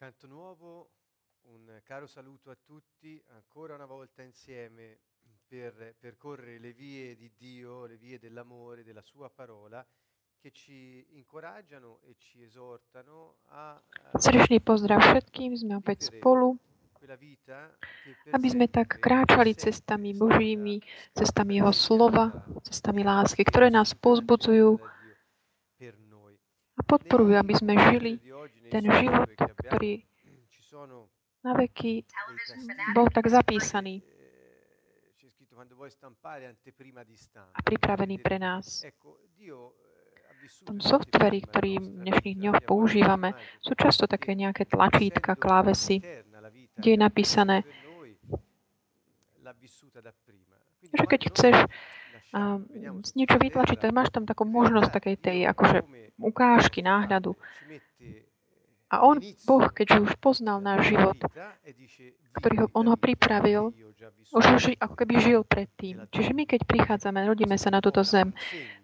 Canto 0.00 0.26
nuovo, 0.26 0.92
un 1.52 1.78
caro 1.84 2.06
saluto 2.06 2.48
a 2.48 2.56
tutti, 2.56 3.22
ancora 3.36 3.74
una 3.74 3.84
volta 3.84 4.22
insieme 4.22 4.96
per 5.46 5.94
percorrere 6.00 6.58
le 6.58 6.72
vie 6.72 7.14
di 7.16 7.30
Dio, 7.36 7.84
le 7.84 7.98
vie 7.98 8.18
dell'amore, 8.18 8.82
della 8.82 9.02
Sua 9.02 9.28
parola, 9.28 9.86
che 10.40 10.52
ci 10.52 11.04
incoraggiano 11.10 12.00
e 12.08 12.16
ci 12.16 12.42
esortano 12.42 13.44
a... 13.52 13.76
Srdečný 14.16 14.64
pozdrav 14.64 15.04
všetkým, 15.04 15.52
sme 15.52 15.76
opäť 15.76 16.08
spolu, 16.08 16.56
aby 18.32 18.48
sme 18.48 18.72
tak 18.72 19.04
kráčali 19.04 19.52
cestami 19.52 20.16
Božími, 20.16 20.80
cestami 21.12 21.60
Jeho 21.60 21.76
slova, 21.76 22.32
cestami 22.64 23.04
lásky, 23.04 23.44
ktoré 23.44 23.68
nás 23.68 23.92
pozbudzujú 23.92 24.80
a 26.80 26.82
podporujú, 26.82 27.36
aby 27.36 27.52
sme 27.52 27.76
žili 27.92 28.16
ten 28.72 28.88
život, 28.88 29.28
ktorý 29.68 30.00
na 31.44 31.52
veky 31.52 32.08
bol 32.96 33.04
tak 33.12 33.28
zapísaný 33.28 34.00
a 37.52 37.60
pripravený 37.60 38.16
pre 38.16 38.40
nás. 38.40 38.80
V 40.40 40.60
tom 40.64 40.80
softveri, 40.80 41.44
ktorý 41.44 41.76
v 41.76 41.86
dnešných 42.00 42.36
dňoch 42.40 42.58
používame, 42.64 43.36
sú 43.60 43.76
často 43.76 44.08
také 44.08 44.32
nejaké 44.32 44.64
tlačítka, 44.64 45.36
klávesy, 45.36 46.00
kde 46.80 46.88
je 46.96 46.98
napísané, 46.98 47.56
že 50.80 51.04
keď 51.04 51.20
chceš 51.28 51.56
uh, 52.34 52.58
niečo 53.14 53.36
vytlačiť, 53.38 53.78
tak 53.78 53.90
máš 53.94 54.10
tam 54.14 54.24
takú 54.26 54.46
možnosť 54.46 54.90
takej 54.90 55.16
tej 55.18 55.38
akože 55.50 55.78
ukážky, 56.20 56.84
náhľadu. 56.84 57.34
A 58.90 59.06
on, 59.06 59.22
Boh, 59.46 59.70
keďže 59.70 60.02
už 60.02 60.12
poznal 60.18 60.58
náš 60.58 60.90
život, 60.90 61.14
ktorý 62.34 62.66
ho, 62.66 62.68
on 62.74 62.90
ho 62.90 62.98
pripravil, 62.98 63.70
už 64.34 64.44
ho 64.50 64.56
ži, 64.58 64.74
ako 64.82 64.94
keby 64.98 65.14
žil 65.22 65.40
predtým. 65.46 66.10
Čiže 66.10 66.34
my, 66.34 66.42
keď 66.42 66.66
prichádzame, 66.66 67.22
rodíme 67.22 67.54
sa 67.54 67.70
na 67.70 67.78
túto 67.78 68.02
zem, 68.02 68.34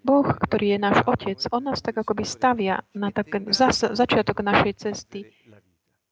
Boh, 0.06 0.27
ktorý 0.27 0.75
je 0.75 0.78
náš 0.78 1.03
Otec, 1.11 1.43
on 1.51 1.67
nás 1.67 1.83
tak 1.83 1.99
akoby 1.99 2.23
stavia 2.23 2.87
na 2.95 3.11
tak, 3.11 3.51
zas, 3.51 3.83
začiatok 3.83 4.47
našej 4.47 4.73
cesty 4.78 5.27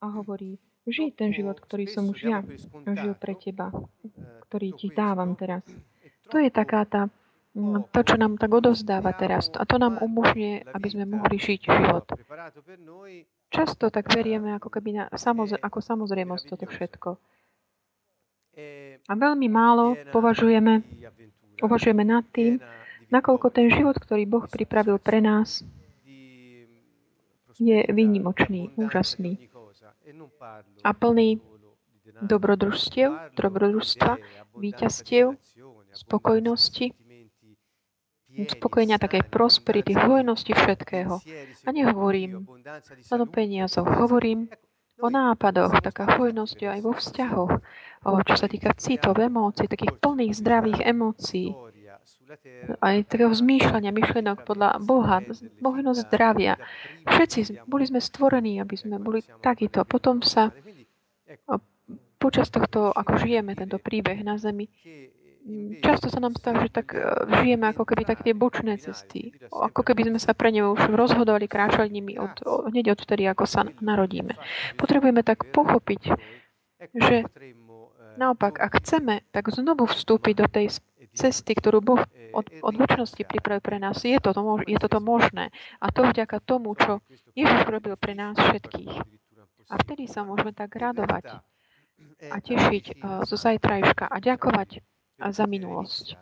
a 0.02 0.10
hovorí, 0.10 0.58
žij 0.90 1.14
ten 1.14 1.30
život, 1.30 1.62
ktorý 1.62 1.86
som 1.86 2.10
už 2.10 2.18
ja 2.18 2.42
žil 2.98 3.14
pre 3.14 3.38
teba, 3.38 3.70
ktorý 4.50 4.74
ti 4.74 4.90
dávam 4.90 5.38
teraz. 5.38 5.62
To 6.34 6.42
je 6.42 6.50
taká 6.50 6.82
tá 6.82 7.06
No, 7.06 7.23
to, 7.94 8.00
čo 8.02 8.18
nám 8.18 8.34
tak 8.34 8.50
odozdáva 8.50 9.14
teraz. 9.14 9.46
A 9.54 9.62
to 9.62 9.78
nám 9.78 10.02
umožňuje, 10.02 10.66
aby 10.74 10.88
sme 10.90 11.04
mohli 11.06 11.38
žiť 11.38 11.60
život. 11.70 12.06
Často 13.54 13.94
tak 13.94 14.10
verieme 14.10 14.58
ako 14.58 14.68
keby 14.74 14.90
na, 14.90 15.04
samozre, 15.14 15.54
ako 15.62 15.78
samozrejmosť 15.78 16.44
toto 16.50 16.66
všetko. 16.66 17.10
A 19.06 19.12
veľmi 19.14 19.46
málo 19.46 19.94
považujeme, 20.10 20.82
uvažujeme 21.62 22.02
nad 22.02 22.26
tým, 22.34 22.58
nakoľko 23.10 23.46
ten 23.54 23.70
život, 23.70 23.94
ktorý 23.94 24.26
Boh 24.26 24.46
pripravil 24.50 24.98
pre 24.98 25.22
nás, 25.22 25.62
je 27.54 27.86
výnimočný, 27.86 28.74
úžasný 28.74 29.46
a 30.82 30.90
plný 30.90 31.38
dobrodružstiev, 32.18 33.38
dobrodružstva, 33.38 34.18
víťazstiev, 34.58 35.38
spokojnosti, 35.94 36.90
uspokojenia 38.34 38.98
takej 38.98 39.26
prosperity, 39.30 39.94
hojnosti 39.94 40.50
všetkého. 40.50 41.22
A 41.64 41.68
nehovorím 41.70 42.46
len 42.84 43.20
o 43.22 43.28
peniazoch, 43.30 43.86
hovorím 43.86 44.50
o 44.98 45.08
nápadoch, 45.10 45.82
taká 45.82 46.18
hojnosť 46.18 46.58
aj 46.70 46.80
vo 46.82 46.92
vzťahoch, 46.94 47.52
o 48.04 48.18
čo 48.22 48.34
sa 48.38 48.46
týka 48.46 48.74
citov, 48.78 49.18
emócií, 49.18 49.66
takých 49.66 49.98
plných 49.98 50.34
zdravých 50.38 50.80
emócií, 50.86 51.54
aj 52.82 53.06
takého 53.06 53.30
zmýšľania, 53.30 53.94
myšlenok 53.94 54.48
podľa 54.48 54.80
Boha, 54.82 55.22
Bohno 55.60 55.92
zdravia. 55.94 56.58
Všetci 57.06 57.66
boli 57.68 57.84
sme 57.86 58.00
stvorení, 58.00 58.58
aby 58.58 58.74
sme 58.74 58.98
boli 58.98 59.22
takíto. 59.42 59.84
Potom 59.86 60.24
sa 60.24 60.50
počas 62.18 62.48
tohto, 62.48 62.90
ako 62.90 63.20
žijeme 63.20 63.52
tento 63.52 63.76
príbeh 63.76 64.24
na 64.24 64.40
zemi, 64.40 64.66
často 65.84 66.08
sa 66.08 66.20
nám 66.24 66.32
stáva, 66.40 66.64
že 66.64 66.72
tak 66.72 66.96
e, 66.96 67.04
žijeme 67.44 67.68
ako 67.68 67.84
keby 67.84 68.08
také 68.08 68.32
tie 68.32 68.36
bočné 68.36 68.80
cesty. 68.80 69.36
Ako 69.52 69.84
keby 69.84 70.08
sme 70.08 70.20
sa 70.20 70.32
pre 70.32 70.48
ne 70.48 70.64
už 70.64 70.88
rozhodovali, 70.88 71.44
kráčali 71.44 71.92
nimi 71.92 72.16
od, 72.16 72.40
hneď 72.72 72.96
od 72.96 73.00
vtedy, 73.04 73.28
ako 73.28 73.44
sa 73.44 73.68
narodíme. 73.84 74.34
Potrebujeme 74.80 75.20
tak 75.20 75.44
pochopiť, 75.52 76.16
že 76.96 77.28
naopak, 78.16 78.56
ak 78.56 78.72
chceme, 78.80 79.26
tak 79.30 79.52
znovu 79.52 79.84
vstúpiť 79.84 80.34
do 80.40 80.46
tej 80.48 80.66
cesty, 81.14 81.52
ktorú 81.54 81.78
Boh 81.84 82.02
od, 82.34 82.46
od 82.64 82.74
väčšnosti 82.74 83.22
pripravil 83.22 83.62
pre 83.62 83.78
nás, 83.78 84.02
je 84.02 84.18
toto, 84.18 84.42
je 84.66 84.78
toto 84.80 84.98
možné. 84.98 85.54
A 85.78 85.92
to 85.94 86.08
vďaka 86.08 86.42
tomu, 86.42 86.74
čo 86.74 87.04
Ježiš 87.38 87.68
robil 87.70 87.94
pre 87.94 88.16
nás 88.18 88.34
všetkých. 88.34 88.94
A 89.70 89.74
vtedy 89.80 90.10
sa 90.10 90.26
môžeme 90.26 90.52
tak 90.52 90.74
radovať 90.74 91.40
a 92.24 92.36
tešiť 92.40 92.84
uh, 93.00 93.22
zo 93.24 93.36
zajtrajška 93.38 94.10
a 94.10 94.16
ďakovať 94.18 94.82
za 95.30 95.44
minulosť. 95.46 96.18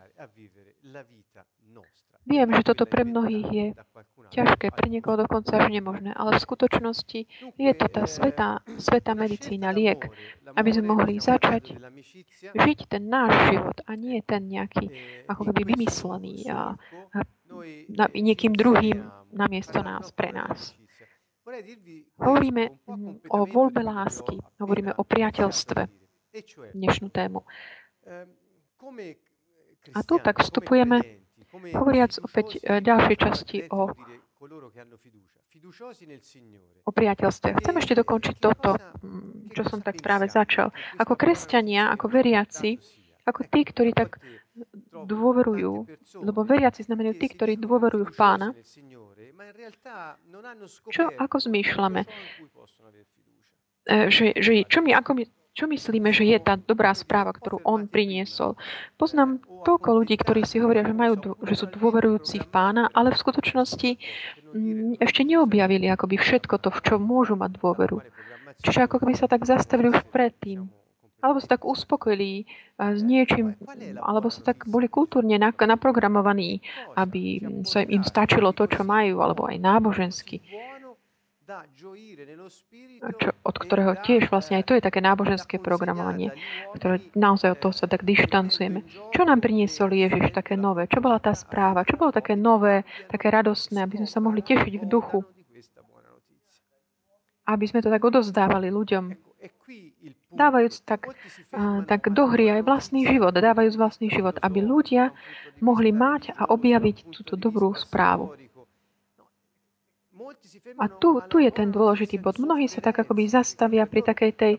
Viem, 2.22 2.54
že 2.54 2.62
toto 2.62 2.86
pre 2.86 3.02
mnohých 3.02 3.48
je 3.50 3.66
ťažké, 4.30 4.70
pre 4.70 4.86
niekoho 4.86 5.18
dokonca 5.18 5.58
až 5.58 5.74
nemožné, 5.74 6.14
ale 6.14 6.38
v 6.38 6.44
skutočnosti 6.46 7.20
je 7.58 7.72
to 7.74 7.86
tá 7.90 8.06
svetá, 8.06 8.62
svetá 8.78 9.18
medicína, 9.18 9.74
liek, 9.74 10.06
aby 10.54 10.70
sme 10.70 10.94
mohli 10.94 11.18
začať 11.18 11.74
žiť 12.54 12.78
ten 12.86 13.10
náš 13.10 13.50
život 13.50 13.74
a 13.90 13.98
nie 13.98 14.22
ten 14.22 14.46
nejaký 14.46 14.86
ako 15.26 15.50
keby 15.50 15.74
vymyslený 15.74 16.46
a, 16.46 16.78
a 17.10 17.18
na, 17.90 18.06
niekým 18.14 18.54
druhým 18.54 19.02
namiesto 19.34 19.82
nás, 19.82 20.14
pre 20.14 20.30
nás. 20.30 20.78
Hovoríme 22.22 22.86
o 23.34 23.38
voľbe 23.50 23.82
lásky, 23.82 24.38
hovoríme 24.62 24.94
o 24.94 25.02
priateľstve, 25.02 25.90
dnešnú 26.70 27.10
tému. 27.10 27.42
A 29.94 30.00
tu 30.02 30.14
tak 30.18 30.42
vstupujeme, 30.42 31.22
hovoriac 31.52 32.12
opäť 32.22 32.58
e, 32.62 32.80
ďalšej 32.80 33.16
časti 33.18 33.58
o, 33.68 33.92
o 36.86 36.90
priateľstve. 36.90 37.48
Chcem 37.60 37.74
ešte 37.78 37.94
dokončiť 37.98 38.36
toto, 38.40 38.78
mm, 38.78 39.52
čo 39.52 39.62
som 39.68 39.84
tak 39.84 40.00
práve 40.00 40.26
začal. 40.30 40.72
Ako 40.96 41.14
kresťania, 41.14 41.92
ako 41.92 42.08
veriaci, 42.08 42.78
ako 43.26 43.40
tí, 43.46 43.60
ktorí 43.68 43.94
tak 43.94 44.18
dôverujú, 44.92 45.72
lebo 46.20 46.44
veriaci 46.44 46.84
znamenajú 46.84 47.14
tí, 47.16 47.26
ktorí 47.32 47.56
dôverujú 47.56 48.04
v 48.12 48.14
pána, 48.16 48.48
čo 50.92 51.08
ako 51.18 51.36
zmýšľame? 51.40 52.02
E, 53.82 53.96
že, 54.08 54.36
že, 54.38 54.52
čo 54.68 54.78
my, 54.80 54.94
ako 54.94 55.10
my 55.20 55.24
čo 55.52 55.68
myslíme, 55.68 56.16
že 56.16 56.24
je 56.24 56.38
tá 56.40 56.56
dobrá 56.56 56.96
správa, 56.96 57.36
ktorú 57.36 57.60
on 57.68 57.84
priniesol? 57.84 58.56
Poznám 58.96 59.44
toľko 59.68 60.00
ľudí, 60.00 60.16
ktorí 60.16 60.48
si 60.48 60.56
hovoria, 60.56 60.80
že, 60.80 60.96
majú, 60.96 61.36
že 61.44 61.54
sú 61.60 61.68
dôverujúci 61.68 62.40
v 62.40 62.48
pána, 62.48 62.88
ale 62.96 63.12
v 63.12 63.20
skutočnosti 63.20 63.90
mm, 64.56 65.04
ešte 65.04 65.20
neobjavili 65.28 65.92
akoby 65.92 66.16
všetko 66.16 66.56
to, 66.56 66.72
v 66.72 66.80
čo 66.80 66.94
môžu 66.96 67.36
mať 67.36 67.60
dôveru. 67.60 68.00
Čiže 68.64 68.88
ako 68.88 69.04
keby 69.04 69.12
sa 69.12 69.28
tak 69.28 69.44
zastavili 69.44 69.92
už 69.92 70.00
predtým. 70.08 70.72
Alebo 71.22 71.38
sa 71.38 71.54
tak 71.54 71.62
uspokojili 71.62 72.50
s 72.74 72.98
niečím, 72.98 73.54
alebo 74.02 74.26
sa 74.26 74.42
tak 74.42 74.66
boli 74.66 74.90
kultúrne 74.90 75.38
naprogramovaní, 75.38 76.58
aby 76.98 77.38
sa 77.62 77.86
im 77.86 78.02
stačilo 78.02 78.50
to, 78.50 78.66
čo 78.66 78.82
majú, 78.82 79.22
alebo 79.22 79.46
aj 79.46 79.62
nábožensky 79.62 80.42
čo, 83.18 83.28
od 83.42 83.56
ktorého 83.58 83.98
tiež 83.98 84.30
vlastne 84.30 84.62
aj 84.62 84.64
to 84.70 84.72
je 84.78 84.86
také 84.86 85.02
náboženské 85.02 85.58
programovanie, 85.58 86.30
ktoré 86.78 87.02
naozaj 87.18 87.58
od 87.58 87.60
toho 87.60 87.74
sa 87.74 87.86
tak 87.90 88.06
dištancujeme. 88.06 88.86
Čo 89.10 89.26
nám 89.26 89.42
priniesol 89.42 89.90
Ježiš 89.90 90.30
také 90.30 90.54
nové? 90.54 90.86
Čo 90.86 91.02
bola 91.02 91.18
tá 91.18 91.34
správa? 91.34 91.82
Čo 91.82 91.98
bolo 91.98 92.14
také 92.14 92.38
nové, 92.38 92.86
také 93.10 93.28
radostné, 93.28 93.82
aby 93.82 94.02
sme 94.02 94.08
sa 94.08 94.22
mohli 94.22 94.40
tešiť 94.40 94.74
v 94.80 94.86
duchu? 94.86 95.26
Aby 97.42 97.64
sme 97.66 97.82
to 97.82 97.90
tak 97.90 98.02
odozdávali 98.06 98.70
ľuďom. 98.70 99.18
Dávajúc 100.32 100.86
tak, 100.88 101.12
tak 101.84 102.08
do 102.08 102.24
hry 102.30 102.56
aj 102.56 102.62
vlastný 102.64 103.04
život, 103.04 103.36
dávajúc 103.36 103.76
vlastný 103.76 104.08
život, 104.08 104.40
aby 104.40 104.64
ľudia 104.64 105.12
mohli 105.60 105.92
mať 105.92 106.32
a 106.38 106.48
objaviť 106.48 107.12
túto 107.12 107.36
dobrú 107.36 107.76
správu. 107.76 108.32
A 110.78 110.84
tu, 110.88 111.20
tu 111.28 111.36
je 111.38 111.50
ten 111.50 111.68
dôležitý 111.68 112.18
bod. 112.18 112.36
Mnohí 112.38 112.66
sa 112.68 112.80
tak 112.84 113.00
akoby 113.02 113.28
zastavia 113.28 113.84
pri 113.88 114.02
takej 114.04 114.30
tej 114.36 114.54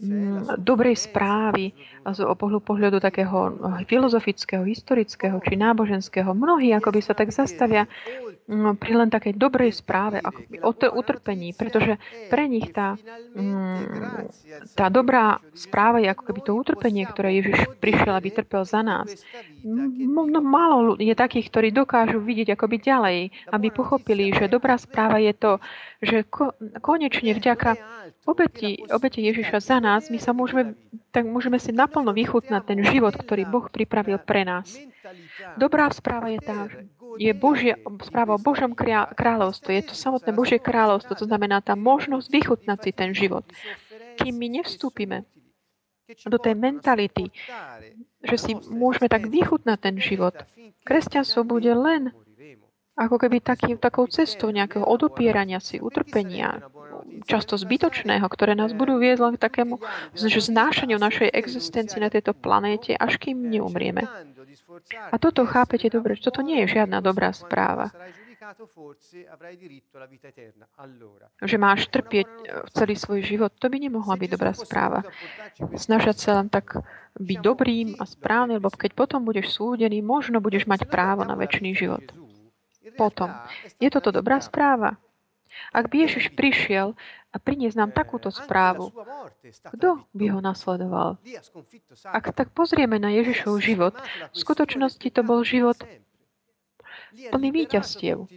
mm, 0.00 0.60
dobrej 0.60 0.96
správy 0.98 1.72
z 2.04 2.18
pohľadu 2.62 2.98
takého 2.98 3.54
filozofického, 3.86 4.64
historického 4.66 5.38
či 5.40 5.54
náboženského. 5.56 6.32
Mnohí 6.32 6.74
akoby 6.74 7.00
sa 7.00 7.14
tak 7.14 7.30
zastavia 7.30 7.86
pri 8.76 8.92
len 8.96 9.08
takej 9.08 9.34
dobrej 9.36 9.72
správe, 9.72 10.20
ako 10.20 10.40
o 10.60 10.72
to 10.76 10.86
utrpení, 10.92 11.56
pretože 11.56 11.96
pre 12.28 12.44
nich 12.46 12.68
tá, 12.70 13.00
mm, 13.32 14.28
tá 14.76 14.92
dobrá 14.92 15.40
správa 15.56 16.02
je 16.04 16.12
ako 16.12 16.22
keby 16.28 16.40
to 16.44 16.52
utrpenie, 16.52 17.04
ktoré 17.08 17.40
Ježiš 17.40 17.72
prišiel, 17.80 18.12
aby 18.12 18.28
trpel 18.30 18.62
za 18.68 18.84
nás. 18.84 19.08
No, 19.64 20.26
málo 20.42 20.98
je 20.98 21.14
takých, 21.16 21.48
ktorí 21.48 21.68
dokážu 21.72 22.20
vidieť 22.20 22.54
akoby 22.54 22.76
ďalej, 22.82 23.18
aby 23.54 23.66
pochopili, 23.72 24.34
že 24.34 24.50
dobrá 24.50 24.76
správa 24.76 25.22
je 25.22 25.32
to, 25.32 25.52
že 26.02 26.26
ko, 26.26 26.52
konečne 26.82 27.32
vďaka 27.32 27.78
obeti, 28.26 28.82
obete 28.90 29.22
Ježiša 29.22 29.58
za 29.62 29.78
nás, 29.78 30.10
my 30.10 30.18
sa 30.18 30.34
môžeme, 30.34 30.74
tak 31.14 31.26
môžeme 31.26 31.58
si 31.62 31.70
naplno 31.70 32.10
vychutnať 32.10 32.62
ten 32.66 32.80
život, 32.82 33.14
ktorý 33.14 33.46
Boh 33.46 33.66
pripravil 33.70 34.18
pre 34.18 34.42
nás. 34.42 34.66
Dobrá 35.58 35.90
správa 35.90 36.30
je 36.30 36.40
tá, 36.42 36.70
je 37.18 37.32
Božia, 37.32 37.76
správa 38.04 38.36
o 38.36 38.40
Božom 38.40 38.72
kráľovstve. 39.16 39.70
Je 39.80 39.84
to 39.90 39.94
samotné 39.96 40.30
Božie 40.32 40.58
kráľovstvo, 40.62 41.18
to 41.18 41.26
znamená 41.28 41.60
tá 41.60 41.76
možnosť 41.76 42.26
vychutnať 42.30 42.78
si 42.80 42.90
ten 42.92 43.10
život. 43.12 43.44
Kým 44.20 44.36
my 44.36 44.62
nevstúpime 44.62 45.24
do 46.28 46.38
tej 46.38 46.54
mentality, 46.54 47.32
že 48.22 48.36
si 48.36 48.52
môžeme 48.68 49.08
tak 49.08 49.32
vychutnať 49.32 49.78
ten 49.80 49.96
život, 49.96 50.36
kresťanstvo 50.84 51.46
bude 51.46 51.72
len 51.72 52.12
ako 52.92 53.16
keby 53.16 53.40
taký, 53.40 53.80
takou 53.80 54.04
cestou 54.04 54.52
nejakého 54.52 54.84
odopierania 54.84 55.64
si, 55.64 55.80
utrpenia, 55.80 56.60
často 57.24 57.56
zbytočného, 57.56 58.24
ktoré 58.28 58.52
nás 58.52 58.76
budú 58.76 59.00
viesť 59.00 59.20
len 59.24 59.34
k 59.40 59.44
takému 59.48 59.80
znášaniu 60.12 61.00
našej 61.00 61.32
existencie 61.32 61.96
na 61.96 62.12
tejto 62.12 62.36
planéte, 62.36 62.92
až 62.92 63.16
kým 63.16 63.48
neumrieme. 63.48 64.04
A 65.12 65.16
toto 65.16 65.46
chápete 65.46 65.88
dobre, 65.88 66.16
že 66.18 66.28
toto 66.28 66.40
nie 66.44 66.64
je 66.64 66.78
žiadna 66.78 67.00
dobrá 67.00 67.32
správa. 67.32 67.90
Že 71.38 71.56
máš 71.62 71.86
trpieť 71.86 72.26
e, 72.26 72.44
celý 72.74 72.94
svoj 72.98 73.22
život, 73.22 73.54
to 73.54 73.70
by 73.70 73.78
nemohla 73.78 74.18
byť 74.18 74.28
dobrá 74.34 74.50
správa. 74.50 75.06
Snažať 75.78 76.16
sa 76.18 76.30
len 76.42 76.50
tak 76.50 76.82
byť 77.16 77.38
dobrým 77.38 77.94
a 78.02 78.04
správnym, 78.04 78.58
lebo 78.58 78.74
keď 78.74 78.98
potom 78.98 79.22
budeš 79.22 79.54
súdený, 79.54 80.02
možno 80.02 80.42
budeš 80.42 80.66
mať 80.66 80.90
právo 80.90 81.22
na 81.22 81.38
väčší 81.38 81.70
život. 81.78 82.02
Potom. 82.98 83.30
Je 83.78 83.88
toto 83.88 84.10
dobrá 84.10 84.42
správa? 84.42 84.98
Ak 85.70 85.88
by 85.88 86.08
Ježiš 86.08 86.34
prišiel 86.34 86.98
a 87.32 87.36
priniesť 87.40 87.76
nám 87.80 87.90
takúto 87.96 88.28
správu, 88.28 88.92
kto 89.72 90.04
by 90.12 90.24
ho 90.28 90.38
nasledoval? 90.44 91.16
Ak 92.12 92.28
tak 92.36 92.52
pozrieme 92.52 93.00
na 93.00 93.08
Ježišov 93.08 93.56
život, 93.64 93.96
v 94.32 94.36
skutočnosti 94.36 95.08
to 95.08 95.20
bol 95.24 95.40
život 95.40 95.80
plný 97.32 97.48
víťazstiev. 97.52 98.28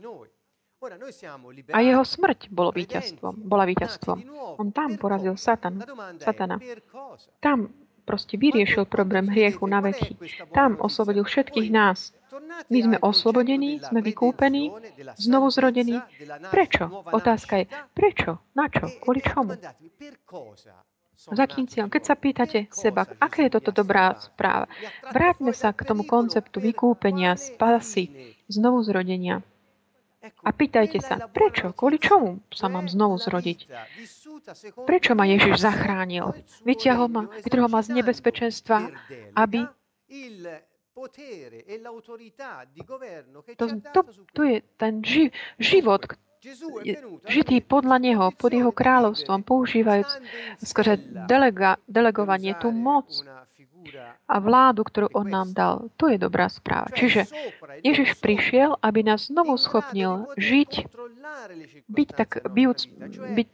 A 1.73 1.77
jeho 1.81 2.03
smrť 2.05 2.51
bolo 2.53 2.69
víťazstvom, 2.71 3.41
bola 3.47 3.65
víťazstvom. 3.65 4.19
On 4.61 4.69
tam 4.69 4.95
porazil 5.01 5.33
Satan, 5.35 5.81
Satana. 6.21 6.61
Tam 7.41 7.73
proste 8.05 8.37
vyriešil 8.37 8.85
problém 8.85 9.25
hriechu 9.25 9.65
na 9.65 9.81
veky. 9.81 10.13
Tam 10.53 10.77
oslobodil 10.77 11.25
všetkých 11.25 11.69
nás. 11.73 12.13
My 12.69 12.79
sme 12.81 12.97
oslobodení, 12.99 13.79
sme 13.79 13.99
vykúpení, 14.03 14.71
znovu 15.15 15.47
zrodení. 15.53 16.01
Prečo? 16.51 16.91
Otázka 17.13 17.63
je, 17.63 17.65
prečo? 17.95 18.41
Na 18.57 18.67
čo? 18.67 18.91
Kvôli 18.99 19.21
čomu? 19.23 19.55
Za 21.15 21.47
akým 21.47 21.65
cieľom? 21.65 21.89
Keď 21.89 22.03
sa 22.03 22.15
pýtate 22.19 22.59
seba, 22.69 23.07
aká 23.17 23.47
je 23.47 23.55
toto 23.55 23.71
dobrá 23.71 24.19
správa, 24.19 24.67
vráťme 25.09 25.55
sa 25.55 25.71
k 25.71 25.87
tomu 25.87 26.03
konceptu 26.03 26.59
vykúpenia, 26.59 27.39
spasy, 27.39 28.35
znovu 28.51 28.83
zrodenia. 28.83 29.39
A 30.41 30.49
pýtajte 30.49 30.99
sa, 31.05 31.21
prečo, 31.29 31.69
kvôli 31.71 32.01
čomu 32.01 32.41
sa 32.49 32.65
mám 32.65 32.89
znovu 32.89 33.21
zrodiť? 33.21 33.69
Prečo 34.85 35.13
ma 35.13 35.29
Ježiš 35.29 35.61
zachránil? 35.61 36.33
Vyťahol 36.65 37.07
ma, 37.09 37.23
vytrhol 37.45 37.69
ma 37.69 37.81
z 37.85 38.01
nebezpečenstva, 38.01 38.89
aby 39.37 39.69
to, 43.59 43.65
to, 43.91 44.01
to 44.31 44.41
je 44.43 44.57
ten 44.79 45.03
ži, 45.03 45.31
život, 45.59 46.07
žitý 47.27 47.57
podľa 47.59 47.97
Neho, 47.99 48.25
pod 48.31 48.51
Jeho 48.53 48.71
kráľovstvom, 48.71 49.43
používajúc 49.43 50.11
skôr 50.63 50.95
delega, 51.27 51.81
delegovanie, 51.89 52.55
tú 52.55 52.71
moc 52.71 53.11
a 54.25 54.35
vládu, 54.41 54.81
ktorú 54.81 55.13
On 55.13 55.27
nám 55.27 55.53
dal. 55.53 55.75
To 56.01 56.09
je 56.09 56.17
dobrá 56.17 56.49
správa. 56.49 56.89
Čiže 56.89 57.29
Ježiš 57.85 58.17
prišiel, 58.17 58.77
aby 58.81 59.05
nás 59.05 59.29
znovu 59.29 59.57
schopnil 59.61 60.25
žiť, 60.37 60.89
byť 61.85 62.09
tak, 62.17 62.41
bijúc, 62.49 62.89
byť 63.37 63.47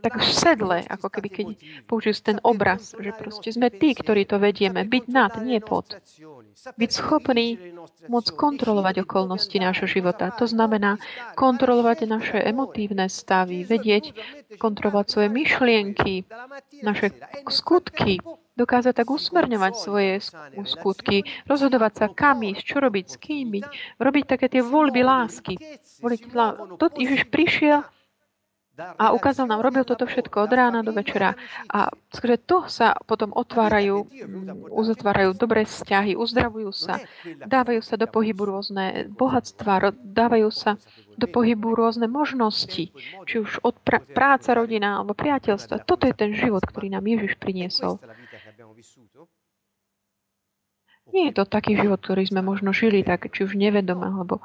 tak 0.00 0.14
v 0.20 0.24
sedle, 0.24 0.78
ako 0.88 1.08
keby 1.12 1.28
keď 1.28 1.46
použijú 1.84 2.16
ten 2.24 2.38
obraz, 2.40 2.96
že 2.96 3.12
proste 3.12 3.52
sme 3.52 3.68
tí, 3.68 3.92
ktorí 3.92 4.24
to 4.24 4.40
vedieme, 4.40 4.88
byť 4.88 5.04
nad, 5.12 5.32
nie 5.44 5.60
pod. 5.60 6.00
Byť 6.54 6.90
schopný 6.90 7.58
môcť 8.06 8.30
kontrolovať 8.38 9.02
okolnosti 9.02 9.56
nášho 9.58 9.90
života. 9.90 10.30
To 10.38 10.46
znamená 10.46 11.02
kontrolovať 11.34 12.06
naše 12.06 12.38
emotívne 12.38 13.10
stavy, 13.10 13.66
vedieť, 13.66 14.14
kontrolovať 14.62 15.06
svoje 15.10 15.28
myšlienky, 15.34 16.24
naše 16.80 17.10
skutky, 17.50 18.22
dokázať 18.54 18.94
tak 19.02 19.08
usmerňovať 19.10 19.72
svoje 19.74 20.22
skutky, 20.62 21.26
rozhodovať 21.50 21.92
sa, 21.98 22.06
kam 22.10 22.46
ísť, 22.46 22.62
čo 22.62 22.76
robiť, 22.78 23.06
s 23.10 23.16
kým 23.18 23.50
byť, 23.50 23.64
robiť 23.98 24.24
také 24.30 24.46
tie 24.46 24.62
voľby 24.62 25.02
lásky. 25.02 25.54
Voliť, 26.00 26.20
to 26.78 26.86
Ježiš 26.94 27.26
prišiel 27.34 27.82
a 28.74 29.14
ukázal 29.14 29.46
nám, 29.46 29.62
robil 29.62 29.86
toto 29.86 30.02
všetko 30.02 30.50
od 30.50 30.52
rána 30.52 30.82
do 30.82 30.90
večera. 30.90 31.38
A 31.70 31.94
skôr 32.10 32.34
to 32.34 32.66
sa 32.66 32.98
potom 33.06 33.30
otvárajú, 33.30 34.10
uzatvárajú 34.74 35.38
dobré 35.38 35.62
vzťahy, 35.62 36.18
uzdravujú 36.18 36.74
sa, 36.74 36.98
dávajú 37.46 37.80
sa 37.86 37.94
do 37.94 38.10
pohybu 38.10 38.42
rôzne 38.42 39.06
bohatstva, 39.14 39.94
dávajú 39.94 40.50
sa 40.50 40.74
do 41.14 41.30
pohybu 41.30 41.78
rôzne 41.78 42.10
možnosti, 42.10 42.90
či 43.26 43.34
už 43.38 43.62
od 43.62 43.78
pr- 43.86 44.02
práca, 44.02 44.58
rodina 44.58 44.98
alebo 44.98 45.14
priateľstva. 45.14 45.86
Toto 45.86 46.10
je 46.10 46.14
ten 46.14 46.34
život, 46.34 46.66
ktorý 46.66 46.90
nám 46.90 47.06
Ježiš 47.06 47.38
priniesol. 47.38 48.02
Nie 51.14 51.30
je 51.30 51.38
to 51.38 51.44
taký 51.46 51.78
život, 51.78 52.02
ktorý 52.02 52.26
sme 52.26 52.42
možno 52.42 52.74
žili, 52.74 53.06
tak 53.06 53.30
či 53.30 53.46
už 53.46 53.54
nevedome, 53.54 54.02
alebo... 54.02 54.42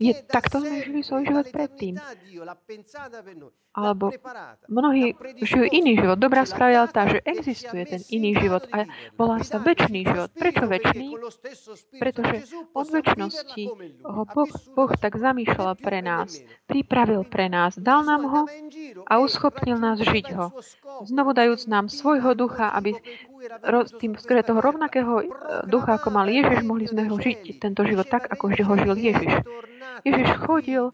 Je, 0.00 0.12
takto 0.24 0.56
sme 0.64 0.76
žili 0.80 1.00
svoj 1.04 1.22
život 1.28 1.46
predtým. 1.52 2.00
Alebo 3.74 4.14
mnohí 4.70 5.18
žijú 5.42 5.66
iný 5.66 5.98
život. 5.98 6.14
Dobrá 6.16 6.46
správa 6.46 6.86
je 6.86 6.94
tá, 6.94 7.02
že 7.10 7.18
existuje 7.26 7.82
ten 7.90 8.00
iný 8.08 8.38
život 8.38 8.64
a 8.70 8.86
volá 9.18 9.42
sa 9.42 9.58
väčší 9.58 10.06
život. 10.06 10.30
Prečo 10.30 10.64
väčší? 10.70 11.10
Pretože 11.98 12.36
od 12.70 12.86
väčšnosti 12.86 13.64
ho 14.06 14.22
boh, 14.24 14.52
boh 14.78 14.92
tak 14.94 15.18
zamýšľal 15.18 15.74
pre 15.74 16.00
nás, 16.06 16.38
pripravil 16.70 17.26
pre 17.26 17.50
nás, 17.50 17.74
dal 17.74 18.06
nám 18.06 18.22
ho 18.30 18.42
a 19.10 19.12
uschopnil 19.18 19.76
nás 19.76 19.98
žiť 19.98 20.26
ho 20.38 20.54
znovu 21.02 21.34
dajúc 21.34 21.66
nám 21.66 21.90
svojho 21.90 22.38
ducha, 22.38 22.70
aby 22.70 22.94
tým 24.00 24.16
skôr 24.16 24.40
toho 24.40 24.60
rovnakého 24.60 25.20
e, 25.20 25.24
ducha, 25.68 26.00
ako 26.00 26.08
mal 26.08 26.26
Ježiš, 26.28 26.64
mohli 26.64 26.88
sme 26.88 27.04
žiť 27.04 27.60
tento 27.60 27.84
život 27.84 28.08
tak, 28.08 28.30
ako 28.32 28.48
ho 28.48 28.74
žil 28.78 28.96
Ježiš. 28.96 29.32
Ježiš 30.04 30.28
chodil 30.44 30.92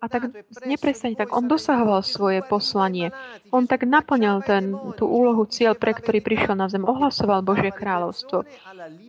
a 0.00 0.06
tak 0.08 0.32
neprestane, 0.64 1.12
tak 1.12 1.34
on 1.34 1.44
dosahoval 1.44 2.00
svoje 2.00 2.40
poslanie. 2.40 3.12
On 3.52 3.68
tak 3.68 3.84
naplňal 3.84 4.40
ten, 4.46 4.72
tú 4.96 5.04
úlohu, 5.04 5.44
cieľ, 5.44 5.76
pre 5.76 5.92
ktorý 5.92 6.24
prišiel 6.24 6.54
na 6.56 6.70
zem. 6.72 6.86
Ohlasoval 6.86 7.44
Božie 7.44 7.68
kráľovstvo. 7.68 8.48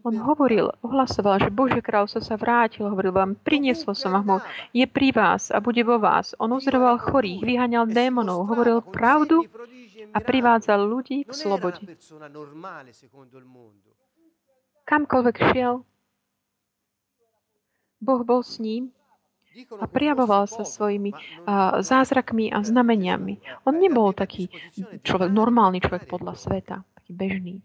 On 0.04 0.16
hovoril, 0.20 0.74
ohlasoval, 0.84 1.40
že 1.44 1.54
Božie 1.54 1.80
kráľovstvo 1.80 2.22
sa 2.24 2.36
vrátilo. 2.36 2.92
Hovoril 2.92 3.16
vám, 3.16 3.40
priniesol 3.40 3.96
som 3.96 4.16
ho, 4.20 4.44
je 4.76 4.84
pri 4.84 5.16
vás 5.16 5.54
a 5.54 5.64
bude 5.64 5.84
vo 5.86 5.96
vás. 5.96 6.36
On 6.42 6.52
uzdravoval 6.52 7.00
chorých, 7.00 7.44
vyháňal 7.44 7.88
démonov, 7.88 8.52
hovoril 8.52 8.84
pravdu 8.84 9.48
a 10.14 10.20
privádzal 10.20 10.80
ľudí 10.86 11.28
k 11.28 11.32
slobode. 11.34 11.82
Kamkoľvek 14.88 15.38
šiel, 15.52 15.84
Boh 17.98 18.22
bol 18.22 18.46
s 18.46 18.62
ním 18.62 18.94
a 19.82 19.90
prijavoval 19.90 20.46
sa 20.46 20.62
svojimi 20.62 21.12
uh, 21.18 21.82
zázrakmi 21.82 22.54
a 22.54 22.62
znameniami. 22.62 23.66
On 23.66 23.74
nebol 23.74 24.14
taký 24.14 24.54
človek, 25.02 25.34
normálny 25.34 25.82
človek 25.82 26.06
podľa 26.06 26.38
sveta, 26.38 26.76
taký 27.02 27.12
bežný. 27.18 27.56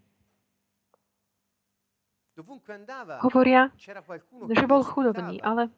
Hovoria, 3.21 3.69
že 3.77 4.65
bol 4.65 4.81
chudobný, 4.81 5.37
ale 5.45 5.69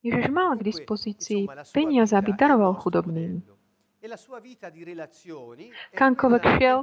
Ježiš 0.00 0.30
mal 0.30 0.54
k 0.56 0.62
dispozícii 0.62 1.50
peniaze, 1.74 2.14
aby 2.14 2.32
daroval 2.32 2.78
chudobným. 2.78 3.42
Kamkoľvek 5.92 6.44
šiel, 6.56 6.78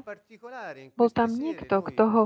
bol 0.93 1.09
tam 1.09 1.29
niekto, 1.33 1.75
kto 1.81 2.03
ho 2.09 2.23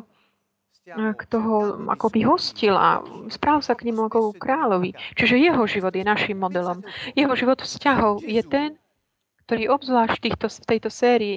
kto 0.98 1.38
ho 1.38 1.58
akoby 1.94 2.26
hostil 2.26 2.74
a 2.74 3.06
správ 3.30 3.62
sa 3.62 3.78
k 3.78 3.86
nemu 3.94 4.10
ako 4.10 4.34
kráľovi. 4.34 4.98
Čiže 5.14 5.38
jeho 5.38 5.62
život 5.70 5.94
je 5.94 6.02
našim 6.02 6.42
modelom. 6.42 6.82
Jeho 7.14 7.34
život 7.38 7.62
vzťahov 7.62 8.26
je 8.26 8.42
ten, 8.42 8.82
ktorý 9.46 9.68
obzvlášť 9.68 10.16
v, 10.18 10.24
týchto, 10.26 10.48
v 10.50 10.66
tejto 10.66 10.90
sérii 10.90 11.36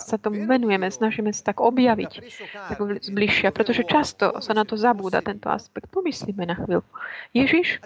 sa 0.00 0.16
tomu 0.16 0.48
venujeme, 0.48 0.88
snažíme 0.88 1.28
sa 1.34 1.52
tak 1.52 1.60
objaviť 1.60 2.12
tak 2.72 2.78
zbližšia, 3.04 3.50
pretože 3.52 3.84
často 3.84 4.40
sa 4.40 4.52
na 4.56 4.64
to 4.64 4.80
zabúda 4.80 5.20
tento 5.20 5.50
aspekt. 5.52 5.92
Pomyslíme 5.92 6.46
na 6.48 6.56
chvíľu. 6.56 6.86
Ježiš, 7.36 7.84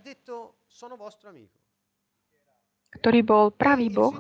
ktorý 3.01 3.21
bol 3.27 3.45
pravý 3.51 3.91
Boh, 3.91 4.15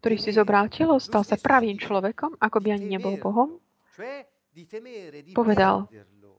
ktorý 0.00 0.16
si 0.16 0.30
zobral 0.32 0.72
telo, 0.72 0.96
stal 0.96 1.22
sa 1.22 1.36
pravým 1.36 1.76
človekom, 1.76 2.40
ako 2.40 2.58
by 2.58 2.68
ani 2.74 2.86
nebol 2.96 3.14
Bohom, 3.20 3.60
povedal, 5.36 5.86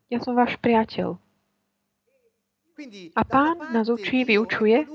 ja 0.10 0.18
som 0.20 0.34
váš 0.34 0.58
priateľ. 0.58 1.16
A 3.14 3.22
pán 3.28 3.60
nás 3.76 3.92
učí, 3.92 4.24
vyučuje, 4.24 4.88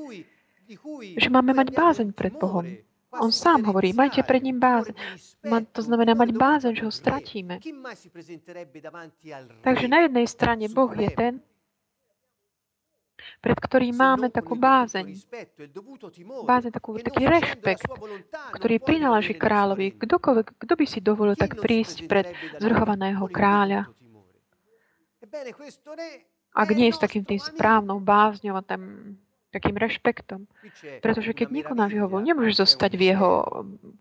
že 1.20 1.28
máme 1.28 1.52
mať 1.52 1.68
bázeň 1.76 2.08
pred 2.16 2.32
Bohom. 2.34 2.64
On 3.14 3.30
sám 3.30 3.62
hovorí, 3.70 3.94
majte 3.94 4.26
pred 4.26 4.42
ním 4.42 4.58
bázeň. 4.58 4.96
To 5.70 5.80
znamená 5.84 6.18
mať 6.18 6.30
bázeň, 6.34 6.72
že 6.74 6.84
ho 6.88 6.90
stratíme. 6.90 7.62
Takže 9.62 9.86
na 9.86 9.98
jednej 10.08 10.26
strane 10.26 10.66
Boh 10.72 10.90
je 10.98 11.10
ten, 11.14 11.38
pred 13.40 13.56
ktorým 13.56 13.94
máme 13.96 14.26
takú 14.28 14.54
bázeň. 14.54 15.14
Bázeň, 16.44 16.70
takú, 16.72 16.96
taký 17.00 17.24
rešpekt, 17.26 17.88
ktorý 18.54 18.76
prináleží 18.80 19.34
kráľovi. 19.34 19.96
Kdokoľvek, 19.96 20.46
kto 20.60 20.72
by 20.76 20.86
si 20.86 20.98
dovolil 21.00 21.34
tak 21.34 21.58
prísť 21.58 22.06
pred 22.08 22.26
zvrhovaného 22.60 23.24
kráľa? 23.28 23.88
Ak 26.54 26.68
nie 26.70 26.86
je 26.92 26.94
s 26.94 27.02
takým 27.02 27.26
tým 27.26 27.42
správnou 27.42 27.98
bázňou 27.98 28.54
a 28.54 28.62
tam 28.62 29.14
takým 29.54 29.78
rešpektom. 29.78 30.50
Pretože 30.98 31.30
keď 31.30 31.48
nekonáš 31.54 31.94
jeho 31.94 32.10
vol, 32.10 32.26
nemôžeš 32.26 32.66
zostať 32.66 32.98
v 32.98 33.02
jeho 33.14 33.30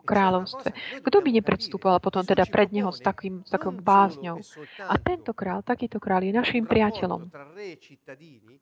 kráľovstve. 0.03 0.73
Kto 1.05 1.17
by 1.21 1.29
nepredstupoval 1.37 2.01
potom 2.01 2.25
teda 2.25 2.49
pred 2.49 2.73
neho 2.73 2.89
s, 2.89 2.99
takým, 2.99 3.45
s 3.45 3.53
takou 3.53 3.69
bázňou? 3.69 4.41
A 4.89 4.97
tento 4.97 5.37
král, 5.37 5.61
takýto 5.61 6.01
král 6.01 6.25
je 6.25 6.33
našim 6.33 6.65
priateľom. 6.65 7.29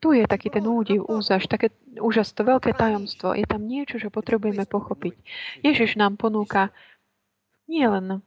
Tu 0.03 0.07
je 0.19 0.23
taký 0.27 0.51
ten 0.51 0.65
údiv, 0.67 1.07
úzaž, 1.07 1.47
také 1.47 1.71
úžas, 1.97 2.35
to 2.35 2.43
veľké 2.43 2.75
tajomstvo. 2.75 3.31
Je 3.33 3.47
tam 3.47 3.63
niečo, 3.63 3.97
čo 3.97 4.11
potrebujeme 4.11 4.67
pochopiť. 4.67 5.15
Ježiš 5.63 5.95
nám 5.95 6.19
ponúka 6.19 6.75
nie 7.71 7.87
len 7.87 8.19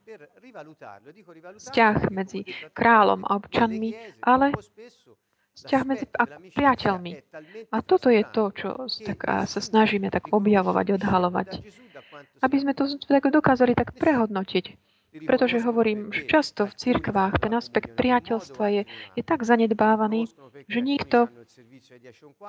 vzťah 1.61 2.09
medzi 2.09 2.49
kráľom 2.73 3.28
a 3.28 3.37
občanmi, 3.37 3.92
ale 4.25 4.56
vzťah 5.55 5.83
medzi 5.87 6.07
priateľmi. 6.55 7.13
A 7.71 7.77
toto 7.81 8.11
je 8.11 8.23
to, 8.27 8.51
čo 8.55 8.69
tak, 9.07 9.25
sa 9.47 9.61
snažíme 9.63 10.11
tak 10.11 10.35
objavovať, 10.35 10.99
odhalovať. 10.99 11.49
Aby 12.43 12.57
sme 12.61 12.73
to 12.75 12.91
tak 13.07 13.31
dokázali 13.31 13.73
tak 13.79 13.95
prehodnotiť. 13.95 14.77
Pretože 15.15 15.63
hovorím, 15.63 16.11
že 16.11 16.27
často 16.27 16.67
v 16.67 16.75
cirkvách 16.75 17.39
ten 17.39 17.55
aspekt 17.55 17.95
priateľstva 17.95 18.67
je, 18.75 18.83
je 19.15 19.23
tak 19.23 19.47
zanedbávaný, 19.47 20.27
že 20.67 20.83
nikto 20.83 21.31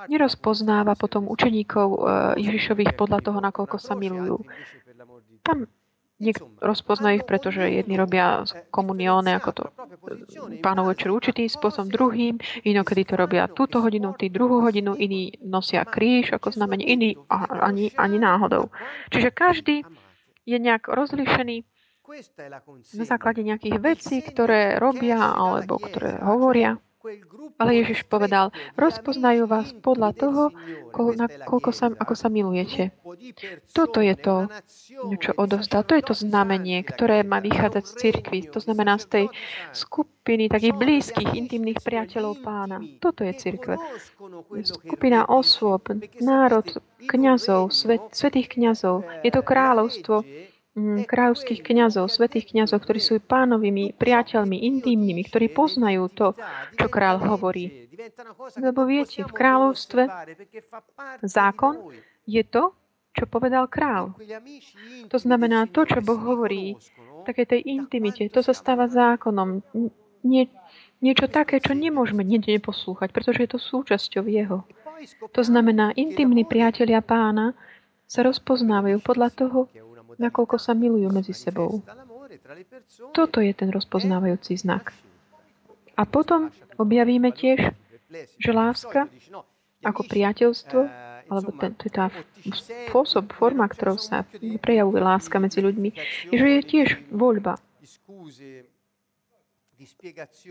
nerozpoznáva 0.10 0.98
potom 0.98 1.30
učeníkov 1.30 1.88
e, 1.94 1.98
Ježišových 2.42 2.98
podľa 2.98 3.22
toho, 3.22 3.38
nakoľko 3.38 3.78
sa 3.78 3.94
milujú. 3.94 4.42
Tam 5.46 5.70
Niek- 6.25 6.41
rozpoznajú 6.58 7.22
ich, 7.22 7.27
pretože 7.29 7.62
jedni 7.62 7.96
robia 7.96 8.41
komunióne, 8.74 9.38
ako 9.38 9.50
to 9.53 9.63
pánov 10.65 10.89
večer 10.89 11.13
určitým 11.13 11.46
spôsobom, 11.46 11.94
druhým, 11.94 12.41
inokedy 12.65 13.05
to 13.05 13.13
robia 13.13 13.46
túto 13.46 13.79
hodinu, 13.79 14.17
tý 14.17 14.34
druhú 14.34 14.65
hodinu, 14.65 14.98
iní 14.98 15.38
nosia 15.46 15.86
kríž 15.86 16.34
ako 16.34 16.58
znamenie, 16.58 16.86
iní 16.89 17.10
ani, 17.29 17.94
ani 17.94 18.17
náhodou. 18.17 18.74
Čiže 19.13 19.29
každý 19.29 19.86
je 20.50 20.58
nejak 20.58 20.89
rozlišený 20.89 21.65
na 22.96 23.05
základe 23.05 23.41
nejakých 23.41 23.77
vecí, 23.82 24.22
ktoré 24.22 24.77
robia 24.77 25.17
alebo 25.17 25.82
ktoré 25.82 26.22
hovoria. 26.22 26.77
Ale 27.62 27.72
Ježiš 27.82 28.04
povedal, 28.10 28.50
rozpoznajú 28.76 29.46
vás 29.46 29.72
podľa 29.78 30.12
toho, 30.18 30.44
koľko 31.46 31.70
sa, 31.72 31.94
ako 31.94 32.14
sa 32.18 32.28
milujete. 32.28 32.92
Toto 33.72 34.02
je 34.02 34.16
to, 34.18 34.50
čo 35.22 35.32
odovzdal. 35.38 35.86
To 35.86 35.94
je 35.96 36.04
to 36.04 36.16
znamenie, 36.18 36.82
ktoré 36.84 37.22
má 37.22 37.40
vychádzať 37.40 37.84
z 37.86 37.94
cirkvi. 37.94 38.40
To 38.52 38.60
znamená 38.60 38.98
z 39.00 39.06
tej 39.06 39.26
skupiny 39.72 40.50
takých 40.50 40.76
blízkych, 40.76 41.32
intimných 41.38 41.80
priateľov 41.80 42.42
pána. 42.42 42.82
Toto 43.00 43.22
je 43.24 43.34
cirkve. 43.38 43.78
Skupina 44.66 45.30
osôb, 45.30 45.94
národ, 46.20 46.66
kňazov, 47.06 47.70
svet, 47.70 48.02
svetých 48.12 48.50
kňazov. 48.58 49.06
Je 49.22 49.32
to 49.32 49.46
kráľovstvo, 49.46 50.26
Mm, 50.26 50.55
kráľovských 51.08 51.63
kňazov, 51.63 52.12
svetých 52.12 52.51
kňazov, 52.51 52.84
ktorí 52.84 53.00
sú 53.00 53.24
pánovými 53.24 53.96
priateľmi, 53.96 54.60
intimnými, 54.75 55.24
ktorí 55.32 55.48
poznajú 55.55 56.12
to, 56.12 56.27
čo 56.75 56.88
král 56.91 57.24
hovorí. 57.24 57.88
Lebo 58.60 58.84
viete, 58.84 59.24
v 59.24 59.32
kráľovstve 59.32 60.12
zákon 61.24 61.96
je 62.27 62.44
to, 62.44 62.75
čo 63.15 63.24
povedal 63.32 63.72
král. 63.72 64.12
To 65.08 65.15
znamená, 65.15 65.72
to, 65.72 65.88
čo 65.88 66.03
Boh 66.03 66.20
hovorí, 66.20 66.75
také 67.24 67.48
tej 67.48 67.63
intimite, 67.63 68.27
to 68.27 68.44
sa 68.44 68.51
stáva 68.51 68.91
zákonom. 68.91 69.63
Nie, 70.27 70.51
niečo 71.00 71.32
také, 71.32 71.63
čo 71.63 71.72
nemôžeme 71.72 72.27
nikde 72.27 72.60
neposlúchať, 72.60 73.15
pretože 73.15 73.48
je 73.48 73.50
to 73.55 73.60
súčasťou 73.63 74.27
Jeho. 74.27 74.67
To 75.32 75.41
znamená, 75.44 75.96
intimní 75.96 76.44
priatelia 76.44 77.00
pána 77.00 77.55
sa 78.05 78.27
rozpoznávajú 78.27 79.00
podľa 79.00 79.29
toho, 79.32 79.60
nakoľko 80.17 80.55
sa 80.57 80.74
milujú 80.74 81.10
medzi 81.12 81.34
sebou. 81.36 81.81
Toto 83.15 83.39
je 83.41 83.51
ten 83.55 83.69
rozpoznávajúci 83.72 84.60
znak. 84.60 84.91
A 85.95 86.03
potom 86.03 86.51
objavíme 86.75 87.31
tiež, 87.31 87.72
že 88.38 88.51
láska 88.51 89.07
ako 89.86 90.01
priateľstvo, 90.07 90.79
alebo 91.25 91.50
ten, 91.57 91.74
to 91.77 91.89
je 91.89 91.93
tá 91.93 92.07
spôsob, 92.89 93.34
forma, 93.34 93.65
ktorou 93.65 93.98
sa 93.98 94.25
prejavuje 94.62 95.01
láska 95.01 95.41
medzi 95.41 95.62
ľuďmi, 95.62 95.89
je, 96.31 96.38
že 96.38 96.48
je 96.48 96.62
tiež 96.62 96.89
voľba. 97.10 97.57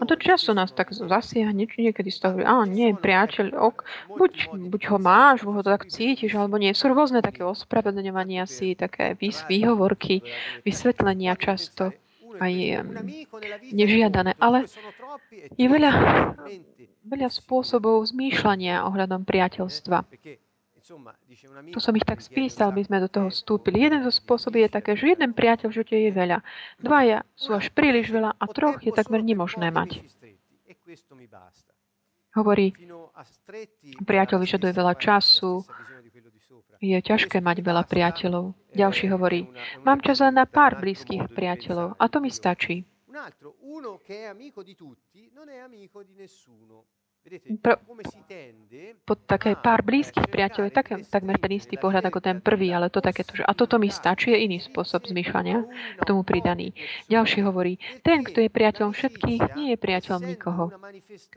A 0.00 0.05
to 0.07 0.14
často 0.17 0.55
nás 0.55 0.71
tak 0.71 0.95
zasiahne, 0.95 1.67
niekedy 1.67 2.11
z 2.11 2.19
toho, 2.23 2.37
a 2.43 2.62
nie, 2.64 2.95
priateľ, 2.95 3.55
ok, 3.55 3.76
buď, 4.14 4.33
buď 4.71 4.83
ho 4.95 4.99
máš, 5.03 5.43
ho 5.43 5.62
tak 5.62 5.91
cítiš, 5.91 6.35
alebo 6.38 6.59
nie. 6.59 6.71
Sú 6.73 6.91
rôzne 6.91 7.21
také 7.21 7.43
ospravedlňovania 7.43 8.47
si, 8.47 8.79
také 8.79 9.19
výhovorky, 9.19 10.23
vysvetlenia 10.62 11.35
často 11.35 11.91
aj 12.38 12.83
nežiadané, 13.71 14.35
ale 14.43 14.67
je 15.55 15.67
veľa, 15.71 15.93
veľa 17.07 17.29
spôsobov 17.31 18.03
zmýšľania 18.11 18.83
ohľadom 18.91 19.23
priateľstva. 19.23 20.03
Tu 21.73 21.81
som 21.81 21.97
ich 21.97 22.05
tak 22.05 22.21
spísal, 22.21 22.69
by 22.76 22.85
sme 22.85 23.00
do 23.00 23.09
toho 23.09 23.33
vstúpili. 23.33 23.88
Jeden 23.88 24.05
zo 24.05 24.12
spôsobov 24.12 24.61
je 24.61 24.69
také, 24.69 24.93
že 24.93 25.17
jeden 25.17 25.33
priateľ 25.33 25.73
v 25.73 25.76
živote 25.81 25.97
je 25.97 26.12
veľa. 26.12 26.38
Dvaja 26.76 27.25
sú 27.33 27.57
až 27.57 27.73
príliš 27.73 28.12
veľa 28.12 28.37
a 28.37 28.45
troch 28.53 28.76
je 28.85 28.93
takmer 28.93 29.25
nemožné 29.25 29.73
mať. 29.73 30.05
Hovorí, 32.37 32.76
priateľ 34.05 34.37
vyžaduje 34.45 34.73
veľa 34.76 34.95
času, 35.00 35.64
je 36.85 36.99
ťažké 37.00 37.41
mať 37.41 37.64
veľa 37.64 37.88
priateľov. 37.88 38.53
Ďalší 38.76 39.09
hovorí, 39.09 39.49
mám 39.88 40.05
čas 40.05 40.21
len 40.21 40.37
na 40.37 40.45
pár 40.45 40.76
blízkych 40.76 41.33
priateľov 41.33 41.97
a 41.97 42.05
to 42.12 42.21
mi 42.21 42.29
stačí. 42.29 42.85
Pro, 47.64 47.81
pod 49.09 49.19
také 49.25 49.57
pár 49.57 49.81
blízkych 49.81 50.28
priateľov 50.28 50.69
je 50.69 50.75
také, 50.76 50.95
takmer 51.09 51.40
ten 51.40 51.57
istý 51.57 51.81
pohľad 51.81 52.04
ako 52.12 52.21
ten 52.21 52.37
prvý, 52.45 52.69
ale 52.69 52.93
to 52.93 53.00
takéto, 53.00 53.33
že 53.33 53.49
a 53.49 53.57
toto 53.57 53.81
mi 53.81 53.88
stačí, 53.88 54.28
je 54.28 54.45
iný 54.45 54.61
spôsob 54.61 55.09
zmýšľania 55.09 55.64
k 55.97 56.02
tomu 56.04 56.21
pridaný. 56.21 56.76
Ďalší 57.09 57.40
hovorí, 57.40 57.81
ten, 58.04 58.21
kto 58.21 58.45
je 58.45 58.52
priateľom 58.52 58.93
všetkých, 58.93 59.57
nie 59.57 59.73
je 59.73 59.78
priateľom 59.81 60.21
nikoho. 60.21 60.69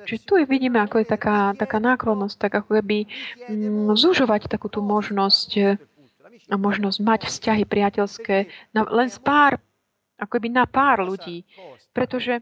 Čiže 0.04 0.28
tu 0.28 0.36
vidíme, 0.44 0.84
ako 0.84 1.00
je 1.00 1.08
taká, 1.08 1.56
taká 1.56 1.80
náklonnosť, 1.80 2.36
tak 2.36 2.52
ako 2.60 2.84
keby 2.84 3.08
mm, 3.48 3.96
zužovať 3.96 4.52
takú 4.52 4.68
tú 4.68 4.84
možnosť 4.84 5.80
a 6.52 6.56
možnosť 6.60 7.00
mať 7.00 7.22
vzťahy 7.32 7.64
priateľské 7.64 8.52
na, 8.76 8.84
len 8.92 9.08
s 9.08 9.24
pár 9.24 9.60
akoby 10.18 10.50
na 10.50 10.66
pár 10.66 11.06
ľudí. 11.06 11.46
Pretože 11.94 12.42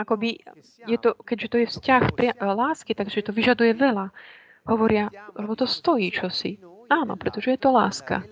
akoby 0.00 0.40
je 0.88 0.96
to, 0.98 1.14
keďže 1.24 1.48
to 1.48 1.56
je 1.60 1.66
vzťah 1.68 2.02
pria- 2.16 2.36
lásky, 2.40 2.96
takže 2.96 3.24
to 3.24 3.32
vyžaduje 3.32 3.76
veľa. 3.76 4.10
Hovoria, 4.64 5.12
lebo 5.36 5.52
to 5.52 5.68
stojí 5.68 6.08
čosi. 6.08 6.56
Áno, 6.88 7.20
pretože 7.20 7.52
je 7.52 7.60
to 7.60 7.68
láska. 7.68 8.24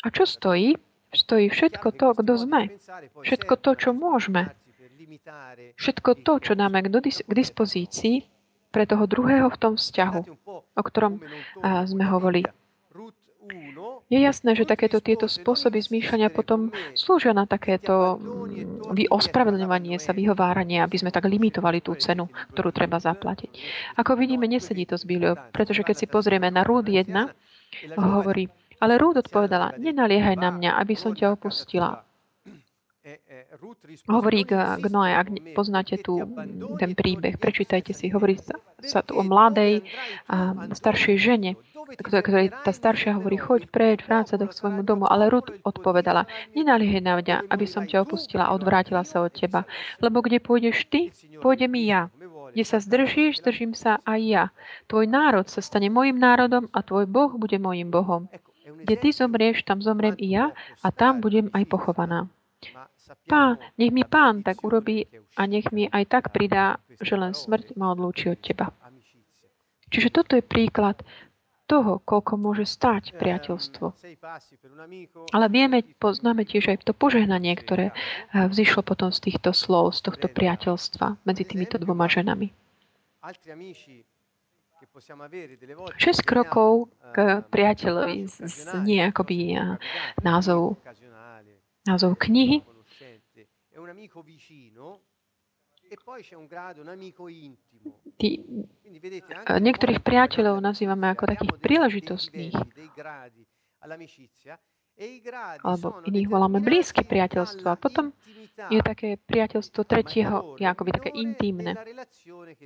A 0.00 0.08
čo 0.08 0.24
stojí? 0.24 0.76
Stojí 1.08 1.48
všetko 1.48 1.88
to, 1.96 2.12
kto 2.16 2.32
sme. 2.36 2.72
Všetko 3.24 3.54
to, 3.60 3.70
čo 3.76 3.90
môžeme. 3.96 4.52
všetko 5.76 6.24
to, 6.24 6.32
čo 6.40 6.52
dáme 6.56 6.84
k, 6.84 6.88
k 7.00 7.32
dispozícii 7.32 8.28
pre 8.68 8.84
toho 8.84 9.08
druhého 9.08 9.48
v 9.48 9.60
tom 9.60 9.74
vzťahu, 9.80 10.20
o 10.76 10.82
ktorom 10.84 11.20
sme 11.88 12.04
hovorili. 12.08 12.48
Je 14.08 14.16
jasné, 14.24 14.56
že 14.56 14.64
takéto 14.64 15.04
tieto 15.04 15.28
spôsoby 15.28 15.84
zmýšľania 15.84 16.32
potom 16.32 16.72
slúžia 16.96 17.36
na 17.36 17.44
takéto 17.44 18.16
mm, 18.16 19.12
ospravedlňovanie 19.12 20.00
sa, 20.00 20.16
vyhováranie, 20.16 20.80
aby 20.80 20.96
sme 20.96 21.12
tak 21.12 21.28
limitovali 21.28 21.84
tú 21.84 21.92
cenu, 21.92 22.24
ktorú 22.56 22.72
treba 22.72 22.96
zaplatiť. 22.96 23.52
Ako 24.00 24.16
vidíme, 24.16 24.48
nesedí 24.48 24.88
to 24.88 24.96
s 24.96 25.04
Bibliou, 25.04 25.36
pretože 25.52 25.84
keď 25.84 25.96
si 26.00 26.06
pozrieme 26.08 26.48
na 26.48 26.64
Rúd 26.64 26.88
1, 26.88 27.04
hovorí, 28.00 28.48
ale 28.80 28.96
Rúd 28.96 29.20
odpovedala, 29.20 29.76
nenaliehaj 29.76 30.40
na 30.40 30.56
mňa, 30.56 30.80
aby 30.80 30.96
som 30.96 31.12
ťa 31.12 31.36
opustila. 31.36 32.07
Hovorí 34.04 34.44
Noé, 34.92 35.16
ak 35.16 35.56
poznáte 35.56 35.96
tu 35.96 36.20
ten 36.76 36.92
príbeh, 36.92 37.40
prečítajte 37.40 37.96
si, 37.96 38.12
hovorí 38.12 38.36
sa, 38.36 38.60
sa 38.84 39.00
tu 39.00 39.16
o 39.16 39.24
mladej 39.24 39.80
a 40.28 40.68
staršej 40.76 41.16
žene, 41.16 41.56
ktorej 41.96 42.52
tá 42.60 42.76
staršia 42.76 43.16
hovorí, 43.16 43.40
choď 43.40 43.72
preč, 43.72 44.04
vráť 44.04 44.34
sa 44.34 44.36
do 44.36 44.52
svojmu 44.52 44.84
domu. 44.84 45.08
Ale 45.08 45.32
Rud 45.32 45.48
odpovedala, 45.64 46.28
nenaliehaj 46.52 47.00
na 47.00 47.14
mňa, 47.16 47.36
aby 47.48 47.64
som 47.64 47.88
ťa 47.88 48.04
opustila 48.04 48.52
a 48.52 48.52
odvrátila 48.52 49.00
sa 49.08 49.24
od 49.24 49.32
teba. 49.32 49.64
Lebo 49.96 50.20
kde 50.20 50.44
pôjdeš 50.44 50.84
ty, 50.84 51.08
pôjdem 51.40 51.72
i 51.80 51.88
ja. 51.88 52.12
Kde 52.52 52.64
sa 52.68 52.84
zdržíš, 52.84 53.40
zdržím 53.40 53.72
sa 53.72 54.04
aj 54.04 54.20
ja. 54.28 54.44
Tvoj 54.92 55.08
národ 55.08 55.48
sa 55.48 55.64
stane 55.64 55.88
mojim 55.88 56.20
národom 56.20 56.68
a 56.76 56.84
tvoj 56.84 57.08
Boh 57.08 57.32
bude 57.32 57.56
mojim 57.56 57.88
Bohom. 57.88 58.28
Kde 58.84 58.94
ty 59.00 59.08
zomrieš, 59.08 59.64
tam 59.64 59.80
zomriem 59.80 60.16
i 60.20 60.36
ja 60.36 60.52
a 60.84 60.92
tam 60.92 61.24
budem 61.24 61.48
aj 61.56 61.64
pochovaná. 61.64 62.28
Pán, 63.28 63.56
nech 63.78 63.92
mi 63.92 64.04
pán 64.04 64.42
tak 64.44 64.64
urobí 64.64 65.08
a 65.36 65.46
nech 65.46 65.72
mi 65.72 65.88
aj 65.88 66.04
tak 66.08 66.24
pridá, 66.32 66.80
že 67.00 67.16
len 67.16 67.32
smrť 67.32 67.76
ma 67.76 67.92
odlúči 67.92 68.32
od 68.32 68.40
teba. 68.40 68.72
Čiže 69.88 70.12
toto 70.12 70.36
je 70.36 70.44
príklad 70.44 71.00
toho, 71.68 72.00
koľko 72.00 72.40
môže 72.40 72.64
stať 72.64 73.12
priateľstvo. 73.20 73.92
Ale 75.36 75.46
vieme, 75.52 75.84
poznáme 76.00 76.48
tiež 76.48 76.72
aj 76.72 76.88
to 76.88 76.96
požehnanie, 76.96 77.52
ktoré 77.52 77.92
eh, 77.92 78.48
vzýšlo 78.48 78.80
potom 78.80 79.12
z 79.12 79.20
týchto 79.28 79.52
slov, 79.52 79.92
z 79.92 80.08
tohto 80.08 80.26
priateľstva 80.32 81.20
medzi 81.28 81.44
týmito 81.44 81.76
dvoma 81.76 82.08
ženami. 82.08 82.48
Šesť 86.00 86.20
krokov 86.24 86.88
k 87.12 87.44
priateľovi 87.52 88.18
nie 88.88 89.04
akoby 89.04 89.36
eh, 89.52 89.76
názov, 90.24 90.80
názov 91.84 92.16
knihy, 92.16 92.64
Tí, 98.18 98.28
niektorých 99.48 100.00
priateľov 100.04 100.60
nazývame 100.60 101.08
ako 101.14 101.24
takých 101.24 101.54
príležitostných 101.64 102.56
alebo 105.62 106.02
iných 106.02 106.26
voláme 106.26 106.58
blízke 106.58 107.06
priateľstvo. 107.06 107.66
A 107.70 107.78
potom 107.78 108.10
je 108.66 108.82
také 108.82 109.14
priateľstvo 109.14 109.86
tretieho, 109.86 110.58
je 110.58 110.66
akoby 110.66 110.90
také 110.90 111.10
intimné. 111.14 111.78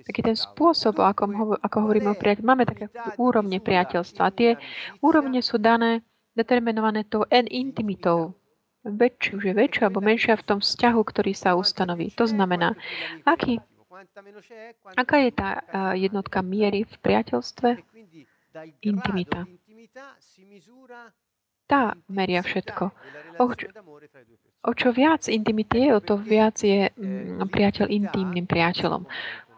Taký 0.09 0.21
ten 0.25 0.37
spôsob, 0.37 0.97
ako, 0.97 1.61
ako 1.61 1.77
hovoríme 1.85 2.09
o 2.09 2.17
priateľstve. 2.17 2.49
Máme 2.49 2.65
také 2.65 2.89
úrovne 3.21 3.61
priateľstva. 3.61 4.23
A 4.25 4.33
tie 4.33 4.51
úrovne 5.05 5.45
sú 5.45 5.61
dané, 5.61 6.01
determinované 6.33 7.05
tou 7.05 7.29
intimitou 7.29 8.33
väčšiu, 8.83 9.39
že 9.39 9.51
väčšia 9.55 9.83
alebo 9.89 10.03
menšia 10.03 10.35
v 10.35 10.47
tom 10.47 10.59
vzťahu, 10.59 11.01
ktorý 11.07 11.33
sa 11.33 11.55
ustanoví. 11.55 12.11
To 12.19 12.27
znamená, 12.27 12.75
aký, 13.23 13.63
aká 14.99 15.17
je 15.23 15.31
tá 15.31 15.51
jednotka 15.95 16.43
miery 16.43 16.85
v 16.87 16.95
priateľstve? 16.99 17.79
Intimita. 18.85 19.49
Tá 21.71 21.97
meria 22.11 22.45
všetko. 22.45 22.85
O, 23.41 23.45
o 24.69 24.73
čo 24.77 24.89
viac 24.93 25.25
intimity 25.25 25.89
je, 25.89 25.91
o 25.97 26.01
to 26.05 26.21
viac 26.21 26.61
je 26.61 26.93
mm, 26.93 27.49
priateľ 27.49 27.89
intimným 27.89 28.45
priateľom. 28.45 29.09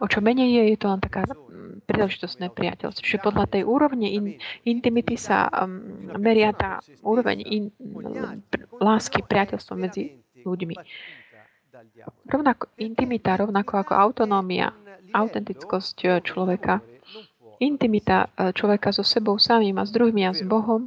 O 0.05 0.07
čo 0.07 0.21
menej 0.21 0.53
je, 0.53 0.63
je 0.77 0.79
to 0.79 0.93
len 0.93 1.01
taká 1.01 1.25
mm, 1.25 1.89
príležitostné 1.89 2.53
priateľstvo. 2.53 3.01
Čiže 3.01 3.25
podľa 3.25 3.49
tej 3.49 3.65
úrovne 3.65 4.05
in, 4.05 4.37
intimity 4.69 5.17
sa 5.17 5.49
um, 5.49 6.13
meria 6.21 6.53
tá 6.53 6.85
úroveň 7.01 7.41
in, 7.41 7.73
lásky, 8.85 9.25
priateľstva 9.25 9.75
medzi 9.81 10.21
ľuďmi. 10.45 10.77
Rovnako, 12.29 12.69
intimita, 12.77 13.41
rovnako 13.41 13.73
ako 13.81 13.93
autonómia, 13.97 14.77
autentickosť 15.17 15.97
eh, 16.05 16.13
človeka, 16.21 16.85
intimita 17.65 18.29
eh, 18.29 18.53
človeka 18.53 18.93
so 18.93 19.01
sebou 19.01 19.41
samým 19.41 19.81
a 19.81 19.89
s 19.89 19.91
druhými 19.95 20.23
a 20.29 20.37
s 20.37 20.45
Bohom 20.45 20.85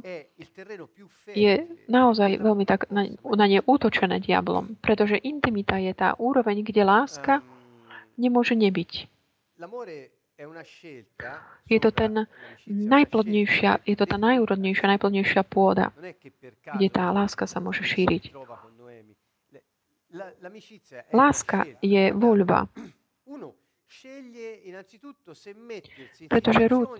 je 1.34 1.54
naozaj 1.90 2.38
veľmi 2.38 2.64
tak 2.64 2.86
na, 2.94 3.10
na 3.10 3.46
ne 3.50 3.60
útočené 3.66 4.22
diablom, 4.22 4.78
pretože 4.78 5.18
intimita 5.20 5.76
je 5.82 5.92
tá 5.92 6.14
úroveň, 6.16 6.62
kde 6.62 6.86
láska 6.86 7.42
nemôže 8.18 8.58
nebyť. 8.58 9.06
Je 11.66 11.78
to 11.82 11.90
ten 11.90 12.12
najplodnejšia, 12.66 13.70
je 13.82 13.96
to 13.98 14.04
tá 14.06 14.16
najúrodnejšia, 14.22 14.94
najplodnejšia 14.94 15.42
pôda, 15.42 15.90
kde 16.78 16.88
tá 16.94 17.10
láska 17.10 17.50
sa 17.50 17.58
môže 17.58 17.82
šíriť. 17.82 18.30
Láska 21.10 21.66
je 21.82 22.14
voľba. 22.14 22.70
Pretože 26.28 26.62
Ruth 26.68 26.92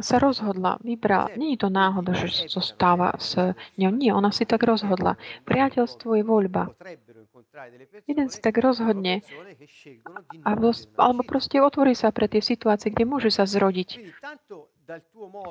sa 0.00 0.16
rozhodla, 0.16 0.80
vybrala. 0.80 1.28
Je 1.36 1.60
to 1.60 1.68
náhoda, 1.68 2.16
že 2.16 2.48
zostáva 2.48 3.12
s 3.20 3.36
ňou. 3.76 3.92
Nie, 3.92 4.16
ona 4.16 4.32
si 4.32 4.48
tak 4.48 4.64
rozhodla. 4.64 5.20
Priateľstvo 5.44 6.16
je 6.16 6.24
voľba. 6.24 6.72
Jeden 8.08 8.26
si 8.32 8.38
tak 8.40 8.56
rozhodne 8.58 9.20
alebo 10.42 11.22
proste 11.22 11.60
otvorí 11.60 11.92
sa 11.92 12.08
pre 12.10 12.26
tie 12.32 12.40
situácie, 12.40 12.88
kde 12.88 13.04
môže 13.04 13.28
sa 13.28 13.44
zrodiť 13.44 14.00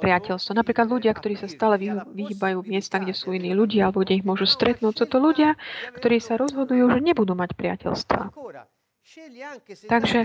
priateľstvo. 0.02 0.52
Napríklad 0.54 0.92
ľudia, 0.92 1.14
ktorí 1.16 1.40
sa 1.40 1.48
stále 1.48 1.80
vyhýbajú 2.10 2.68
miesta, 2.68 3.00
kde 3.00 3.16
sú 3.16 3.32
iní 3.32 3.56
ľudia, 3.56 3.90
alebo 3.90 4.02
kde 4.02 4.20
ich 4.22 4.26
môžu 4.28 4.50
stretnúť. 4.50 4.94
Sú 5.02 5.06
to 5.08 5.18
ľudia, 5.22 5.56
ktorí 5.94 6.20
sa 6.20 6.36
rozhodujú, 6.42 6.90
že 6.90 7.00
nebudú 7.00 7.38
mať 7.38 7.54
priateľstva. 7.56 8.34
Takže 9.90 10.20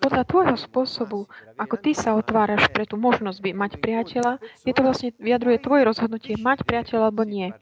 podľa 0.00 0.24
tvojho 0.24 0.56
spôsobu, 0.56 1.28
ako 1.60 1.76
ty 1.78 1.92
sa 1.92 2.16
otváraš 2.16 2.72
pre 2.72 2.88
tú 2.88 2.96
možnosť 2.96 3.38
mať 3.38 3.72
priateľa, 3.76 4.40
je 4.64 4.72
to 4.72 4.80
vlastne 4.82 5.12
vyjadruje 5.20 5.60
tvoje 5.60 5.82
rozhodnutie 5.84 6.34
mať 6.40 6.64
priateľa 6.64 7.12
alebo 7.12 7.28
nie. 7.28 7.52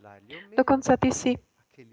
Dokonca 0.55 0.95
ty 0.95 1.11
si, 1.11 1.33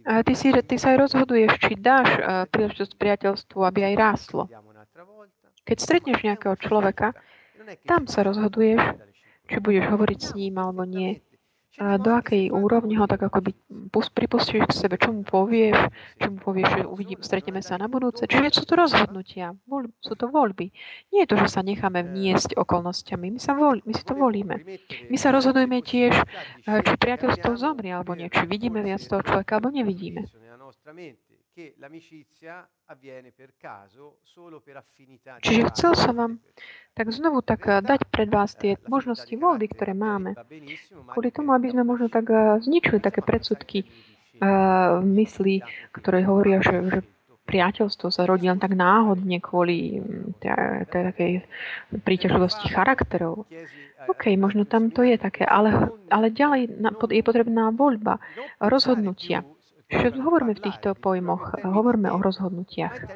ty, 0.06 0.34
si, 0.38 0.54
ty 0.54 0.76
sa 0.78 0.94
aj 0.94 0.98
rozhoduješ, 1.10 1.52
či 1.58 1.74
dáš 1.74 2.08
príležitosť 2.54 2.94
priateľstvu, 2.96 3.60
aby 3.66 3.80
aj 3.92 3.96
rástlo. 3.98 4.46
Keď 5.66 5.78
stretneš 5.82 6.22
nejakého 6.22 6.56
človeka, 6.62 7.18
tam 7.84 8.06
sa 8.08 8.24
rozhoduješ, 8.24 8.80
či 9.50 9.58
budeš 9.58 9.90
hovoriť 9.90 10.20
s 10.22 10.32
ním 10.38 10.62
alebo 10.62 10.86
nie 10.86 11.27
do 11.78 12.10
akej 12.10 12.50
úrovni 12.50 12.98
ho 12.98 13.06
tak 13.06 13.22
ako 13.22 13.46
by 13.46 13.52
pripustíš 13.94 14.66
k 14.66 14.74
sebe, 14.74 14.98
čo 14.98 15.14
mu 15.14 15.22
povieš, 15.22 15.78
čo 16.18 16.28
mu 16.34 16.42
povieš, 16.42 16.68
že 16.74 16.82
uvidím, 16.90 17.22
stretneme 17.22 17.62
sa 17.62 17.78
na 17.78 17.86
budúce. 17.86 18.26
Čiže 18.26 18.50
sú 18.58 18.66
to 18.66 18.74
rozhodnutia, 18.74 19.54
sú 20.02 20.14
to 20.18 20.26
voľby. 20.26 20.74
Nie 21.14 21.30
je 21.30 21.30
to, 21.30 21.36
že 21.46 21.54
sa 21.54 21.62
necháme 21.62 22.02
vniesť 22.02 22.58
okolnostiami, 22.58 23.30
my, 23.30 23.40
sa 23.40 23.54
voľ, 23.54 23.86
my 23.86 23.94
si 23.94 24.04
to 24.04 24.18
volíme. 24.18 24.58
My 25.14 25.18
sa 25.22 25.30
rozhodujeme 25.30 25.86
tiež, 25.86 26.18
eh, 26.18 26.82
či 26.82 26.94
priateľstvo 26.98 27.54
zomrie 27.54 27.94
alebo 27.94 28.18
nie, 28.18 28.26
či 28.34 28.50
vidíme 28.50 28.82
viac 28.82 29.06
toho 29.06 29.22
človeka 29.22 29.62
alebo 29.62 29.70
nevidíme. 29.70 30.26
Čiže 35.42 35.62
chcel 35.74 35.92
som 35.98 36.14
vám 36.14 36.34
tak 36.94 37.10
znovu 37.10 37.42
tak 37.42 37.66
eh, 37.66 37.82
dať 37.82 38.06
pred 38.14 38.30
vás 38.30 38.54
tie 38.54 38.78
možnosti 38.86 39.34
voľby, 39.34 39.66
ktoré 39.74 39.98
máme. 39.98 40.38
Kvôli 41.10 41.30
tomu, 41.34 41.58
aby 41.58 41.74
sme 41.74 41.82
možno 41.82 42.14
tak 42.14 42.30
eh, 42.30 42.62
zničili 42.62 43.02
také 43.02 43.26
predsudky 43.26 43.90
uh, 44.38 45.02
mysli, 45.02 45.66
ktoré 45.94 46.22
hovoria, 46.26 46.62
že, 46.62 46.78
že 46.94 47.00
priateľstvo 47.48 48.12
sa 48.12 48.28
rodí 48.28 48.52
len 48.52 48.60
tak 48.60 48.76
náhodne 48.76 49.40
kvôli 49.40 50.04
mm, 50.04 50.44
tej 50.44 50.92
takej 50.92 51.32
príťažlivosti 52.04 52.68
charakterov. 52.70 53.48
OK, 54.08 54.36
možno 54.36 54.68
tam 54.68 54.92
to 54.92 55.02
je 55.02 55.16
také, 55.16 55.48
ale, 55.48 55.90
ale 56.12 56.30
ďalej 56.30 56.76
je 57.12 57.24
potrebná 57.24 57.72
voľba, 57.72 58.20
rozhodnutia. 58.60 59.48
Čiže 59.88 60.20
hovoríme 60.20 60.52
v 60.52 60.64
týchto 60.68 61.00
pojmoch, 61.00 61.64
hovoríme 61.64 62.12
o 62.12 62.20
rozhodnutiach. 62.20 63.08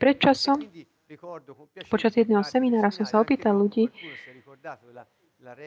Pred 0.00 0.16
časom, 0.16 0.64
počas 1.92 2.16
jedného 2.16 2.40
seminára 2.40 2.88
som 2.88 3.04
sa 3.04 3.20
opýtal 3.20 3.60
ľudí, 3.60 3.92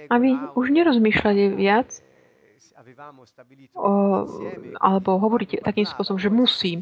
aby 0.10 0.30
už 0.58 0.66
nerozmýšľali 0.74 1.54
viac 1.54 2.02
o, 3.78 3.92
alebo 4.82 5.22
hovoriť 5.22 5.62
takým 5.62 5.86
spôsobom, 5.86 6.18
že 6.18 6.34
musím. 6.34 6.82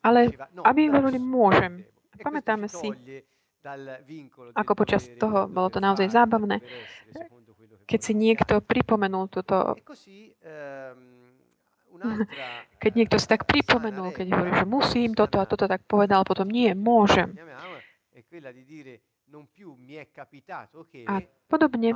Ale 0.00 0.32
aby 0.64 0.80
hovorili 0.88 1.20
môžem. 1.20 1.84
Pamätáme 2.22 2.72
si, 2.72 2.88
ako 4.56 4.72
počas 4.74 5.06
toho, 5.20 5.44
bolo 5.46 5.68
to 5.68 5.78
naozaj 5.78 6.08
zábavné, 6.08 6.64
keď 7.84 8.00
si 8.00 8.12
niekto 8.14 8.62
pripomenul 8.62 9.28
túto 9.28 9.76
keď 12.82 12.92
niekto 12.94 13.16
si 13.16 13.26
tak 13.26 13.46
pripomenul, 13.46 14.10
keď 14.10 14.26
hovorí, 14.34 14.52
že 14.58 14.66
musím 14.66 15.14
toto 15.14 15.38
a 15.38 15.46
toto, 15.46 15.64
tak 15.70 15.86
povedal 15.86 16.26
potom 16.26 16.50
nie, 16.50 16.74
môžem. 16.74 17.32
A 21.08 21.14
podobne 21.48 21.90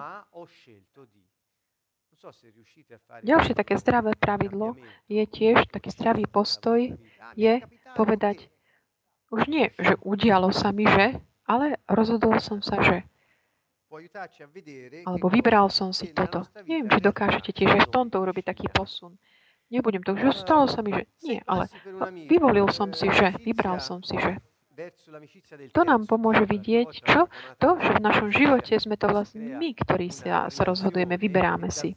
Ďalšie 3.22 3.54
také 3.54 3.76
zdravé 3.76 4.16
pravidlo 4.16 4.72
je 5.06 5.24
tiež, 5.28 5.68
taký 5.68 5.92
zdravý 5.92 6.24
postoj, 6.24 6.96
je 7.36 7.54
povedať, 7.92 8.48
už 9.28 9.42
nie, 9.50 9.68
že 9.76 10.00
udialo 10.00 10.48
sa 10.54 10.72
mi, 10.72 10.88
že, 10.88 11.20
ale 11.44 11.76
rozhodol 11.84 12.40
som 12.40 12.64
sa, 12.64 12.80
že. 12.80 13.04
Alebo 15.06 15.26
vybral 15.30 15.68
som 15.70 15.92
si 15.92 16.10
toto. 16.10 16.48
Neviem, 16.66 16.88
či 16.90 16.98
dokážete 17.04 17.50
tiež 17.52 17.70
aj 17.78 17.82
v 17.86 17.92
tomto 17.92 18.16
urobiť 18.18 18.44
taký 18.48 18.66
posun. 18.72 19.14
Nebudem 19.66 20.02
to, 20.06 20.14
že 20.14 20.46
stalo 20.46 20.70
sa 20.70 20.78
mi, 20.78 20.94
že 20.94 21.02
nie, 21.26 21.38
ale 21.42 21.66
vyvolil 22.30 22.70
som 22.70 22.94
si, 22.94 23.10
že, 23.10 23.34
vybral 23.42 23.82
som 23.82 23.98
si, 23.98 24.14
že. 24.14 24.38
To 25.72 25.82
nám 25.82 26.04
pomôže 26.04 26.44
vidieť, 26.44 26.90
čo? 27.02 27.26
To, 27.58 27.68
že 27.80 27.96
v 27.96 28.04
našom 28.04 28.28
živote 28.28 28.76
sme 28.76 29.00
to 29.00 29.08
vlastne 29.08 29.56
my, 29.56 29.72
ktorí 29.72 30.12
sa, 30.12 30.52
sa 30.52 30.62
rozhodujeme, 30.68 31.16
vyberáme 31.16 31.72
si. 31.72 31.96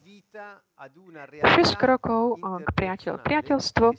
6 0.80 1.76
krokov 1.76 2.40
k 2.40 2.70
priateľ. 2.72 3.20
Priateľstvo, 3.20 3.92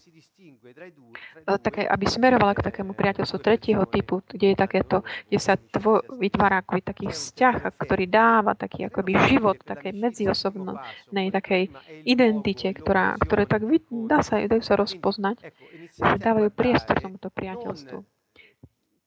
také, 1.60 1.84
aby 1.84 2.04
smerovala 2.08 2.56
k 2.56 2.64
takému 2.64 2.96
priateľstvu 2.96 3.38
tretieho 3.44 3.84
typu, 3.84 4.24
kde 4.24 4.52
je 4.52 4.56
takéto, 4.56 5.04
kde 5.28 5.38
sa 5.40 5.60
tvo, 5.60 6.00
vytvára 6.16 6.64
akoby 6.64 6.80
taký 6.80 7.06
vzťah, 7.12 7.76
ktorý 7.76 8.08
dáva 8.08 8.56
taký 8.56 8.88
akoby 8.88 9.12
život 9.28 9.60
takej 9.60 9.92
medziosobnej 9.92 11.28
takej 11.28 11.68
identite, 12.08 12.72
ktorá, 12.72 13.20
ktoré 13.20 13.44
tak 13.44 13.68
dá 14.08 14.24
sa, 14.24 14.40
dajú 14.40 14.64
sa 14.64 14.80
rozpoznať, 14.80 15.52
dávajú 16.00 16.48
priestor 16.48 16.96
tomuto 16.96 17.28
priateľstvu. 17.28 18.19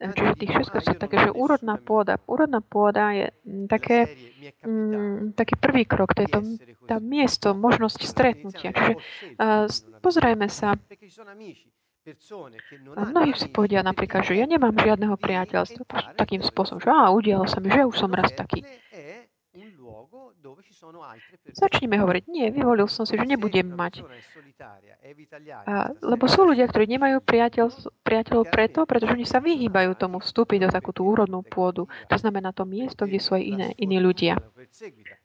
Čiže 0.04 0.34
tých 0.36 0.52
všetko 0.52 0.78
sú 0.84 0.94
také, 1.00 1.16
že 1.24 1.32
úrodná 1.32 1.80
pôda. 1.80 2.20
Úrodná 2.28 2.60
pôda 2.60 3.16
je 3.16 3.28
mm, 3.48 3.66
také, 3.72 4.12
mm, 4.68 5.40
taký 5.40 5.56
prvý 5.56 5.88
krok, 5.88 6.12
to 6.12 6.28
je 6.28 6.30
to 6.30 6.40
tá 6.84 7.00
miesto, 7.00 7.56
možnosť 7.56 8.04
stretnutia. 8.04 8.76
Čiže 8.76 8.94
uh, 9.40 9.66
pozrajme 10.04 10.52
sa, 10.52 10.76
a 13.00 13.02
mnohí 13.08 13.32
si 13.32 13.48
povedia 13.48 13.80
napríklad, 13.80 14.28
že 14.28 14.36
ja 14.36 14.44
nemám 14.44 14.76
žiadneho 14.76 15.16
priateľstva 15.16 16.20
takým 16.20 16.44
spôsobom, 16.44 16.84
že 16.84 16.92
á, 16.92 17.08
udialo 17.16 17.48
sa 17.48 17.64
mi, 17.64 17.72
že 17.72 17.88
už 17.88 17.96
som 17.96 18.12
raz 18.12 18.28
taký. 18.36 18.60
Začneme 21.56 21.96
hovoriť, 22.04 22.24
nie, 22.28 22.52
vyvolil 22.52 22.92
som 22.92 23.08
si, 23.08 23.16
že 23.16 23.24
nebudem 23.24 23.72
mať. 23.72 24.04
A, 25.64 25.92
lebo 26.04 26.28
sú 26.28 26.44
ľudia, 26.44 26.68
ktorí 26.68 26.88
nemajú 26.88 27.24
priateľ, 27.24 27.68
priateľov 28.04 28.52
preto, 28.52 28.80
pretože 28.84 29.16
oni 29.16 29.26
sa 29.28 29.40
vyhýbajú 29.40 29.96
tomu 29.96 30.20
vstúpiť 30.20 30.68
do 30.68 30.70
takú 30.72 30.92
tú 30.92 31.08
úrodnú 31.08 31.44
pôdu. 31.44 31.88
To 32.12 32.18
znamená 32.20 32.52
to 32.52 32.68
miesto, 32.68 33.08
kde 33.08 33.20
sú 33.24 33.40
aj 33.40 33.44
iné, 33.44 33.68
iní 33.80 34.04
ľudia. 34.04 34.40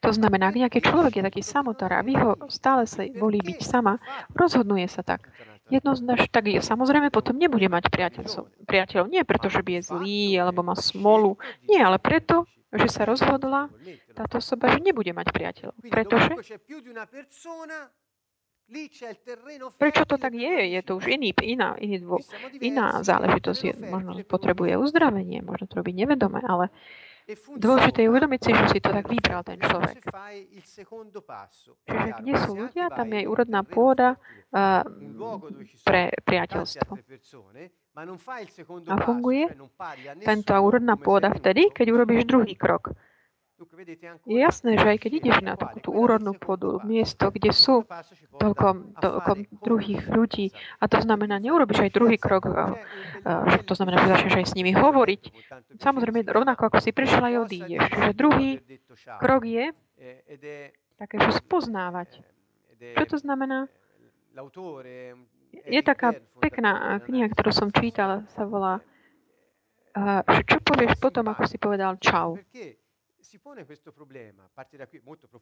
To 0.02 0.10
znamená, 0.14 0.54
ak 0.54 0.60
nejaký 0.62 0.80
človek 0.86 1.18
je 1.18 1.26
taký 1.26 1.42
samotár 1.42 1.98
a 1.98 2.02
vy 2.06 2.14
ho 2.14 2.38
stále 2.46 2.86
sa 2.86 3.02
volí 3.18 3.42
byť 3.42 3.58
sama, 3.62 3.98
rozhodnuje 4.34 4.86
sa 4.86 5.02
tak. 5.02 5.26
Jednoznačne, 5.68 6.28
tak 6.32 6.48
je, 6.48 6.60
samozrejme 6.64 7.12
potom 7.12 7.36
nebude 7.36 7.68
mať 7.68 7.92
priateľov. 7.92 8.48
priateľov. 8.64 9.06
Nie 9.12 9.22
preto, 9.28 9.52
že 9.52 9.60
by 9.60 9.78
je 9.78 9.82
zlý 9.84 10.22
alebo 10.40 10.64
má 10.64 10.72
smolu. 10.74 11.36
Nie, 11.68 11.84
ale 11.84 12.00
preto, 12.00 12.48
že 12.72 12.88
sa 12.88 13.08
rozhodla 13.08 13.72
táto 14.12 14.40
osoba, 14.40 14.72
že 14.72 14.80
nebude 14.80 15.12
mať 15.12 15.28
priateľov. 15.32 15.76
Pretože 15.88 16.32
Prečo 19.80 20.04
to 20.04 20.16
tak 20.20 20.32
je? 20.36 20.76
Je 20.76 20.80
to 20.84 21.00
už 21.00 21.08
iný, 21.08 21.32
iná, 21.40 21.72
iný 21.80 22.04
dvo, 22.04 22.20
iná 22.60 23.00
záležitosť. 23.00 23.60
Je, 23.64 23.72
možno 23.88 24.12
potrebuje 24.28 24.76
uzdravenie, 24.76 25.40
možno 25.40 25.64
to 25.72 25.80
robiť 25.80 25.94
nevedome, 26.04 26.44
ale 26.44 26.68
dôležité 27.36 27.98
je 28.04 28.08
uvedomiť 28.08 28.40
si, 28.40 28.50
že 28.56 28.64
si 28.72 28.78
to 28.80 28.88
tak 28.88 29.04
vybral 29.04 29.44
ten 29.44 29.60
človek. 29.60 30.00
Čiže 31.84 32.10
kde 32.24 32.32
sú 32.40 32.50
ľudia, 32.56 32.88
tam 32.88 33.08
je 33.12 33.22
úrodná 33.28 33.60
pôda 33.64 34.16
uh, 34.16 34.80
pre 35.84 36.12
priateľstvo. 36.24 36.90
A 38.88 38.94
funguje 39.02 39.44
tento 40.22 40.52
úrodná 40.54 40.94
pôda 40.96 41.28
vtedy, 41.34 41.68
keď 41.74 41.86
urobíš 41.92 42.24
druhý 42.24 42.54
krok. 42.54 42.94
Je 44.22 44.38
jasné, 44.38 44.78
že 44.78 44.86
aj 44.86 44.98
keď 45.02 45.12
ideš 45.18 45.38
na 45.42 45.58
takú 45.58 45.82
tú 45.82 45.90
úrodnú 45.90 46.38
pôdu, 46.38 46.78
miesto, 46.86 47.26
kde 47.34 47.50
sú 47.50 47.82
toľko, 48.38 48.94
toľko 49.02 49.30
druhých 49.66 50.06
ľudí, 50.06 50.54
a 50.78 50.86
to 50.86 51.02
znamená, 51.02 51.42
neurobiš 51.42 51.82
aj 51.82 51.90
druhý 51.90 52.22
krok, 52.22 52.46
že 53.24 53.58
to 53.66 53.74
znamená, 53.74 53.98
že 54.06 54.14
začneš 54.14 54.34
aj 54.38 54.46
s 54.46 54.54
nimi 54.54 54.70
hovoriť. 54.70 55.22
Samozrejme, 55.82 56.22
rovnako 56.30 56.70
ako 56.70 56.78
si 56.78 56.94
prišiel 56.94 57.24
aj 57.26 57.36
odídeš. 57.50 57.82
Čiže 57.90 58.10
druhý 58.14 58.62
krok 59.18 59.42
je 59.42 59.74
také, 60.94 61.16
že 61.18 61.30
spoznávať. 61.42 62.22
Čo 62.78 63.04
to 63.10 63.16
znamená? 63.18 63.66
Je 65.66 65.80
taká 65.82 66.14
pekná 66.38 67.02
kniha, 67.02 67.26
ktorú 67.34 67.50
som 67.50 67.74
čítala, 67.74 68.22
sa 68.38 68.46
volá 68.46 68.78
že 70.30 70.42
čo 70.46 70.62
povieš 70.62 70.94
potom, 71.02 71.26
ako 71.26 71.42
si 71.50 71.58
povedal 71.58 71.98
čau. 71.98 72.38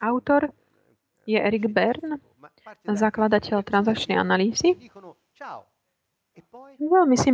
Autor 0.01 0.43
je 1.27 1.39
Eric 1.39 1.65
Bern, 1.71 2.19
zakladateľ 2.87 3.63
transakčnej 3.63 4.19
analýzy. 4.19 4.75
Veľmi 6.79 7.17
si... 7.19 7.31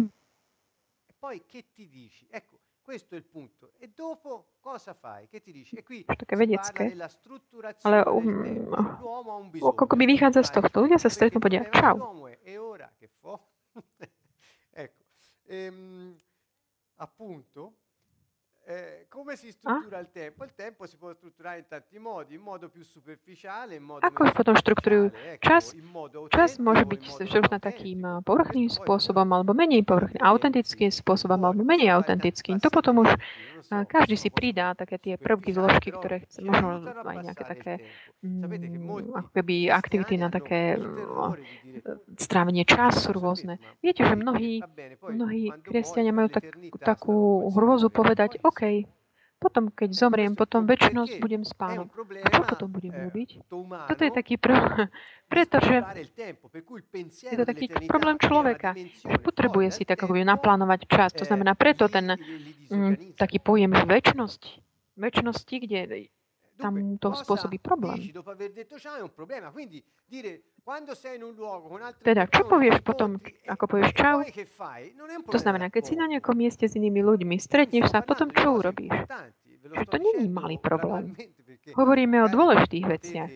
Questo 2.83 3.15
è 3.15 3.19
il 3.19 3.25
punto. 3.25 3.71
E 3.79 3.89
dopo 3.95 4.59
cosa 4.59 4.93
fai? 4.93 5.29
Che 5.29 5.41
ti 5.41 5.53
dici? 5.53 5.77
E 5.77 5.85
qui 5.85 6.05
také 6.05 6.35
vedecké. 6.35 6.91
Ale 7.87 8.03
um, 8.11 8.75
ako 9.63 9.95
by 9.95 10.05
vychádza 10.05 10.43
z 10.43 10.51
tohto. 10.51 10.83
Ľudia 10.83 10.99
sa 10.99 11.07
stretnú 11.07 11.39
povedia 11.39 11.63
čau. 11.71 12.27
ecco. 14.75 15.03
Ehm, 15.47 16.19
appunto, 16.99 17.82
Eh, 18.65 19.07
come 19.09 19.35
si 19.35 19.51
struttura 19.51 19.99
il 19.99 20.09
tempo? 20.13 20.45
Il 20.45 20.55
tempo 20.55 20.87
si 20.87 20.97
può 20.97 21.13
strutturare 21.13 21.59
in 21.59 21.65
tanti 21.67 21.99
modi, 21.99 22.35
in 22.35 22.43
modo 22.43 22.69
più 22.69 22.85
superficiale, 22.85 23.75
in 23.75 23.83
modo 23.83 24.07
Ako 24.07 24.31
potom 24.31 24.55
štruktúrujú 24.55 25.11
čas? 25.43 25.75
Čas 26.31 26.63
môže 26.63 26.87
byť 26.87 27.01
štruktúrna 27.11 27.59
takým 27.59 28.23
povrchným 28.23 28.71
spôsobom, 28.71 29.27
alebo 29.35 29.51
menej 29.51 29.83
povrchným, 29.83 30.23
autentickým 30.23 30.95
spôsobom, 30.95 31.43
alebo 31.43 31.67
menej 31.67 31.91
autentickým. 31.91 32.63
To 32.63 32.71
potom 32.71 33.03
už 33.03 33.11
každý 33.89 34.17
si 34.19 34.29
pridá 34.29 34.75
také 34.77 34.99
tie 34.99 35.15
prvky, 35.17 35.55
zložky, 35.55 35.95
ktoré 35.95 36.27
chce, 36.27 36.45
možno 36.45 36.93
aj 36.93 37.17
nejaké 37.25 37.45
také 37.47 37.73
mm, 38.21 39.33
keby 39.33 39.73
aktivity 39.73 40.15
na 40.21 40.29
také 40.29 40.77
mm, 40.77 42.19
strávenie 42.19 42.69
času 42.69 43.17
rôzne. 43.17 43.57
Viete, 43.81 44.05
že 44.05 44.19
mnohí, 44.19 44.61
mnohí 45.01 45.55
kresťania 45.65 46.13
majú 46.13 46.29
tak, 46.29 46.53
takú 46.83 47.49
hrôzu 47.55 47.89
povedať, 47.89 48.43
OK, 48.53 48.85
potom, 49.43 49.75
keď 49.75 49.91
zomriem, 49.91 50.39
potom 50.39 50.63
väčšnosť 50.63 51.19
budem 51.19 51.43
s 51.43 51.51
pánom. 51.51 51.91
A 52.23 52.29
čo 52.31 52.43
potom 52.47 52.71
budem 52.71 52.95
robiť? 52.95 53.43
Toto 53.91 54.03
je 54.07 54.13
taký 54.15 54.39
problém, 54.39 54.87
pretože 55.33 55.83
je 57.27 57.37
to 57.43 57.43
taký 57.43 57.67
problém 57.91 58.23
človeka, 58.23 58.79
že 58.79 59.19
potrebuje 59.19 59.75
si 59.75 59.83
tak 59.83 59.99
akoby 59.99 60.23
naplánovať 60.23 60.87
čas. 60.87 61.11
To 61.19 61.27
znamená, 61.27 61.59
preto 61.59 61.91
ten 61.91 62.15
mm, 62.71 63.19
taký 63.19 63.43
pojem 63.43 63.75
väčšnosť, 63.75 64.43
väčšnosti, 64.95 65.57
kde 65.59 66.07
tam 66.63 66.95
to 67.03 67.11
spôsobí 67.11 67.59
problém. 67.59 67.99
Teda, 72.07 72.31
čo 72.31 72.47
povieš 72.47 72.87
potom, 72.87 73.19
ako 73.51 73.65
povieš 73.67 73.91
čau? 73.99 74.23
To 75.27 75.39
znamená, 75.39 75.75
keď 75.75 75.83
si 75.83 75.95
na 75.99 76.07
nejakom 76.07 76.39
mieste 76.39 76.71
s 76.71 76.79
inými 76.79 77.03
ľuďmi, 77.03 77.35
stretneš 77.35 77.91
sa, 77.91 77.99
potom 78.07 78.31
čo 78.31 78.63
urobíš? 78.63 78.95
Že 79.63 79.87
to 79.91 79.99
není 79.99 80.31
malý 80.31 80.63
problém. 80.63 81.19
Hovoríme 81.75 82.23
o 82.23 82.31
dôležitých 82.31 82.87
veciach. 82.87 83.31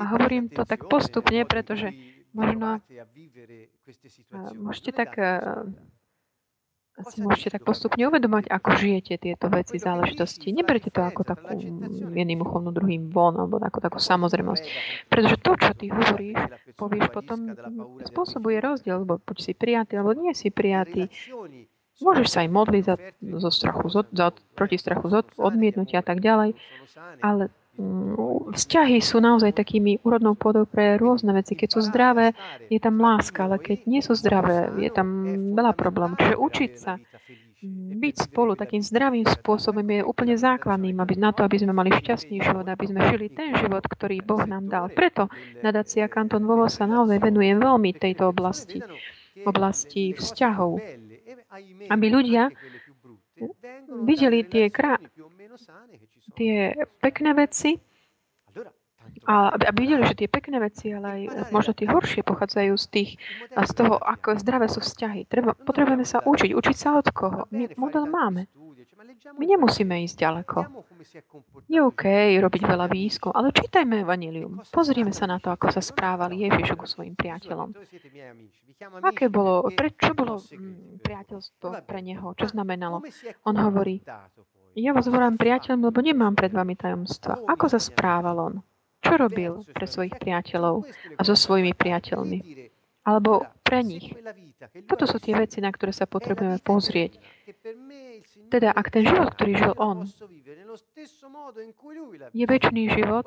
A 0.00 0.04
hovorím 0.10 0.50
to 0.50 0.66
tak 0.66 0.90
postupne, 0.90 1.46
pretože 1.46 1.94
možno 2.34 2.82
môžete 4.58 4.90
tak 4.90 5.14
si 7.08 7.18
môžete 7.22 7.58
tak 7.58 7.62
postupne 7.66 8.02
uvedomať, 8.06 8.50
ako 8.50 8.68
žijete 8.78 9.14
tieto 9.18 9.46
veci, 9.48 9.78
záležitosti. 9.78 10.50
Neberte 10.50 10.90
to 10.90 11.02
ako 11.02 11.22
takú 11.22 11.54
jedným 12.12 12.42
uchom, 12.42 12.70
druhým 12.70 13.10
von, 13.10 13.34
alebo 13.38 13.58
ako 13.58 13.78
takú 13.78 13.98
samozrejmosť. 13.98 14.62
Pretože 15.08 15.36
to, 15.40 15.52
čo 15.58 15.72
ty 15.74 15.86
hovoríš, 15.90 16.38
povieš 16.76 17.06
potom, 17.10 17.54
spôsobuje 18.06 18.58
rozdiel, 18.62 19.02
lebo 19.06 19.18
buď 19.22 19.36
si 19.38 19.52
prijatý, 19.54 19.98
alebo 19.98 20.12
nie 20.14 20.32
si 20.34 20.50
prijatý. 20.50 21.10
Môžeš 22.02 22.28
sa 22.34 22.38
aj 22.42 22.50
modliť 22.50 22.82
za, 22.82 22.96
zo 23.38 23.50
strachu, 23.54 23.86
za, 23.92 24.26
proti 24.58 24.76
strachu, 24.76 25.06
za 25.06 25.20
odmietnutia 25.38 26.02
a 26.02 26.06
tak 26.06 26.18
ďalej, 26.18 26.58
ale 27.22 27.46
Mm, 27.46 27.61
vzťahy 28.52 29.00
sú 29.00 29.18
naozaj 29.24 29.56
takými 29.56 30.04
úrodnou 30.04 30.36
pôdou 30.36 30.68
pre 30.68 31.00
rôzne 31.00 31.32
veci. 31.32 31.56
Keď 31.56 31.68
sú 31.72 31.80
zdravé, 31.80 32.36
je 32.68 32.76
tam 32.76 33.00
láska, 33.00 33.48
ale 33.48 33.56
keď 33.56 33.88
nie 33.88 34.04
sú 34.04 34.12
zdravé, 34.12 34.68
je 34.76 34.90
tam 34.92 35.08
veľa 35.56 35.72
problémov. 35.72 36.20
Čiže 36.20 36.36
učiť 36.36 36.72
sa 36.76 37.00
byť 38.02 38.14
spolu 38.26 38.58
takým 38.58 38.82
zdravým 38.82 39.22
spôsobom 39.22 39.86
je 39.86 40.02
úplne 40.02 40.34
základným 40.34 40.98
aby, 40.98 41.14
na 41.14 41.30
to, 41.30 41.46
aby 41.46 41.62
sme 41.62 41.70
mali 41.70 41.94
šťastný 41.94 42.42
život, 42.42 42.66
aby 42.66 42.90
sme 42.90 43.00
žili 43.14 43.30
ten 43.30 43.54
život, 43.54 43.86
ktorý 43.86 44.18
Boh 44.26 44.42
nám 44.42 44.66
dal. 44.66 44.90
Preto 44.90 45.30
nadácia 45.62 46.10
Kanton 46.10 46.42
Vovo 46.42 46.66
sa 46.66 46.90
naozaj 46.90 47.22
venuje 47.22 47.54
veľmi 47.54 47.94
tejto 47.94 48.34
oblasti, 48.34 48.82
oblasti 49.46 50.10
vzťahov. 50.10 50.82
Aby 51.86 52.06
ľudia 52.10 52.50
videli 54.02 54.42
tie 54.42 54.66
krá 54.66 54.98
tie 56.34 56.74
pekné 57.02 57.34
veci 57.34 57.78
a 59.22 59.54
aby 59.54 59.86
videli, 59.86 60.02
že 60.02 60.18
tie 60.18 60.28
pekné 60.30 60.58
veci, 60.58 60.90
ale 60.90 61.06
aj 61.30 61.52
možno 61.54 61.72
tie 61.78 61.86
horšie 61.86 62.26
pochádzajú 62.26 62.74
z, 62.74 62.86
tých, 62.90 63.10
z 63.54 63.72
toho, 63.74 63.94
ako 64.02 64.34
zdravé 64.38 64.66
sú 64.66 64.82
vzťahy. 64.82 65.30
Treba, 65.30 65.54
potrebujeme 65.54 66.02
sa 66.02 66.18
učiť. 66.26 66.50
Učiť 66.50 66.76
sa 66.76 66.98
od 66.98 67.06
koho? 67.14 67.46
My 67.54 67.70
model 67.78 68.10
máme. 68.10 68.50
My 69.38 69.44
nemusíme 69.46 70.02
ísť 70.06 70.16
ďaleko. 70.26 70.58
Je 71.70 71.78
OK 71.78 72.04
robiť 72.38 72.62
veľa 72.66 72.86
výskum, 72.90 73.30
ale 73.34 73.54
čítajme 73.54 74.02
Evangelium. 74.02 74.62
Pozrime 74.70 75.14
sa 75.14 75.26
na 75.30 75.38
to, 75.38 75.50
ako 75.50 75.70
sa 75.70 75.82
správal 75.82 76.34
Ježiš 76.34 76.74
ku 76.74 76.86
svojim 76.86 77.14
priateľom. 77.14 77.74
Aké 79.02 79.30
bolo, 79.30 79.70
prečo 79.70 80.10
bolo 80.14 80.42
mm, 80.42 81.02
priateľstvo 81.06 81.86
pre 81.86 82.00
neho? 82.02 82.34
Čo 82.34 82.50
znamenalo? 82.50 82.98
On 83.46 83.54
hovorí, 83.54 84.02
ja 84.72 84.90
vás 84.96 85.06
volám 85.08 85.36
priateľom, 85.36 85.92
lebo 85.92 85.98
nemám 86.00 86.32
pred 86.32 86.52
vami 86.52 86.72
tajomstva. 86.76 87.44
Ako 87.44 87.68
sa 87.68 87.76
správal 87.76 88.36
on? 88.40 88.54
Čo 89.02 89.18
robil 89.18 89.66
pre 89.74 89.84
svojich 89.84 90.16
priateľov 90.16 90.86
a 91.18 91.20
so 91.26 91.34
svojimi 91.34 91.74
priateľmi? 91.74 92.38
Alebo 93.02 93.42
pre 93.66 93.82
nich. 93.82 94.14
Toto 94.86 95.10
sú 95.10 95.18
tie 95.18 95.34
veci, 95.34 95.58
na 95.58 95.74
ktoré 95.74 95.90
sa 95.90 96.06
potrebujeme 96.06 96.62
pozrieť. 96.62 97.18
Teda, 98.46 98.70
ak 98.70 98.94
ten 98.94 99.02
život, 99.02 99.34
ktorý 99.34 99.52
žil 99.58 99.74
on, 99.74 100.06
je 102.30 102.44
väčší 102.46 102.84
život, 102.94 103.26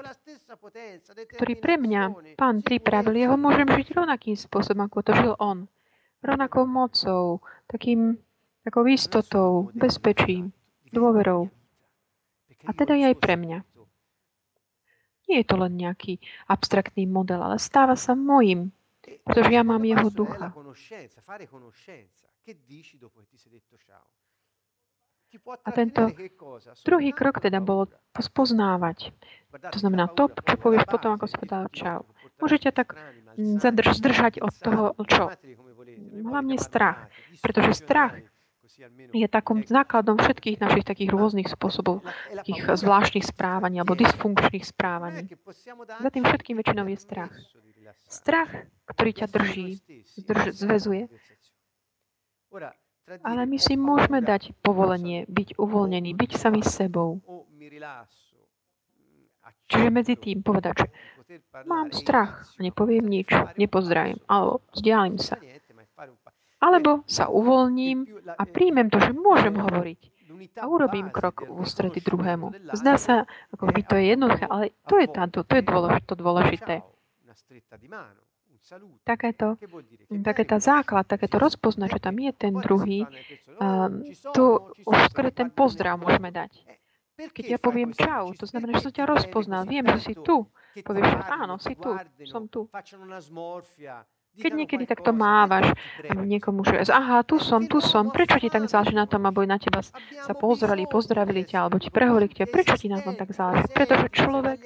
ktorý 1.36 1.53
pre 1.60 1.75
mňa 1.75 2.01
pán 2.39 2.63
pripravil, 2.63 3.19
ja 3.19 3.27
ho 3.34 3.38
môžem 3.38 3.67
žiť 3.67 3.99
rovnakým 3.99 4.39
spôsobom, 4.39 4.88
ako 4.88 4.97
to 5.03 5.12
žil 5.12 5.34
on. 5.43 5.67
Rovnakou 6.23 6.63
mocou, 6.63 7.43
takým, 7.67 8.15
takou 8.63 8.88
istotou, 8.88 9.69
bezpečím 9.75 10.55
dôverou. 10.95 11.51
A 12.65 12.71
teda 12.71 12.95
aj 12.95 13.19
pre 13.19 13.36
mňa. 13.36 13.60
Nie 15.25 15.41
je 15.41 15.47
to 15.49 15.58
len 15.58 15.73
nejaký 15.75 16.21
abstraktný 16.45 17.10
model, 17.10 17.41
ale 17.41 17.58
stáva 17.58 17.97
sa 17.97 18.13
mojim, 18.13 18.69
pretože 19.25 19.51
ja 19.51 19.65
mám 19.65 19.81
jeho 19.81 20.08
ducha. 20.13 20.53
A 25.65 25.69
tento 25.75 26.01
druhý 26.86 27.12
krok 27.12 27.43
teda 27.43 27.60
bol 27.60 27.91
spoznávať. 28.15 29.12
To 29.51 29.77
znamená 29.81 30.08
to, 30.08 30.31
čo 30.31 30.55
povieš 30.55 30.88
potom, 30.88 31.17
ako 31.17 31.25
si 31.27 31.36
povedal 31.36 31.67
čau. 31.75 32.08
Môžete 32.39 32.71
tak 32.71 32.95
zadrž, 33.36 33.99
zdržať 33.99 34.34
od 34.39 34.53
toho, 34.55 34.84
čo? 35.10 35.34
Hlavne 36.23 36.55
strach. 36.55 37.12
Pretože 37.43 37.75
strach 37.75 38.15
je 39.13 39.28
takým 39.28 39.63
základom 39.65 40.17
všetkých 40.17 40.58
našich 40.60 40.86
takých 40.86 41.10
rôznych 41.13 41.47
spôsobov, 41.49 42.01
takých 42.34 42.75
zvláštnych 42.75 43.25
správaní 43.25 43.80
alebo 43.80 43.97
dysfunkčných 43.97 44.65
správaní. 44.65 45.30
Za 46.01 46.10
tým 46.10 46.23
všetkým 46.25 46.56
väčšinou 46.60 46.86
je 46.89 46.97
strach. 46.97 47.34
Strach, 48.10 48.51
ktorý 48.89 49.12
ťa 49.13 49.28
drží, 49.30 49.67
zdrž, 50.17 50.58
zväzuje. 50.58 51.04
Ale 53.21 53.45
my 53.45 53.58
si 53.62 53.78
môžeme 53.78 54.19
dať 54.25 54.58
povolenie 54.65 55.30
byť 55.30 55.62
uvoľnený, 55.62 56.17
byť 56.17 56.32
sami 56.34 56.65
sebou. 56.65 57.21
Čiže 59.65 59.89
medzi 59.93 60.13
tým 60.17 60.41
povedať, 60.45 60.86
že 60.86 60.88
mám 61.65 61.89
strach, 61.89 62.45
nepoviem 62.62 63.06
nič, 63.06 63.30
nepozdravím, 63.58 64.21
alebo 64.30 64.62
vzdialím 64.73 65.17
sa. 65.17 65.38
Alebo 66.65 67.06
sa 67.06 67.30
uvoľním 67.30 68.10
a 68.25 68.43
príjmem 68.49 68.89
to, 68.89 68.97
že 68.97 69.13
môžem 69.13 69.54
hovoriť 69.54 70.15
a 70.56 70.65
urobím 70.67 71.12
krok 71.12 71.43
v 71.43 71.51
ústrety 71.51 71.99
druhému. 71.99 72.71
Zdá 72.71 72.95
sa, 72.95 73.15
ako 73.51 73.71
by 73.75 73.82
to 73.84 73.95
je 73.99 74.06
jednoduché, 74.15 74.45
ale 74.47 74.71
to 74.88 74.95
je, 74.99 75.08
táto, 75.12 75.43
to 75.43 75.54
je 75.60 75.63
dôležité. 75.63 76.13
dôležité. 76.15 76.75
Takéto, 79.06 79.62
takéto 80.25 80.56
základ, 80.58 81.06
takéto 81.06 81.38
rozpoznať, 81.38 81.89
že 81.97 81.99
tam 82.01 82.15
je 82.17 82.32
ten 82.34 82.54
druhý, 82.56 83.06
um, 83.62 84.01
to 84.34 84.73
už 84.89 84.97
skôr 85.13 85.30
ten 85.30 85.54
pozdrav 85.54 86.01
môžeme 86.01 86.34
dať. 86.34 86.65
Keď 87.15 87.45
ja 87.45 87.60
poviem 87.62 87.93
čau, 87.93 88.34
to 88.34 88.49
znamená, 88.49 88.75
že 88.82 88.89
som 88.89 88.93
ťa 88.95 89.06
rozpoznal, 89.06 89.69
viem, 89.69 89.86
že 89.99 90.12
si 90.12 90.13
tu. 90.17 90.49
Povieš, 90.75 91.08
áno, 91.32 91.56
si 91.56 91.78
tu, 91.80 91.95
som 92.28 92.51
tu. 92.51 92.67
Keď 94.36 94.52
niekedy 94.52 94.84
takto 94.84 95.15
mávaš 95.15 95.71
niekomu, 96.12 96.67
že 96.67 96.91
aha, 96.91 97.24
tu 97.24 97.39
som, 97.39 97.63
tu 97.67 97.80
som, 97.80 98.12
prečo 98.12 98.36
ti 98.39 98.52
tak 98.52 98.67
záleží 98.67 98.91
na 98.91 99.08
tom, 99.08 99.24
aby 99.28 99.48
na 99.48 99.56
teba 99.56 99.80
sa 99.82 100.34
pozreli, 100.36 100.88
pozdravili 100.88 101.48
ťa, 101.48 101.67
alebo 101.67 101.80
ti 101.80 101.88
prehovorili 101.88 102.32
k 102.32 102.43
tebe, 102.43 102.52
prečo 102.52 102.76
ti 102.76 102.91
na 102.91 103.00
tom 103.00 103.15
tak 103.15 103.32
záleží? 103.32 103.67
Pretože 103.71 104.12
človek 104.12 104.60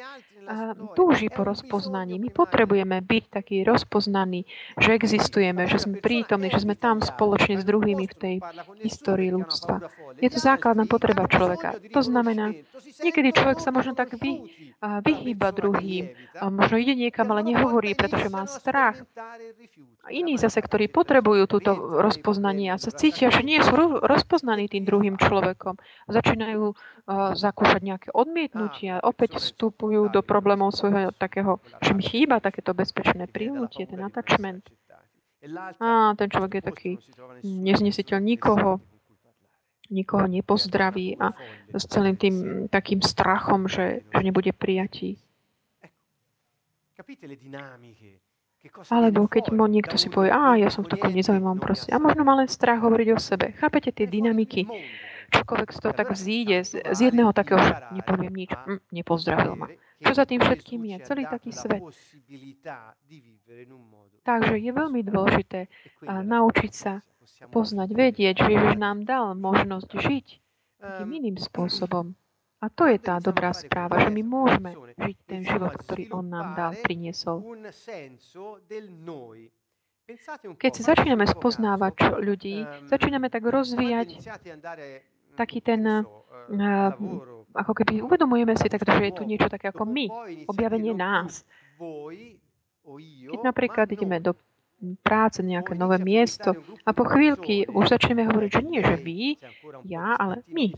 túži 0.98 1.30
po 1.30 1.46
rozpoznaní. 1.46 2.18
My 2.18 2.34
potrebujeme 2.34 3.06
byť 3.06 3.24
taký 3.30 3.62
rozpoznaní, 3.62 4.50
že 4.82 4.98
existujeme, 4.98 5.70
že 5.70 5.78
sme 5.78 6.02
prítomní, 6.02 6.50
že 6.50 6.66
sme 6.66 6.74
tam 6.74 7.06
spoločne 7.06 7.62
s 7.62 7.66
druhými 7.68 8.10
v 8.10 8.16
tej 8.18 8.36
histórii 8.82 9.30
ľudstva. 9.30 9.86
Je 10.18 10.30
to 10.34 10.42
základná 10.42 10.90
potreba 10.90 11.30
človeka. 11.30 11.78
To 11.94 12.02
znamená, 12.02 12.58
niekedy 13.06 13.30
človek 13.30 13.62
sa 13.62 13.70
možno 13.70 13.94
tak 13.94 14.18
vy, 14.18 14.50
vyhýba 14.82 15.54
druhým, 15.54 16.18
možno 16.50 16.76
ide 16.82 16.98
niekam, 16.98 17.30
ale 17.30 17.46
nehovorí, 17.46 17.94
pretože 17.94 18.32
má 18.34 18.50
strach. 18.50 18.98
A 20.00 20.10
iní 20.10 20.40
zase, 20.42 20.64
ktorí 20.64 20.90
potrebujú 20.90 21.46
túto 21.46 21.76
rozpoznanie 21.78 22.74
a 22.74 22.82
sa 22.82 22.90
cítia, 22.90 23.30
že 23.30 23.46
nie 23.46 23.62
sú 23.62 24.02
rozpoznaní 24.02 24.66
tým 24.66 24.88
druhým 24.88 25.22
človekom, 25.22 25.78
začínajú 26.10 26.74
uh, 26.74 26.74
zakúšať 27.38 27.82
nejaké 27.84 28.10
odmietnutia, 28.16 29.04
opäť 29.06 29.38
vstupujú 29.38 30.10
do 30.10 30.24
problémov 30.24 30.39
svojho 30.72 31.12
takého, 31.16 31.60
že 31.82 31.92
mi 31.94 32.04
chýba 32.04 32.40
takéto 32.40 32.74
bezpečné 32.74 33.28
príjmutie, 33.28 33.86
ten 33.86 34.02
attachment. 34.04 34.66
A 35.80 36.14
ten 36.20 36.28
človek 36.28 36.60
je 36.60 36.64
taký 36.64 36.92
neznesiteľ 37.44 38.20
nikoho, 38.20 38.84
nikoho 39.88 40.28
nepozdraví 40.28 41.16
a 41.16 41.32
s 41.72 41.88
celým 41.88 42.20
tým 42.20 42.36
takým 42.68 43.00
strachom, 43.00 43.72
že, 43.72 44.04
že 44.12 44.22
nebude 44.22 44.52
prijatí. 44.52 45.18
Alebo 48.92 49.32
keď 49.32 49.56
mo 49.56 49.72
niekto 49.72 49.96
si 49.96 50.12
povie, 50.12 50.36
a 50.36 50.60
ja 50.60 50.68
som 50.68 50.84
v 50.84 50.92
takom 50.92 51.16
nezaujímavom 51.16 51.64
proste. 51.64 51.96
A 51.96 51.98
možno 51.98 52.28
má 52.28 52.36
len 52.36 52.52
strach 52.52 52.84
hovoriť 52.84 53.08
o 53.16 53.20
sebe. 53.20 53.56
Chápete 53.56 53.96
tie 53.96 54.04
dynamiky? 54.04 54.68
Čokoľvek 55.30 55.70
z 55.70 55.80
toho 55.80 55.94
tak 55.94 56.10
vzíde, 56.12 56.58
z, 56.66 56.72
z 56.82 57.00
jedného 57.10 57.32
takého, 57.32 57.62
nepoviem 57.94 58.34
nič, 58.34 58.52
hm, 58.54 58.82
nepozdravil 58.92 59.54
ma. 59.56 59.68
Čo 60.00 60.12
za 60.16 60.26
tým 60.26 60.40
všetkým 60.40 60.82
je? 60.90 60.96
Celý 61.04 61.24
taký 61.28 61.52
svet. 61.52 61.84
Takže 64.24 64.56
je 64.56 64.72
veľmi 64.72 65.02
dôležité 65.04 65.68
a, 66.08 66.24
naučiť 66.24 66.72
sa 66.72 67.04
poznať, 67.52 67.90
vedieť, 67.92 68.36
že 68.46 68.50
Ježiš 68.56 68.76
nám 68.80 69.04
dal 69.04 69.36
možnosť 69.36 69.90
žiť 69.96 70.28
takým 70.80 71.12
iným 71.12 71.38
spôsobom. 71.40 72.16
A 72.60 72.68
to 72.68 72.88
je 72.92 73.00
tá 73.00 73.24
dobrá 73.24 73.56
správa, 73.56 74.04
že 74.04 74.12
my 74.12 74.20
môžeme 74.20 74.76
žiť 75.00 75.18
ten 75.24 75.42
život, 75.48 75.72
ktorý 75.80 76.12
On 76.12 76.28
nám 76.28 76.60
dal, 76.60 76.72
priniesol. 76.84 77.40
Keď 80.60 80.72
si 80.76 80.82
začíname 80.84 81.24
spoznávať 81.24 82.20
ľudí, 82.20 82.68
začíname 82.90 83.32
tak 83.32 83.48
rozvíjať 83.48 84.20
taký 85.40 85.64
ten, 85.64 85.82
uh, 85.88 86.92
ako 87.56 87.72
keby 87.72 88.04
uvedomujeme 88.04 88.60
si 88.60 88.68
tak, 88.68 88.84
že 88.84 89.08
je 89.08 89.16
tu 89.16 89.24
niečo 89.24 89.48
také 89.48 89.72
ako 89.72 89.88
my, 89.88 90.12
objavenie 90.52 90.92
nás. 90.92 91.48
Keď 93.32 93.40
napríklad 93.40 93.88
ideme 93.96 94.20
do 94.20 94.36
práce, 95.04 95.44
nejaké 95.44 95.76
nové 95.76 96.00
miesto. 96.00 96.56
A 96.88 96.96
po 96.96 97.04
chvíľky 97.04 97.68
už 97.68 97.92
začneme 97.92 98.24
hovoriť, 98.32 98.50
že 98.50 98.62
nie, 98.64 98.80
že 98.80 98.96
vy, 98.96 99.36
ja, 99.84 100.16
ale 100.16 100.42
my. 100.48 100.72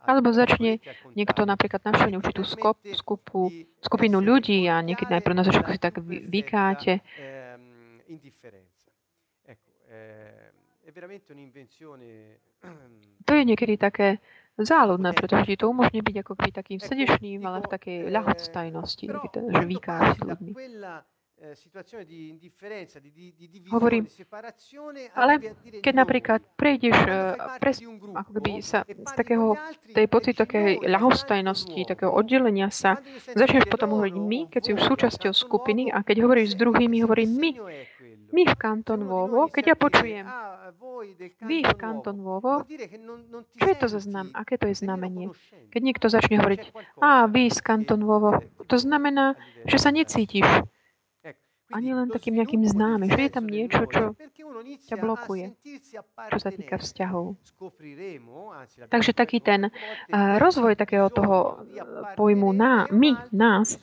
Alebo 0.00 0.32
začne 0.32 0.80
niekto 1.12 1.44
napríklad 1.44 1.84
navštíviť 1.84 2.16
určitú 2.16 2.42
skop, 2.48 2.80
skupu, 2.96 3.52
skupinu 3.84 4.18
ľudí 4.24 4.64
a 4.68 4.80
niekedy 4.80 5.12
najprv 5.12 5.34
na 5.36 5.44
začiatku 5.44 5.70
si 5.76 5.80
tak 5.80 6.00
vykáte. 6.04 7.04
To 13.24 13.32
je 13.34 13.42
niekedy 13.44 13.74
také 13.74 14.22
záľudné, 14.54 15.10
pretože 15.18 15.50
ti 15.50 15.56
to 15.58 15.70
umožní 15.70 16.00
byť 16.02 16.16
ako 16.22 16.32
keby 16.38 16.50
takým 16.54 16.78
srdečným, 16.78 17.42
ale 17.42 17.66
v 17.66 17.68
takej 17.70 17.98
ľahostajnosti, 18.14 19.04
že 19.34 19.62
vykáš 19.66 20.14
s 20.14 20.20
ľuďmi. 20.22 20.52
Hovorím, 23.68 24.06
ale 25.18 25.32
keď 25.82 25.94
napríklad 25.98 26.40
prejdeš 26.54 26.94
pres, 27.58 27.82
ako 28.14 28.30
keby 28.38 28.62
sa 28.62 28.86
z 28.86 29.12
takého, 29.12 29.58
tej 29.92 30.06
pocit 30.06 30.38
takej 30.38 30.86
ľahostajnosti, 30.86 31.90
takého 31.90 32.14
oddelenia 32.14 32.70
sa, 32.70 33.02
začneš 33.34 33.66
potom 33.66 33.98
hovoriť 33.98 34.14
my, 34.14 34.40
keď 34.46 34.60
si 34.62 34.70
už 34.78 34.82
súčasťou 34.88 35.34
skupiny 35.34 35.90
a 35.90 36.06
keď 36.06 36.22
hovoríš 36.22 36.54
s 36.54 36.56
druhými, 36.56 37.02
hovorím 37.02 37.30
my. 37.36 37.50
My 38.34 38.42
v 38.50 38.54
Kanton 38.58 39.06
Vovo, 39.06 39.46
keď 39.46 39.64
ja 39.72 39.76
počujem 39.78 40.26
vy 41.44 41.58
v 41.62 41.74
Kanton 41.76 42.18
Vovo, 42.18 42.64
čo 43.58 43.66
je 43.66 43.76
to 43.78 43.86
za 43.86 44.00
znam, 44.00 44.30
aké 44.34 44.58
to 44.58 44.66
je 44.66 44.76
znamenie? 44.78 45.30
Keď 45.70 45.80
niekto 45.82 46.06
začne 46.10 46.40
hovoriť, 46.40 46.60
a 46.98 47.30
vy 47.30 47.50
z 47.50 47.60
Kanton 47.60 48.02
Vovo, 48.02 48.42
to 48.66 48.76
znamená, 48.78 49.38
že 49.68 49.78
sa 49.78 49.94
necítiš. 49.94 50.46
ani 51.74 51.90
len 51.90 52.06
takým 52.06 52.38
nejakým 52.38 52.62
známym, 52.70 53.10
že 53.10 53.26
je 53.26 53.32
tam 53.34 53.50
niečo, 53.50 53.82
čo 53.90 54.14
ťa 54.86 54.96
blokuje, 55.00 55.58
čo 56.30 56.38
sa 56.38 56.50
týka 56.54 56.78
vzťahov. 56.78 57.34
Takže 58.86 59.10
taký 59.10 59.42
ten 59.42 59.66
uh, 59.66 60.38
rozvoj 60.38 60.78
takého 60.78 61.10
toho 61.10 61.66
pojmu 62.14 62.54
na, 62.54 62.86
my, 62.94 63.18
nás, 63.34 63.82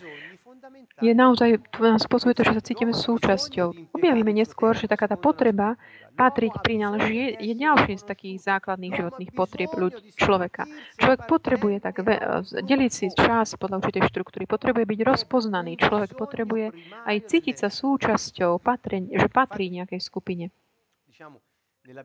je 1.01 1.13
naozaj, 1.17 1.57
nás 1.81 2.05
spôsobuje 2.05 2.37
to, 2.37 2.45
že 2.45 2.53
sa 2.53 2.63
cítime 2.63 2.93
súčasťou. 2.93 3.97
Objavíme 3.97 4.29
neskôr, 4.29 4.77
že 4.77 4.85
taká 4.85 5.09
tá 5.09 5.17
potreba 5.17 5.73
patriť, 6.13 6.61
prináležiť 6.61 7.15
je, 7.15 7.27
je 7.39 7.53
ďalší 7.57 7.97
z 7.97 8.05
takých 8.05 8.37
základných 8.45 8.93
životných 8.93 9.31
potrieb 9.33 9.71
ľudí, 9.73 10.13
človeka. 10.13 10.69
Človek 11.01 11.25
potrebuje 11.25 11.77
tak 11.81 12.05
ve, 12.05 12.19
deliť 12.61 12.91
si 12.91 13.05
čas 13.15 13.57
podľa 13.57 13.81
určitej 13.81 14.05
štruktúry, 14.11 14.43
potrebuje 14.45 14.85
byť 14.85 14.99
rozpoznaný. 15.01 15.81
Človek 15.81 16.13
potrebuje 16.13 16.75
aj 17.09 17.17
cítiť 17.25 17.55
sa 17.57 17.69
súčasťou, 17.73 18.61
patreň, 18.61 19.17
že 19.17 19.27
patrí 19.31 19.73
nejakej 19.73 20.01
skupine. 20.03 20.45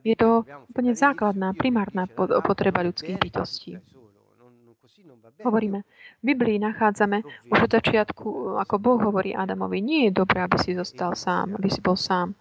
Je 0.01 0.17
to 0.17 0.49
úplne 0.73 0.97
základná, 0.97 1.53
primárna 1.53 2.09
potreba 2.41 2.81
ľudských 2.81 3.21
bytostí. 3.21 3.77
Hovoríme, 5.45 5.85
v 6.21 6.25
Biblii 6.25 6.57
nachádzame 6.59 7.21
už 7.53 7.59
od 7.69 7.71
začiatku, 7.71 8.57
ako 8.57 8.75
Boh 8.81 9.01
hovorí 9.01 9.37
Adamovi, 9.37 9.85
nie 9.85 10.09
je 10.09 10.17
dobré, 10.17 10.41
aby 10.41 10.57
si 10.57 10.73
zostal 10.73 11.13
sám, 11.13 11.57
aby 11.57 11.69
si 11.69 11.81
bol 11.85 11.97
sám. 11.99 12.33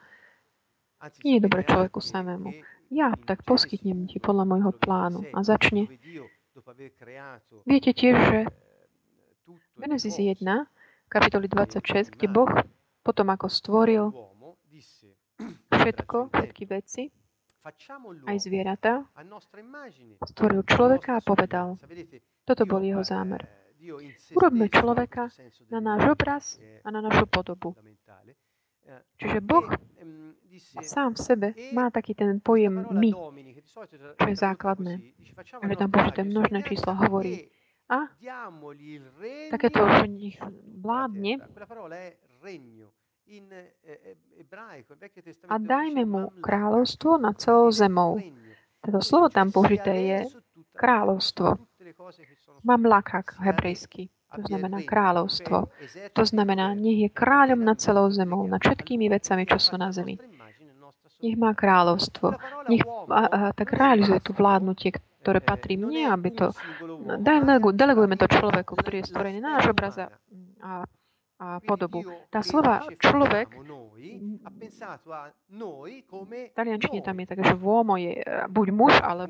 Nie 1.22 1.38
je 1.38 1.46
dobré 1.46 1.68
človeku 1.68 2.00
samému. 2.00 2.56
Ja 2.90 3.14
tak 3.28 3.44
poskytnem 3.44 4.08
ti 4.08 4.22
podľa 4.22 4.46
môjho 4.48 4.72
plánu. 4.72 5.28
a 5.34 5.44
začne. 5.44 5.90
Viete 7.68 7.92
tiež, 7.92 8.16
že 8.16 8.40
Genesis 9.76 10.16
1, 10.16 10.40
kapitoly 11.12 11.52
26, 11.52 12.16
kde 12.16 12.28
Boh 12.32 12.50
potom 13.04 13.28
ako 13.30 13.52
stvoril 13.52 14.06
všetko, 15.68 16.32
všetky 16.32 16.64
veci, 16.66 17.12
aj 18.30 18.38
zvieratá, 18.38 19.10
stvoril 20.30 20.62
človeka 20.70 21.18
a 21.18 21.26
povedal, 21.26 21.82
toto 22.46 22.64
bol 22.70 22.82
jeho 22.86 23.02
zámer. 23.02 23.42
Urobme 24.34 24.70
človeka 24.70 25.34
na 25.74 25.80
náš 25.82 26.02
obraz 26.14 26.44
a 26.86 26.88
na 26.94 27.02
našu 27.02 27.26
podobu. 27.26 27.74
Čiže 29.18 29.42
Boh 29.42 29.66
sám 30.86 31.18
v 31.18 31.20
sebe 31.20 31.48
má 31.74 31.90
taký 31.90 32.14
ten 32.14 32.38
pojem 32.38 32.86
my, 32.94 33.12
čo 34.18 34.28
je 34.30 34.38
základné. 34.38 34.94
Že 35.66 35.76
tam 35.76 35.90
Božité 35.90 36.22
množné 36.22 36.62
číslo 36.70 36.94
hovorí. 36.94 37.50
A 37.86 38.10
takéto, 39.54 39.86
že 39.86 40.10
nich 40.10 40.38
vládne, 40.82 41.38
a 45.50 45.56
dajme 45.58 46.04
mu 46.06 46.30
kráľovstvo 46.42 47.18
na 47.18 47.34
celou 47.34 47.74
zemou. 47.74 48.22
Toto 48.86 49.02
slovo 49.02 49.34
tam 49.34 49.50
použité 49.50 49.94
je 50.06 50.20
kráľovstvo. 50.78 51.58
Mamlakak 52.62 53.42
hebrejsky. 53.42 54.14
To 54.36 54.42
znamená 54.46 54.84
kráľovstvo. 54.84 55.72
To 56.14 56.24
znamená, 56.28 56.76
nech 56.76 57.08
je 57.08 57.10
kráľom 57.10 57.64
nad 57.64 57.80
celou 57.80 58.12
zemou, 58.12 58.44
nad 58.46 58.60
všetkými 58.60 59.08
vecami, 59.08 59.48
čo 59.48 59.58
sú 59.58 59.74
na 59.80 59.90
zemi. 59.96 60.20
Nech 61.24 61.38
má 61.40 61.56
kráľovstvo. 61.56 62.36
Nech 62.68 62.84
a, 63.10 63.22
a, 63.26 63.40
tak 63.56 63.74
realizuje 63.74 64.20
tu 64.20 64.36
vládnutie, 64.36 64.94
ktoré 65.24 65.40
patrí 65.40 65.80
mne, 65.80 66.12
aby 66.12 66.30
to... 66.36 66.52
Delegujeme 67.74 68.20
to 68.20 68.28
človeku, 68.28 68.76
ktorý 68.76 69.02
je 69.02 69.10
stvorený 69.10 69.40
na 69.40 69.58
náš 69.58 69.72
obraz 69.72 69.96
a, 69.98 70.12
a 70.62 70.86
podobu. 71.66 72.04
Tá 72.32 72.42
slova 72.42 72.88
človek, 73.00 73.52
v 76.32 76.56
taliančine 76.56 77.04
tam 77.04 77.20
je 77.20 77.26
také, 77.28 77.44
že 77.44 77.56
uomo 77.60 77.98
je 78.00 78.24
buď 78.48 78.68
muž, 78.72 78.94
ale 79.04 79.28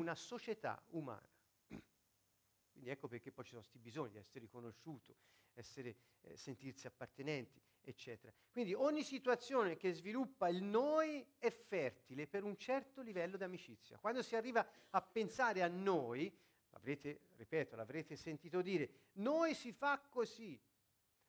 Quindi 2.76 2.90
ecco 2.90 3.08
perché 3.08 3.32
poi 3.32 3.44
ci 3.44 3.50
sono 3.50 3.62
questi 3.62 3.78
bisogni 3.78 4.12
di 4.12 4.18
essere 4.18 4.40
riconosciuto, 4.40 5.16
essere, 5.54 5.96
eh, 6.20 6.36
sentirsi 6.36 6.86
appartenenti, 6.86 7.60
eccetera. 7.80 8.32
Quindi 8.50 8.74
ogni 8.74 9.02
situazione 9.02 9.76
che 9.76 9.92
sviluppa 9.92 10.48
il 10.48 10.62
noi 10.62 11.26
è 11.38 11.50
fertile 11.50 12.26
per 12.26 12.44
un 12.44 12.56
certo 12.56 13.00
livello 13.00 13.36
di 13.36 13.44
amicizia. 13.44 13.98
Quando 13.98 14.22
si 14.22 14.36
arriva 14.36 14.64
a 14.90 15.02
pensare 15.02 15.62
a 15.62 15.68
noi, 15.68 16.32
avrete, 16.70 17.22
ripeto, 17.36 17.74
l'avrete 17.74 18.14
sentito 18.14 18.62
dire, 18.62 18.88
noi 19.14 19.54
si 19.54 19.72
fa 19.72 19.98
così, 19.98 20.60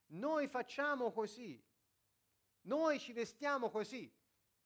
noi 0.07 0.47
facciamo 0.47 1.11
così, 1.11 1.63
noi 2.61 2.99
ci 2.99 3.13
vestiamo 3.13 3.69
così. 3.69 4.11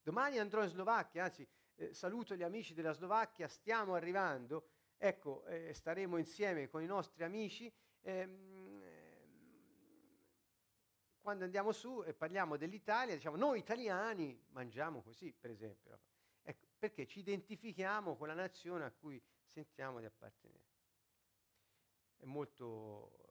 Domani 0.01 0.39
andrò 0.39 0.63
in 0.63 0.69
Slovacchia, 0.69 1.25
anzi 1.25 1.47
eh, 1.75 1.93
saluto 1.93 2.35
gli 2.35 2.43
amici 2.43 2.73
della 2.73 2.93
Slovacchia, 2.93 3.47
stiamo 3.47 3.93
arrivando 3.93 4.69
Ecco, 5.03 5.43
eh, 5.47 5.73
staremo 5.73 6.17
insieme 6.17 6.69
con 6.69 6.83
i 6.83 6.85
nostri 6.85 7.23
amici. 7.23 7.73
Ehm, 8.01 8.83
quando 11.19 11.43
andiamo 11.43 11.71
su 11.71 12.03
e 12.05 12.13
parliamo 12.13 12.55
dell'Italia, 12.55 13.15
diciamo 13.15 13.35
noi 13.35 13.57
italiani 13.57 14.39
mangiamo 14.49 15.01
così, 15.01 15.33
per 15.33 15.49
esempio. 15.49 15.99
Ecco, 16.43 16.67
perché 16.77 17.07
ci 17.07 17.17
identifichiamo 17.17 18.15
con 18.15 18.27
la 18.27 18.35
nazione 18.35 18.85
a 18.85 18.91
cui 18.91 19.19
sentiamo 19.43 19.99
di 19.99 20.05
appartenere. 20.05 20.69
È 22.17 22.25
molto, 22.25 23.30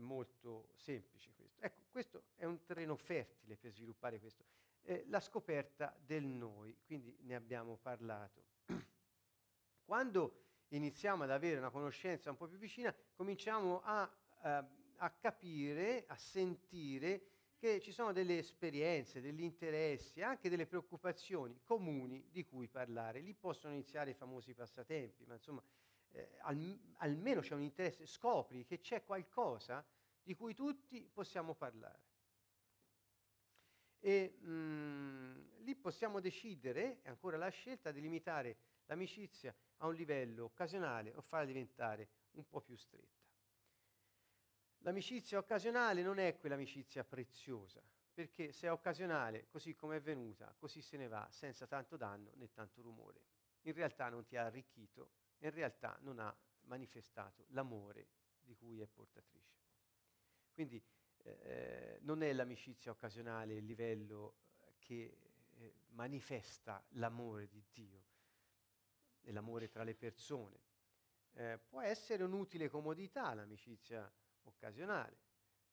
molto 0.00 0.70
semplice 0.74 1.32
questo. 1.34 1.60
Ecco, 1.60 1.82
questo 1.90 2.22
è 2.34 2.44
un 2.44 2.64
terreno 2.64 2.96
fertile 2.96 3.56
per 3.56 3.72
sviluppare 3.72 4.18
questo. 4.18 4.44
Eh, 4.82 5.04
la 5.08 5.20
scoperta 5.20 5.94
del 6.04 6.24
noi, 6.24 6.76
quindi 6.84 7.16
ne 7.20 7.34
abbiamo 7.34 7.76
parlato. 7.76 8.44
Quando 9.84 10.44
iniziamo 10.68 11.24
ad 11.24 11.30
avere 11.30 11.58
una 11.58 11.70
conoscenza 11.70 12.30
un 12.30 12.36
po' 12.36 12.46
più 12.46 12.58
vicina, 12.58 12.94
cominciamo 13.14 13.82
a, 13.82 14.10
eh, 14.42 14.64
a 14.96 15.10
capire, 15.10 16.04
a 16.06 16.16
sentire 16.16 17.24
che 17.60 17.78
ci 17.80 17.92
sono 17.92 18.12
delle 18.12 18.38
esperienze, 18.38 19.20
degli 19.20 19.42
interessi, 19.42 20.22
anche 20.22 20.48
delle 20.48 20.66
preoccupazioni 20.66 21.60
comuni 21.62 22.26
di 22.30 22.46
cui 22.46 22.68
parlare. 22.68 23.20
Lì 23.20 23.34
possono 23.34 23.74
iniziare 23.74 24.10
i 24.10 24.14
famosi 24.14 24.54
passatempi, 24.54 25.26
ma 25.26 25.34
insomma 25.34 25.62
eh, 26.12 26.38
al, 26.42 26.78
almeno 26.96 27.40
c'è 27.40 27.54
un 27.54 27.62
interesse, 27.62 28.06
scopri 28.06 28.64
che 28.64 28.80
c'è 28.80 29.04
qualcosa 29.04 29.84
di 30.22 30.34
cui 30.34 30.54
tutti 30.54 31.08
possiamo 31.12 31.54
parlare. 31.54 32.08
E 33.98 34.38
mh, 34.40 34.50
mm, 34.50 35.40
lì 35.58 35.74
possiamo 35.76 36.20
decidere, 36.20 37.00
è 37.02 37.08
ancora 37.08 37.36
la 37.36 37.48
scelta, 37.48 37.90
di 37.92 38.00
limitare 38.00 38.56
l'amicizia 38.86 39.54
a 39.78 39.86
un 39.86 39.94
livello 39.94 40.44
occasionale 40.44 41.14
o 41.14 41.20
farla 41.20 41.46
diventare 41.46 42.08
un 42.32 42.46
po' 42.48 42.60
più 42.60 42.76
stretta. 42.76 43.18
L'amicizia 44.78 45.38
occasionale 45.38 46.02
non 46.02 46.18
è 46.18 46.38
quell'amicizia 46.38 47.04
preziosa, 47.04 47.82
perché 48.12 48.52
se 48.52 48.66
è 48.66 48.72
occasionale, 48.72 49.46
così 49.48 49.74
come 49.74 49.96
è 49.96 50.00
venuta, 50.00 50.54
così 50.56 50.80
se 50.80 50.96
ne 50.96 51.06
va, 51.06 51.28
senza 51.30 51.66
tanto 51.66 51.96
danno 51.96 52.32
né 52.34 52.50
tanto 52.50 52.80
rumore. 52.80 53.20
In 53.62 53.74
realtà 53.74 54.08
non 54.08 54.24
ti 54.24 54.36
ha 54.36 54.44
arricchito, 54.46 55.10
in 55.40 55.50
realtà 55.50 55.98
non 56.02 56.18
ha 56.18 56.34
manifestato 56.62 57.46
l'amore 57.48 58.08
di 58.42 58.54
cui 58.54 58.80
è 58.80 58.86
portatrice. 58.86 59.58
Quindi 60.52 60.82
eh, 61.22 61.98
non 62.02 62.22
è 62.22 62.32
l'amicizia 62.32 62.90
occasionale 62.90 63.54
il 63.54 63.64
livello 63.64 64.34
che 64.78 65.16
eh, 65.58 65.74
manifesta 65.90 66.84
l'amore 66.90 67.48
di 67.48 67.62
Dio 67.72 68.02
e 69.22 69.32
l'amore 69.32 69.68
tra 69.68 69.84
le 69.84 69.94
persone. 69.94 70.58
Eh, 71.34 71.58
può 71.58 71.80
essere 71.80 72.24
un'utile 72.24 72.68
comodità 72.68 73.32
l'amicizia 73.34 74.10
occasionale. 74.44 75.18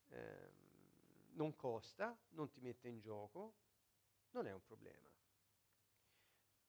Eh, 0.10 0.66
non 1.32 1.56
costa, 1.56 2.18
non 2.30 2.50
ti 2.50 2.60
mette 2.62 2.88
in 2.88 3.00
gioco, 3.00 3.54
non 4.32 4.48
è 4.48 4.54
un 4.54 4.64
problema. 4.64 5.17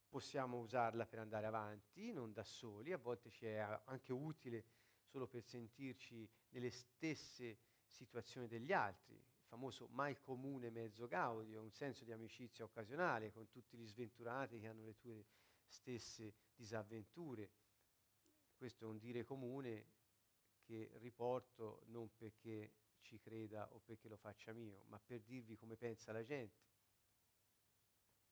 Possiamo 0.09 0.59
usarla 0.59 1.07
per 1.07 1.19
andare 1.19 1.47
avanti, 1.47 2.13
non 2.13 2.33
da 2.33 2.43
soli, 2.43 2.93
a 2.93 2.99
volte 2.99 3.31
ci 3.31 3.45
è 3.45 3.59
anche 3.59 4.13
utile 4.13 4.65
solo 5.03 5.27
per 5.27 5.43
sentirci 5.43 6.29
nelle 6.51 6.71
stesse 6.71 7.59
situazioni 7.85 8.47
degli 8.47 8.73
altri. 8.73 9.15
Il 9.15 9.45
famoso 9.45 9.87
mal 9.89 10.19
comune 10.21 10.71
mezzo 10.71 11.07
gaudio, 11.07 11.61
un 11.61 11.73
senso 11.73 12.05
di 12.05 12.13
amicizia 12.13 12.65
occasionale 12.65 13.33
con 13.33 13.49
tutti 13.51 13.77
gli 13.77 13.87
sventurati 13.87 14.59
che 14.61 14.67
hanno 14.67 14.85
le 14.85 14.97
tue 14.97 15.27
stesse 15.67 16.35
disavventure. 16.55 17.51
Questo 18.57 18.85
è 18.85 18.89
un 18.89 18.99
dire 18.99 19.25
comune 19.25 19.87
che 20.63 20.91
riporto 20.95 21.83
non 21.87 22.15
perché 22.17 22.73
ci 23.01 23.19
creda 23.19 23.73
o 23.73 23.81
perché 23.81 24.09
lo 24.09 24.17
faccia 24.17 24.53
mio, 24.53 24.85
ma 24.89 24.99
per 24.99 25.21
dirvi 25.23 25.57
come 25.57 25.77
pensa 25.77 26.13
la 26.13 26.23
gente. 26.23 26.67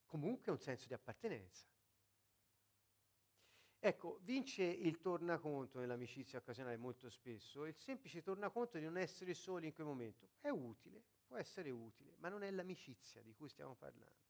Comunque 0.07 0.53
un 0.53 0.59
senso 0.59 0.87
di 0.87 0.95
appartenenza. 0.95 1.67
Ecco, 3.79 4.19
vince 4.23 4.65
il 4.65 4.99
tornaconto 4.99 5.79
nell'amicizia 5.79 6.39
occasionale 6.39 6.77
molto 6.77 7.09
spesso, 7.09 7.67
il 7.67 7.77
semplice 7.77 8.23
tornaconto 8.23 8.79
di 8.79 8.85
non 8.85 8.97
essere 8.97 9.35
soli 9.35 9.67
in 9.67 9.75
quel 9.75 9.87
momento. 9.87 10.31
È 10.41 10.49
utile, 10.49 11.05
può 11.27 11.37
essere 11.37 11.71
utile, 11.71 12.17
ma 12.19 12.29
non 12.29 12.43
è 12.43 12.51
l'amicizia 12.51 13.23
di 13.23 13.35
cui 13.35 13.49
stiamo 13.49 13.75
parlando. 13.75 14.25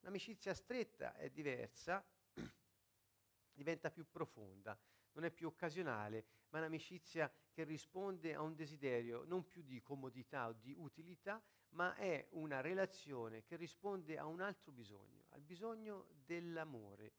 L'amicizia 0.00 0.54
stretta 0.54 1.14
è 1.16 1.30
diversa, 1.30 2.04
diventa 3.52 3.90
più 3.90 4.06
profonda, 4.08 4.78
non 5.12 5.24
è 5.24 5.30
più 5.30 5.46
occasionale, 5.46 6.24
ma 6.50 6.58
un'amicizia 6.58 7.32
che 7.50 7.64
risponde 7.64 8.34
a 8.34 8.40
un 8.40 8.54
desiderio 8.54 9.24
non 9.24 9.46
più 9.46 9.62
di 9.62 9.80
comodità 9.80 10.48
o 10.48 10.52
di 10.52 10.74
utilità, 10.76 11.42
ma 11.70 11.94
è 11.94 12.26
una 12.30 12.60
relazione 12.60 13.44
che 13.44 13.56
risponde 13.56 14.18
a 14.18 14.26
un 14.26 14.40
altro 14.40 14.72
bisogno, 14.72 15.24
al 15.30 15.42
bisogno 15.42 16.08
dell'amore, 16.24 17.12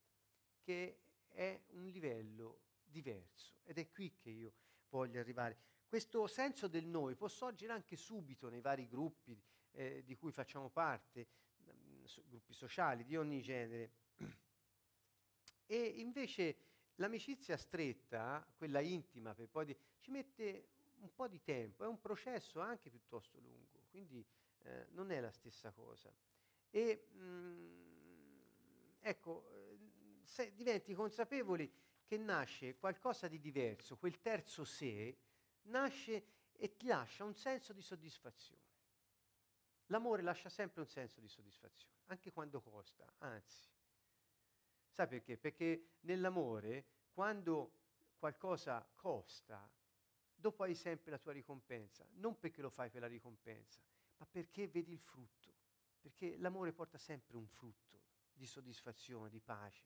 che 0.61 0.99
è 1.27 1.59
un 1.69 1.87
livello 1.87 2.61
diverso. 2.83 3.55
Ed 3.63 3.77
è 3.77 3.89
qui 3.89 4.13
che 4.15 4.29
io 4.29 4.53
voglio 4.89 5.19
arrivare. 5.19 5.57
Questo 5.87 6.27
senso 6.27 6.67
del 6.67 6.85
noi 6.85 7.15
può 7.15 7.27
sorgere 7.27 7.73
anche 7.73 7.95
subito 7.95 8.49
nei 8.49 8.61
vari 8.61 8.87
gruppi 8.87 9.39
eh, 9.71 10.03
di 10.03 10.15
cui 10.15 10.31
facciamo 10.31 10.69
parte, 10.69 11.27
mm, 11.61 12.05
gruppi 12.25 12.53
sociali 12.53 13.03
di 13.03 13.15
ogni 13.15 13.41
genere. 13.41 13.91
E 15.65 15.85
invece 15.85 16.72
L'amicizia 16.95 17.57
stretta, 17.57 18.45
quella 18.55 18.79
intima, 18.79 19.33
per 19.33 19.49
poi 19.49 19.65
di, 19.65 19.77
ci 19.99 20.11
mette 20.11 20.67
un 20.99 21.13
po' 21.13 21.27
di 21.27 21.41
tempo, 21.41 21.83
è 21.83 21.87
un 21.87 21.99
processo 21.99 22.59
anche 22.59 22.89
piuttosto 22.89 23.39
lungo, 23.39 23.85
quindi 23.89 24.25
eh, 24.63 24.87
non 24.91 25.11
è 25.11 25.19
la 25.19 25.31
stessa 25.31 25.71
cosa. 25.71 26.13
E 26.69 27.07
mh, 27.11 27.19
mm, 27.19 27.83
ecco, 29.01 29.47
se 30.23 30.53
diventi 30.53 30.93
consapevoli 30.93 31.71
che 32.05 32.17
nasce 32.17 32.77
qualcosa 32.77 33.27
di 33.27 33.39
diverso, 33.39 33.97
quel 33.97 34.19
terzo 34.19 34.63
sé 34.63 35.17
nasce 35.63 36.25
e 36.53 36.75
ti 36.75 36.87
lascia 36.87 37.23
un 37.23 37.35
senso 37.35 37.73
di 37.73 37.81
soddisfazione. 37.81 38.61
L'amore 39.87 40.21
lascia 40.21 40.49
sempre 40.49 40.81
un 40.81 40.87
senso 40.87 41.19
di 41.19 41.27
soddisfazione, 41.27 41.95
anche 42.05 42.31
quando 42.31 42.61
costa, 42.61 43.05
anzi. 43.19 43.72
Sai 44.93 45.07
perché? 45.07 45.37
Perché 45.37 45.95
nell'amore, 46.01 46.85
quando 47.11 47.79
qualcosa 48.19 48.87
costa, 48.93 49.67
dopo 50.35 50.61
hai 50.61 50.75
sempre 50.75 51.09
la 51.09 51.17
tua 51.17 51.31
ricompensa, 51.31 52.07
non 52.11 52.37
perché 52.37 52.61
lo 52.61 52.69
fai 52.69 52.91
per 52.91 53.01
la 53.01 53.07
ricompensa, 53.07 53.81
ma 54.17 54.27
perché 54.27 54.67
vedi 54.67 54.91
il 54.91 54.99
frutto, 54.99 55.51
perché 55.99 56.37
l'amore 56.37 56.73
porta 56.73 56.99
sempre 56.99 57.37
un 57.37 57.47
frutto 57.47 58.03
di 58.33 58.45
soddisfazione, 58.45 59.31
di 59.31 59.41
pace. 59.41 59.83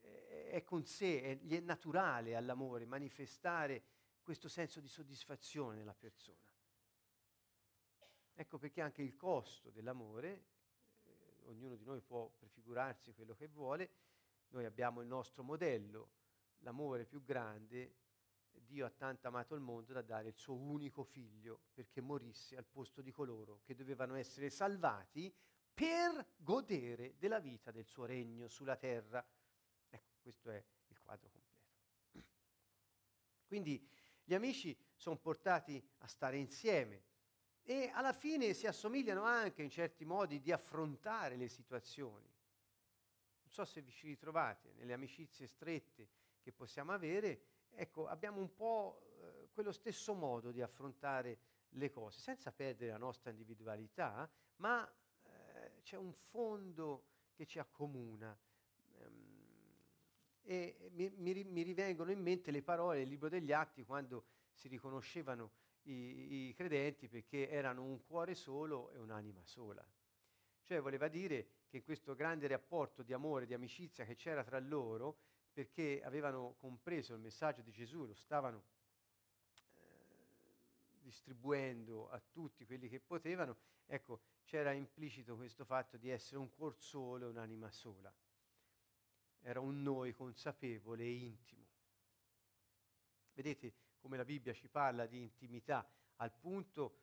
È 0.00 0.64
con 0.64 0.84
sé, 0.84 1.22
è, 1.22 1.38
è 1.38 1.60
naturale 1.60 2.34
all'amore 2.34 2.84
manifestare 2.84 3.84
questo 4.22 4.48
senso 4.48 4.80
di 4.80 4.88
soddisfazione 4.88 5.76
nella 5.76 5.94
persona. 5.94 6.52
Ecco 8.34 8.58
perché 8.58 8.80
anche 8.80 9.02
il 9.02 9.14
costo 9.14 9.70
dell'amore 9.70 10.56
ognuno 11.48 11.76
di 11.76 11.84
noi 11.84 12.00
può 12.00 12.30
prefigurarsi 12.36 13.12
quello 13.12 13.34
che 13.34 13.48
vuole, 13.48 13.90
noi 14.48 14.64
abbiamo 14.64 15.00
il 15.00 15.06
nostro 15.06 15.42
modello, 15.42 16.10
l'amore 16.58 17.04
più 17.04 17.22
grande, 17.22 17.96
Dio 18.50 18.86
ha 18.86 18.90
tanto 18.90 19.28
amato 19.28 19.54
il 19.54 19.60
mondo 19.60 19.92
da 19.92 20.02
dare 20.02 20.28
il 20.28 20.34
suo 20.34 20.54
unico 20.54 21.04
figlio 21.04 21.60
perché 21.72 22.00
morisse 22.00 22.56
al 22.56 22.64
posto 22.64 23.02
di 23.02 23.12
coloro 23.12 23.60
che 23.62 23.74
dovevano 23.74 24.14
essere 24.14 24.50
salvati 24.50 25.32
per 25.72 26.34
godere 26.36 27.14
della 27.18 27.38
vita 27.38 27.70
del 27.70 27.86
suo 27.86 28.04
regno 28.04 28.48
sulla 28.48 28.76
terra. 28.76 29.24
Ecco, 29.88 30.16
questo 30.20 30.50
è 30.50 30.62
il 30.88 30.98
quadro 31.00 31.30
completo. 31.30 32.26
Quindi 33.46 33.88
gli 34.24 34.34
amici 34.34 34.76
sono 34.96 35.16
portati 35.16 35.82
a 35.98 36.06
stare 36.06 36.36
insieme, 36.36 37.04
e 37.70 37.90
alla 37.92 38.14
fine 38.14 38.54
si 38.54 38.66
assomigliano 38.66 39.24
anche 39.24 39.62
in 39.62 39.68
certi 39.68 40.06
modi 40.06 40.40
di 40.40 40.50
affrontare 40.52 41.36
le 41.36 41.48
situazioni. 41.48 42.24
Non 42.24 43.50
so 43.50 43.66
se 43.66 43.82
vi 43.82 43.90
ci 43.90 44.06
ritrovate 44.06 44.72
nelle 44.76 44.94
amicizie 44.94 45.46
strette 45.46 46.08
che 46.40 46.50
possiamo 46.50 46.92
avere, 46.92 47.42
ecco, 47.68 48.06
abbiamo 48.06 48.40
un 48.40 48.54
po' 48.54 49.02
eh, 49.02 49.50
quello 49.52 49.72
stesso 49.72 50.14
modo 50.14 50.50
di 50.50 50.62
affrontare 50.62 51.40
le 51.72 51.90
cose, 51.90 52.20
senza 52.20 52.50
perdere 52.52 52.92
la 52.92 52.96
nostra 52.96 53.32
individualità, 53.32 54.26
ma 54.56 54.90
eh, 55.24 55.82
c'è 55.82 55.96
un 55.96 56.14
fondo 56.14 57.04
che 57.34 57.44
ci 57.44 57.58
accomuna. 57.58 58.34
Ehm, 58.96 59.36
e 60.40 60.88
mi, 60.92 61.12
mi, 61.16 61.44
mi 61.44 61.60
rivengono 61.60 62.12
in 62.12 62.22
mente 62.22 62.50
le 62.50 62.62
parole 62.62 63.00
del 63.00 63.08
libro 63.08 63.28
degli 63.28 63.52
atti 63.52 63.84
quando 63.84 64.24
si 64.54 64.68
riconoscevano 64.68 65.66
i, 65.82 66.48
i 66.48 66.54
credenti 66.54 67.08
perché 67.08 67.48
erano 67.48 67.82
un 67.84 68.04
cuore 68.04 68.34
solo 68.34 68.90
e 68.92 68.98
un'anima 68.98 69.44
sola. 69.44 69.86
Cioè 70.62 70.80
voleva 70.80 71.08
dire 71.08 71.48
che 71.68 71.78
in 71.78 71.84
questo 71.84 72.14
grande 72.14 72.46
rapporto 72.46 73.02
di 73.02 73.12
amore, 73.12 73.46
di 73.46 73.54
amicizia 73.54 74.04
che 74.04 74.16
c'era 74.16 74.44
tra 74.44 74.58
loro, 74.58 75.18
perché 75.52 76.02
avevano 76.04 76.54
compreso 76.58 77.14
il 77.14 77.20
messaggio 77.20 77.62
di 77.62 77.72
Gesù, 77.72 78.06
lo 78.06 78.14
stavano 78.14 78.62
eh, 79.76 80.98
distribuendo 81.00 82.08
a 82.10 82.20
tutti 82.20 82.64
quelli 82.64 82.88
che 82.88 83.00
potevano, 83.00 83.56
ecco, 83.86 84.20
c'era 84.44 84.72
implicito 84.72 85.36
questo 85.36 85.64
fatto 85.64 85.96
di 85.96 86.08
essere 86.10 86.38
un 86.38 86.54
cuor 86.54 86.76
solo 86.78 87.26
e 87.26 87.30
un'anima 87.30 87.70
sola. 87.70 88.12
Era 89.40 89.60
un 89.60 89.82
noi 89.82 90.14
consapevole 90.14 91.04
e 91.04 91.12
intimo. 91.12 91.66
Vedete, 93.32 93.72
come 93.98 94.16
la 94.16 94.24
Bibbia 94.24 94.52
ci 94.52 94.68
parla 94.68 95.06
di 95.06 95.20
intimità, 95.20 95.86
al 96.16 96.32
punto 96.32 97.00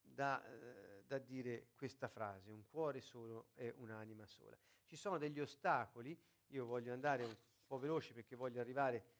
da, 0.00 0.44
eh, 0.44 1.04
da 1.06 1.18
dire 1.18 1.68
questa 1.76 2.08
frase, 2.08 2.50
un 2.50 2.66
cuore 2.66 3.00
solo 3.00 3.48
è 3.54 3.72
un'anima 3.76 4.26
sola. 4.26 4.56
Ci 4.84 4.96
sono 4.96 5.18
degli 5.18 5.40
ostacoli, 5.40 6.18
io 6.48 6.64
voglio 6.64 6.92
andare 6.92 7.24
un 7.24 7.36
po' 7.66 7.78
veloce 7.78 8.12
perché 8.12 8.36
voglio 8.36 8.60
arrivare 8.60 9.15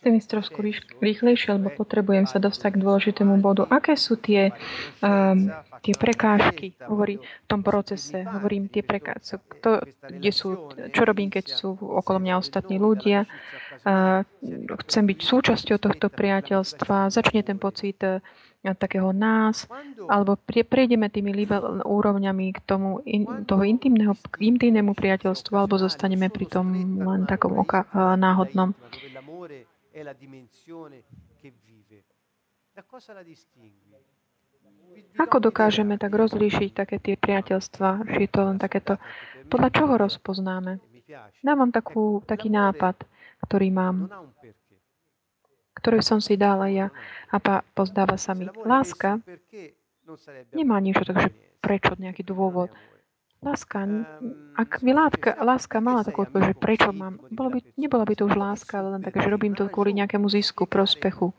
Chcem 0.00 0.14
ísť 0.18 0.28
trošku 0.28 0.58
rýchlejšie, 0.98 1.54
lebo 1.54 1.70
potrebujem 1.70 2.26
sa 2.26 2.42
dostať 2.42 2.76
k 2.76 2.82
dôležitému 2.82 3.38
bodu. 3.38 3.62
Aké 3.70 3.94
sú 3.94 4.18
tie, 4.18 4.50
um, 5.00 5.48
tie 5.86 5.94
prekážky, 5.94 6.74
hovorí 6.90 7.22
v 7.22 7.46
tom 7.46 7.62
procese, 7.62 8.26
hovorím 8.26 8.66
tie 8.66 8.82
prekážky, 8.82 9.38
kto, 9.38 9.86
kde 10.02 10.30
sú, 10.34 10.74
čo 10.90 11.02
robím, 11.06 11.30
keď 11.30 11.54
sú 11.54 11.78
okolo 11.78 12.18
mňa 12.18 12.34
ostatní 12.42 12.82
ľudia, 12.82 13.24
uh, 13.24 14.26
chcem 14.84 15.06
byť 15.06 15.18
súčasťou 15.22 15.78
tohto 15.78 16.10
priateľstva, 16.10 17.14
začne 17.14 17.46
ten 17.46 17.56
pocit 17.56 18.02
uh, 18.02 18.18
takého 18.60 19.10
nás, 19.16 19.64
alebo 20.04 20.36
prejdeme 20.44 21.08
tými 21.08 21.32
úrovňami 21.84 22.46
k 22.52 22.60
tomu 22.68 23.00
in, 23.08 23.24
toho 23.48 23.64
intimného, 23.64 24.12
k 24.28 24.36
intimnému 24.44 24.92
priateľstvu, 24.92 25.56
alebo 25.56 25.80
zostaneme 25.80 26.28
pri 26.28 26.46
tom 26.46 26.66
len 27.00 27.24
takom 27.24 27.56
oka, 27.56 27.88
náhodnom. 28.20 28.76
Ako 35.16 35.36
dokážeme 35.40 35.96
tak 35.96 36.12
rozlíšiť 36.12 36.70
také 36.76 36.96
tie 37.00 37.16
priateľstva, 37.16 38.04
že 38.08 38.18
je 38.24 38.30
to 38.30 38.40
len 38.44 38.56
takéto, 38.60 39.00
podľa 39.48 39.70
čoho 39.72 39.94
rozpoznáme? 39.96 40.80
Dávam 41.42 41.72
takú, 41.72 42.22
taký 42.28 42.52
nápad, 42.52 43.02
ktorý 43.48 43.68
mám 43.72 43.96
ktorú 45.80 46.04
som 46.04 46.20
si 46.20 46.36
dala 46.36 46.68
ja 46.68 46.92
a 47.32 47.40
pozdáva 47.72 48.20
sa 48.20 48.36
mi. 48.36 48.46
Láska 48.62 49.18
nemá 50.52 50.76
niečo, 50.82 51.06
takže 51.06 51.30
prečo, 51.62 51.94
nejaký 51.96 52.26
dôvod. 52.26 52.70
Láska, 53.40 53.88
ak 54.52 54.84
by 54.84 54.92
látka, 54.92 55.32
láska 55.40 55.80
mala 55.80 56.04
takú 56.04 56.28
odpoveď, 56.28 56.52
že 56.52 56.56
prečo 56.60 56.92
mám, 56.92 57.16
bolo 57.32 57.56
by, 57.56 57.58
nebola 57.80 58.04
by 58.04 58.12
to 58.12 58.28
už 58.28 58.36
láska, 58.36 58.84
ale 58.84 59.00
len 59.00 59.02
také, 59.02 59.24
že 59.24 59.32
robím 59.32 59.56
to 59.56 59.64
kvôli 59.72 59.96
nejakému 59.96 60.28
zisku, 60.28 60.68
prospechu. 60.68 61.32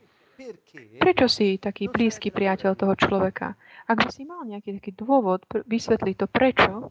Prečo 0.98 1.30
si 1.30 1.62
taký 1.62 1.86
blízky 1.86 2.34
priateľ 2.34 2.74
toho 2.74 2.98
človeka? 2.98 3.54
Ak 3.86 4.02
by 4.02 4.10
si 4.10 4.26
mal 4.26 4.42
nejaký 4.42 4.82
taký 4.82 4.90
dôvod 4.98 5.46
vysvetliť 5.46 6.16
to 6.18 6.26
prečo, 6.26 6.90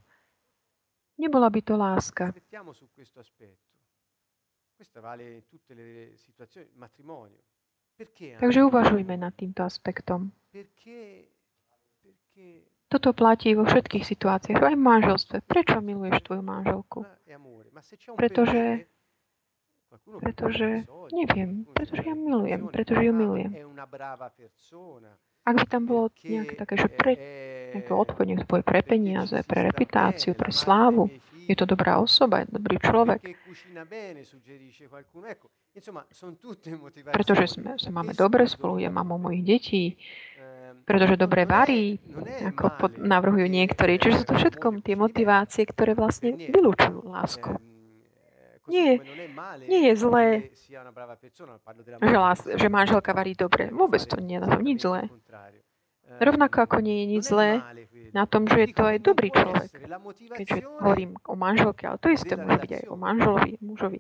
nebola 1.20 1.52
by 1.52 1.60
to 1.60 1.76
láska. 1.76 2.32
Takže 8.40 8.60
uvažujme 8.66 9.14
nad 9.18 9.34
týmto 9.38 9.62
aspektom. 9.62 10.34
Toto 12.92 13.16
platí 13.16 13.56
vo 13.56 13.64
všetkých 13.64 14.04
situáciách, 14.04 14.60
aj 14.60 14.76
v 14.76 14.84
manželstve. 14.84 15.38
Prečo 15.48 15.80
miluješ 15.80 16.28
tvoju 16.28 16.44
manželku? 16.44 17.00
Pretože, 18.20 18.90
pretože, 20.20 20.68
neviem, 21.16 21.64
pretože 21.72 22.04
ja 22.04 22.16
milujem, 22.18 22.68
pretože 22.68 23.02
ju 23.06 23.14
milujem. 23.16 23.52
Ak 25.42 25.56
by 25.58 25.66
tam 25.72 25.84
bolo 25.90 26.12
nejaké 26.22 26.54
také, 26.60 26.76
že 26.78 26.90
pre, 26.92 27.14
nejaké 27.74 28.46
tvoje 28.46 28.64
pre 28.66 28.82
peniaze, 28.84 29.38
pre 29.48 29.72
reputáciu, 29.72 30.36
pre 30.36 30.52
slávu, 30.52 31.08
je 31.52 31.58
to 31.60 31.68
dobrá 31.68 32.00
osoba, 32.00 32.42
je 32.42 32.56
dobrý 32.56 32.80
človek. 32.80 33.22
Pretože 37.12 37.46
sme, 37.48 37.76
sa 37.76 37.90
máme 37.92 38.16
dobre 38.16 38.48
spolu, 38.48 38.80
ja 38.80 38.88
mamou 38.88 39.20
mojich 39.20 39.44
detí, 39.44 39.84
pretože 40.88 41.16
dobre 41.20 41.44
varí, 41.46 42.00
ako 42.48 42.64
pod, 42.80 42.92
navrhujú 42.98 43.48
niektorí. 43.48 44.00
Čiže 44.02 44.24
sú 44.24 44.26
to 44.28 44.36
všetko 44.40 44.66
tie 44.82 44.96
motivácie, 44.96 45.64
ktoré 45.68 45.94
vlastne 45.94 46.36
vylúčujú 46.36 47.06
lásku. 47.08 47.56
Nie, 48.72 49.04
nie 49.68 49.92
je 49.92 49.94
zlé, 50.00 50.48
že, 52.00 52.18
lás, 52.18 52.40
že 52.46 52.68
manželka 52.72 53.12
varí 53.12 53.36
dobre. 53.36 53.68
Vôbec 53.68 54.00
to 54.08 54.22
nie 54.24 54.40
je 54.40 54.44
na 54.44 54.48
tom 54.48 54.64
nič 54.64 54.80
zlé. 54.80 55.12
Rovnako 56.22 56.58
ako 56.68 56.78
nie 56.84 57.02
je 57.02 57.06
nič 57.18 57.24
zlé 57.26 57.50
na 58.12 58.28
tom, 58.28 58.46
že 58.46 58.68
je 58.68 58.70
to 58.76 58.84
aj 58.84 58.98
dobrý 59.00 59.32
človek. 59.32 59.70
Keďže 60.36 60.60
hovorím 60.84 61.16
o 61.26 61.34
manželke, 61.40 61.88
ale 61.88 61.98
to 61.98 62.12
isté 62.12 62.36
môže 62.36 62.60
byť 62.62 62.72
aj 62.84 62.86
o 62.92 62.96
manželovi, 63.00 63.52
mužovi. 63.64 64.00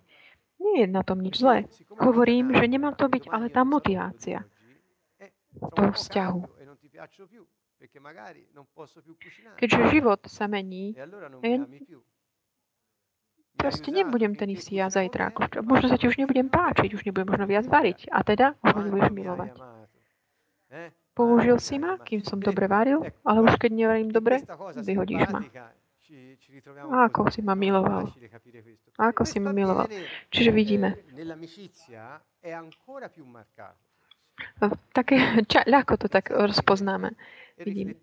Nie 0.61 0.85
je 0.85 0.87
na 0.91 1.01
tom 1.01 1.23
nič 1.23 1.41
zlé. 1.41 1.65
Hovorím, 1.97 2.53
že 2.53 2.69
nemá 2.69 2.93
to 2.93 3.09
byť 3.09 3.31
ale 3.33 3.49
tá 3.49 3.65
motivácia 3.65 4.45
toho 5.73 5.91
vzťahu. 5.95 6.41
Keďže 9.57 9.81
život 9.89 10.21
sa 10.29 10.45
mení, 10.45 10.93
proste 13.57 13.89
nebudem 13.89 14.37
ten 14.37 14.53
istý 14.53 14.77
ja 14.77 14.93
zajtra. 14.93 15.33
Možno 15.65 15.89
sa 15.89 15.97
ti 15.97 16.05
už 16.05 16.21
nebudem 16.21 16.45
páčiť, 16.45 16.93
už 16.93 17.03
nebudem 17.09 17.25
možno 17.25 17.45
viac 17.49 17.65
variť. 17.65 18.13
A 18.13 18.21
teda 18.21 18.53
už 18.61 18.69
ma 18.77 18.81
nebudeš 18.85 19.09
milovať. 19.09 19.51
Použil 21.21 21.61
si 21.61 21.77
ma, 21.77 22.01
kým 22.01 22.25
som 22.25 22.41
dobre 22.41 22.65
varil, 22.65 23.05
ale 23.21 23.45
už 23.45 23.61
keď 23.61 23.71
nevarím 23.77 24.09
dobre, 24.09 24.41
vyhodíš 24.73 25.29
ma. 25.29 25.45
A 26.89 27.05
ako 27.05 27.29
si 27.29 27.45
ma 27.45 27.53
miloval. 27.53 28.09
A 28.97 29.13
ako 29.13 29.21
si 29.21 29.37
ma 29.37 29.53
miloval. 29.53 29.85
Čiže 30.33 30.49
vidíme. 30.49 30.97
Také, 34.97 35.15
ča, 35.45 35.61
ľahko 35.69 35.93
to 36.01 36.07
tak 36.09 36.33
rozpoznáme. 36.33 37.13
Vidím. 37.61 37.93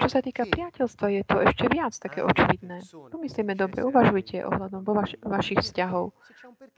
Čo 0.00 0.08
sa 0.08 0.24
týka 0.24 0.48
priateľstva, 0.48 1.06
je 1.12 1.22
to 1.28 1.36
ešte 1.44 1.64
viac 1.68 1.92
také 1.92 2.24
očividné. 2.24 2.80
Pomyslíme 3.12 3.52
dobre, 3.52 3.84
uvažujte 3.84 4.48
ohľadom 4.48 4.80
vo 4.80 4.96
vaš, 4.96 5.20
vašich 5.20 5.60
vzťahov, 5.60 6.16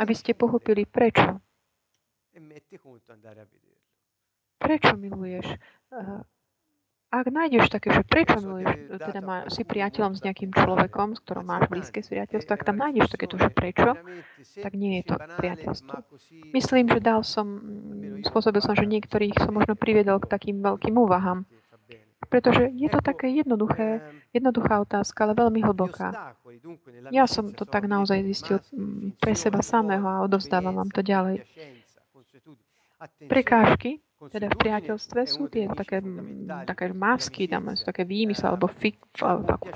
aby 0.03 0.15
ste 0.19 0.35
pochopili 0.35 0.83
prečo. 0.83 1.39
Prečo 4.57 4.97
miluješ 4.97 5.47
uh, 5.93 6.24
ak 7.07 7.30
nájdeš 7.30 7.70
také, 7.70 7.95
že 7.95 8.03
prečo 8.03 8.43
miluješ, 8.43 8.99
teda 8.99 9.20
má, 9.22 9.37
si 9.47 9.62
priateľom 9.62 10.18
s 10.18 10.20
nejakým 10.26 10.51
človekom, 10.51 11.14
s 11.14 11.22
ktorom 11.22 11.47
máš 11.47 11.70
blízke 11.70 12.03
priateľstvo, 12.03 12.51
ak 12.51 12.66
tam 12.66 12.76
nájdeš 12.82 13.14
takéto, 13.14 13.39
že 13.39 13.49
prečo, 13.49 13.95
tak 14.59 14.72
nie 14.74 15.01
je 15.01 15.14
to 15.14 15.16
priateľstvo. 15.39 15.95
Myslím, 16.51 16.91
že 16.91 16.99
dal 16.99 17.22
som, 17.22 17.62
spôsobil 18.26 18.59
som, 18.59 18.74
že 18.74 18.91
niektorých 18.91 19.39
som 19.39 19.55
možno 19.55 19.78
priviedol 19.78 20.18
k 20.18 20.30
takým 20.30 20.59
veľkým 20.61 20.99
úvahám. 20.99 21.47
Pretože 22.26 22.74
je 22.74 22.89
to 22.91 22.99
také 22.99 23.30
jednoduché, 23.30 24.03
jednoduchá 24.34 24.82
otázka, 24.82 25.30
ale 25.30 25.39
veľmi 25.39 25.62
hlboká. 25.62 26.34
Ja 27.14 27.30
som 27.30 27.55
to 27.55 27.62
tak 27.62 27.87
naozaj 27.87 28.26
zistil 28.26 28.59
mm, 28.74 29.22
pre 29.22 29.39
seba 29.39 29.62
samého 29.62 30.03
a 30.03 30.26
odovzdávam 30.26 30.74
vám 30.74 30.91
to 30.91 31.07
ďalej. 31.07 31.47
Prekážky, 33.28 34.01
teda 34.16 34.49
v 34.49 34.57
priateľstve 34.57 35.20
sú 35.28 35.53
tie 35.53 35.68
také, 35.68 36.01
také 36.64 36.88
masky, 36.97 37.44
tam 37.44 37.68
sú 37.76 37.84
také 37.84 38.09
výmysly, 38.09 38.49
alebo 38.49 38.72
fik, 38.72 38.97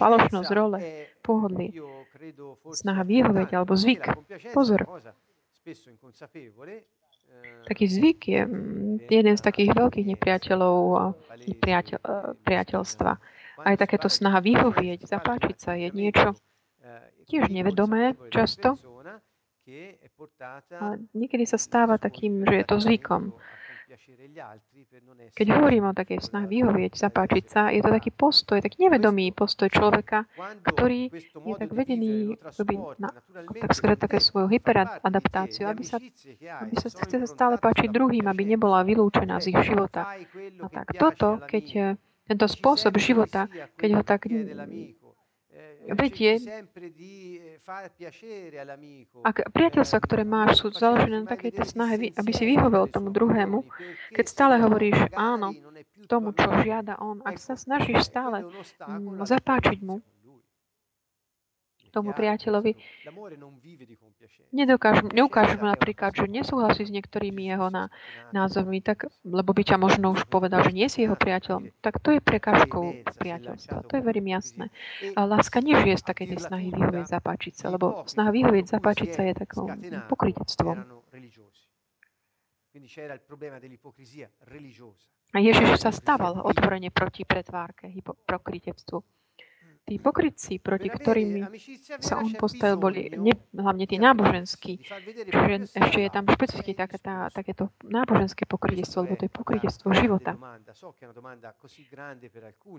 falošnosť 0.01 0.51
role, 0.57 0.81
pohodlie, 1.21 1.77
snaha 2.73 3.05
vyhovieť, 3.05 3.61
alebo 3.61 3.77
zvyk. 3.77 4.05
Pozor. 4.57 4.89
Taký 7.69 7.85
zvyk 7.87 8.21
je 8.27 8.43
jeden 9.07 9.35
z 9.37 9.43
takých 9.45 9.71
veľkých 9.77 10.07
nepriateľov 10.17 11.15
priateľ, 11.63 12.01
e, 12.01 12.13
priateľstva. 12.43 13.13
Aj 13.61 13.77
takéto 13.77 14.09
snaha 14.09 14.41
vyhovieť, 14.41 15.05
zapáčiť 15.07 15.57
sa 15.61 15.77
je 15.77 15.93
niečo 15.93 16.35
tiež 17.31 17.47
nevedomé 17.47 18.19
často, 18.35 18.75
ale 20.81 20.95
niekedy 21.15 21.45
sa 21.47 21.59
stáva 21.59 21.97
takým, 21.97 22.45
že 22.47 22.63
je 22.63 22.65
to 22.67 22.77
zvykom. 22.81 23.33
Keď 25.35 25.47
hovorím 25.51 25.91
o 25.91 25.97
takej 25.97 26.23
snah 26.23 26.47
vyhovieť, 26.47 26.95
zapáčiť 26.95 27.45
sa, 27.51 27.63
je 27.75 27.83
to 27.83 27.91
taký 27.91 28.15
postoj, 28.15 28.63
taký 28.63 28.87
nevedomý 28.87 29.35
postoj 29.35 29.67
človeka, 29.67 30.31
ktorý 30.63 31.11
je 31.19 31.55
tak 31.59 31.71
vedený 31.75 32.39
robiť 32.39 32.79
na, 33.03 33.11
tak 33.59 33.71
skôr 33.75 33.99
také 33.99 34.23
svoju 34.23 34.47
hyperadaptáciu, 34.47 35.67
aby 35.67 35.83
sa, 35.83 35.99
aby 36.63 36.75
sa 36.79 36.87
chce 36.87 37.27
stále 37.27 37.59
páčiť 37.59 37.91
druhým, 37.91 38.31
aby 38.31 38.47
nebola 38.47 38.87
vylúčená 38.87 39.43
z 39.43 39.59
ich 39.59 39.61
života. 39.67 40.07
A 40.63 40.67
tak 40.71 40.95
toto, 40.95 41.43
keď 41.51 41.99
tento 42.31 42.47
spôsob 42.47 42.95
života, 43.03 43.51
keď 43.75 43.91
ho 43.99 44.03
tak 44.07 44.31
vedie, 45.95 46.39
ak 49.21 49.37
priateľstva, 49.51 49.99
ktoré 50.03 50.23
máš, 50.27 50.63
sú 50.63 50.67
založené 50.75 51.25
na 51.25 51.29
takej 51.29 51.63
snahe, 51.67 52.15
aby 52.15 52.31
si 52.35 52.45
vyhovel 52.47 52.87
tomu 52.91 53.11
druhému, 53.11 53.67
keď 54.15 54.25
stále 54.27 54.55
hovoríš 54.59 54.97
áno 55.15 55.55
tomu, 56.11 56.35
čo 56.35 56.51
žiada 56.65 56.99
on, 56.99 57.23
ak 57.23 57.39
sa 57.39 57.55
snažíš 57.55 58.09
stále 58.09 58.43
mm, 58.43 59.23
zapáčiť 59.23 59.79
mu, 59.85 60.03
tomu 61.91 62.15
priateľovi. 62.15 62.73
Nedokážem, 64.51 65.11
neukážem 65.15 65.63
napríklad, 65.63 66.15
že 66.15 66.27
nesúhlasí 66.27 66.87
s 66.87 66.95
niektorými 66.95 67.51
jeho 67.51 67.71
na, 67.71 67.91
názormi, 68.35 68.83
tak, 68.83 69.07
lebo 69.23 69.51
by 69.55 69.63
ťa 69.63 69.77
možno 69.79 70.15
už 70.15 70.27
povedal, 70.27 70.63
že 70.67 70.75
nie 70.75 70.87
si 70.91 71.07
jeho 71.07 71.15
priateľom, 71.15 71.71
tak 71.83 72.03
to 72.03 72.15
je 72.15 72.21
prekážkou 72.23 73.07
priateľstva. 73.15 73.87
To 73.87 73.93
je 73.99 74.03
verím 74.03 74.35
jasné. 74.35 74.71
A 75.15 75.27
láska 75.27 75.63
nežije 75.63 75.99
z 75.99 76.05
takej 76.07 76.27
tej 76.35 76.41
snahy 76.47 76.69
vyhovieť, 76.75 77.07
zapáčiť 77.11 77.55
sa, 77.55 77.67
lebo 77.71 78.07
snaha 78.07 78.31
vyhovieť, 78.31 78.65
zapáčiť 78.71 79.09
sa 79.11 79.23
je 79.27 79.35
takou 79.35 79.67
pokrytectvom. 80.11 80.77
A 85.31 85.39
Ježiš 85.39 85.69
sa 85.79 85.91
stával 85.95 86.43
otvorene 86.43 86.91
proti 86.91 87.23
pretvárke, 87.23 87.87
pokrytectvu 88.27 89.20
tí 89.91 89.99
pokrytci, 89.99 90.63
proti 90.63 90.87
ktorým 90.87 91.51
sa 91.99 92.23
on 92.23 92.31
postavil, 92.39 92.79
boli 92.79 93.11
ne, 93.19 93.35
hlavne 93.51 93.91
tí 93.91 93.99
náboženskí. 93.99 94.79
Čiže 95.27 95.75
ešte 95.75 95.99
je 96.07 96.11
tam 96.15 96.31
špecificky 96.31 96.79
také, 96.79 97.03
tá, 97.03 97.27
takéto 97.35 97.75
náboženské 97.83 98.47
pokrytectvo, 98.47 99.03
lebo 99.03 99.19
to 99.19 99.27
je 99.27 99.33
pokrytectvo 99.35 99.91
života. 99.91 100.39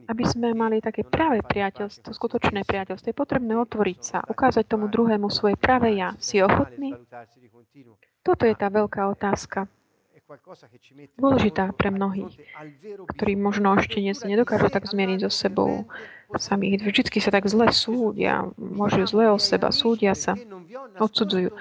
Aby 0.07 0.24
sme 0.24 0.55
mali 0.55 0.80
také 0.80 1.03
práve 1.03 1.43
priateľstvo, 1.43 2.16
skutočné 2.16 2.64
priateľstvo, 2.64 3.12
je 3.12 3.18
potrebné 3.20 3.59
otvoriť 3.59 3.99
sa, 3.99 4.24
ukázať 4.24 4.64
tomu 4.72 4.88
druhému 4.88 5.28
svoje 5.28 5.59
práve 5.59 5.91
ja. 5.91 6.16
Si 6.16 6.39
ochotný? 6.39 6.95
Toto 8.24 8.47
je 8.47 8.55
tá 8.55 8.72
veľká 8.72 9.12
otázka 9.12 9.68
dôležitá 11.17 11.71
pre 11.75 11.89
mnohých, 11.91 12.32
ktorí 13.17 13.34
možno 13.36 13.75
ešte 13.75 13.99
dnes 13.99 14.19
nedokážu 14.23 14.71
tak 14.71 14.88
zmieriť 14.88 15.27
so 15.27 15.32
sebou 15.32 15.86
samých. 16.36 16.84
Vždycky 16.84 17.19
sa 17.19 17.32
tak 17.32 17.47
zle 17.47 17.71
súdia, 17.71 18.47
môžu 18.55 19.03
zle 19.07 19.32
o 19.32 19.38
seba, 19.39 19.71
súdia 19.75 20.15
sa, 20.15 20.36
odsudzujú. 20.99 21.51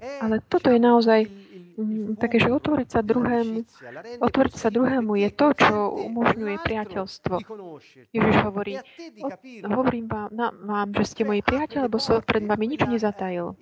Ale 0.00 0.44
toto 0.44 0.68
je 0.68 0.80
naozaj 0.80 1.20
mm, 1.76 2.20
také, 2.20 2.36
že 2.40 2.52
otvoriť 2.52 2.88
sa 2.88 3.00
druhému, 3.00 3.64
otvoriť 4.20 4.54
sa 4.56 4.68
druhému 4.68 5.12
je 5.16 5.28
to, 5.32 5.46
čo 5.56 5.74
umožňuje 6.08 6.56
priateľstvo. 6.60 7.34
Ježiš 8.12 8.36
hovorí, 8.44 8.80
hovorím 9.64 10.06
vám, 10.08 10.28
na, 10.32 10.52
vám, 10.52 10.88
že 10.96 11.04
ste 11.08 11.22
moji 11.24 11.40
priateľ, 11.40 11.88
lebo 11.88 11.96
som 11.96 12.20
pred 12.20 12.44
vami 12.44 12.76
nič 12.76 12.84
nezatajil. 12.84 13.56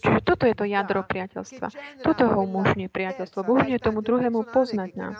Čiže 0.00 0.18
toto 0.24 0.44
je 0.48 0.54
to 0.56 0.64
jadro 0.64 1.04
priateľstva. 1.04 1.66
Toto 2.00 2.22
ho 2.28 2.38
umožňuje 2.44 2.88
priateľstvo. 2.88 3.44
Umožňuje 3.44 3.78
tomu 3.80 4.00
druhému 4.00 4.48
poznať 4.48 4.90
nás. 4.96 5.18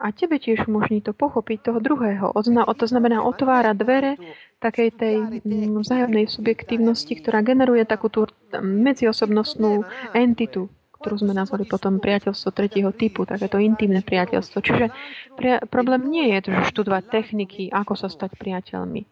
A 0.00 0.12
tebe 0.12 0.36
tiež 0.36 0.68
umožní 0.68 1.00
to 1.00 1.16
pochopiť 1.16 1.72
toho 1.72 1.78
druhého. 1.80 2.32
To 2.32 2.86
znamená, 2.88 3.22
otvára 3.22 3.76
dvere 3.76 4.16
takej 4.62 4.88
tej 4.94 5.16
mm, 5.42 5.82
vzájomnej 5.82 6.30
subjektívnosti, 6.30 7.18
ktorá 7.18 7.42
generuje 7.42 7.82
takú 7.82 8.06
tú 8.06 8.30
medziosobnostnú 8.62 9.82
entitu, 10.14 10.70
ktorú 11.02 11.26
sme 11.26 11.34
nazvali 11.34 11.66
potom 11.66 11.98
priateľstvo 11.98 12.54
tretieho 12.54 12.94
typu, 12.94 13.26
takéto 13.26 13.58
intimné 13.58 14.06
priateľstvo. 14.06 14.58
Čiže 14.62 14.86
pria- 15.34 15.58
problém 15.66 16.06
nie 16.06 16.30
je 16.38 16.54
že 16.54 16.70
študovať 16.70 17.10
techniky, 17.10 17.74
ako 17.74 17.98
sa 17.98 18.06
stať 18.06 18.38
priateľmi. 18.38 19.02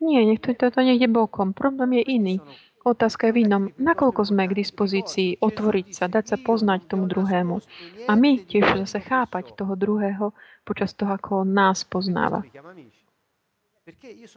Nie, 0.00 0.24
nech 0.24 0.40
to, 0.40 0.54
to, 0.54 0.70
to 0.70 0.80
niekde 0.80 1.10
bokom. 1.10 1.52
Problém 1.52 2.00
je 2.00 2.04
iný. 2.06 2.36
Otázka 2.80 3.28
je 3.28 3.36
v 3.36 3.40
inom, 3.44 3.68
nakoľko 3.76 4.32
sme 4.32 4.48
k 4.48 4.56
dispozícii 4.56 5.36
otvoriť 5.44 5.86
sa, 5.92 6.08
dať 6.08 6.24
sa 6.32 6.36
poznať 6.40 6.88
tomu 6.88 7.04
druhému. 7.04 7.60
A 8.08 8.16
my 8.16 8.40
tiež 8.40 8.72
zase 8.88 9.04
chápať 9.04 9.52
toho 9.52 9.76
druhého 9.76 10.32
počas 10.64 10.96
toho, 10.96 11.12
ako 11.12 11.44
on 11.44 11.52
nás 11.52 11.84
poznáva. 11.84 12.40